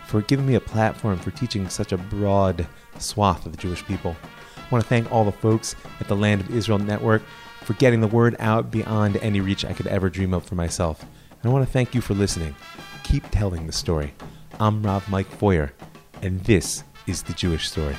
for 0.07 0.23
giving 0.23 0.47
me 0.47 0.55
a 0.55 0.61
platform 0.61 1.19
for 1.19 1.31
teaching 1.33 1.69
such 1.69 1.93
a 1.93 1.99
broad 1.99 2.67
swath 2.99 3.47
of 3.47 3.53
the 3.53 3.59
Jewish 3.59 3.85
people. 3.85 4.17
I 4.57 4.69
want 4.71 4.85
to 4.85 4.89
thank 4.89 5.11
all 5.11 5.25
the 5.25 5.33
folks 5.33 5.75
at 5.99 6.07
the 6.07 6.17
Land 6.17 6.43
of 6.43 6.55
Israel 6.55 6.79
Network 6.79 7.23
for 7.63 7.75
getting 7.75 8.01
the 8.01 8.07
word 8.07 8.37
out 8.39 8.71
beyond 8.71 9.17
any 9.17 9.41
reach 9.41 9.65
I 9.65 9.73
could 9.73 9.89
ever 9.89 10.09
dream 10.09 10.33
of 10.33 10.45
for 10.45 10.55
myself. 10.55 11.03
And 11.03 11.51
I 11.51 11.53
want 11.53 11.67
to 11.67 11.73
thank 11.73 11.95
you 11.95 12.01
for 12.01 12.15
listening. 12.15 12.55
Keep 13.03 13.31
telling 13.31 13.67
the 13.67 13.73
story. 13.73 14.15
I'm 14.61 14.83
Rav 14.83 15.09
Mike 15.09 15.31
Feuer, 15.39 15.73
And 16.23 16.41
this 16.45 16.85
is 17.07 17.23
the 17.23 17.33
Jewish 17.33 17.69
story. 17.69 17.97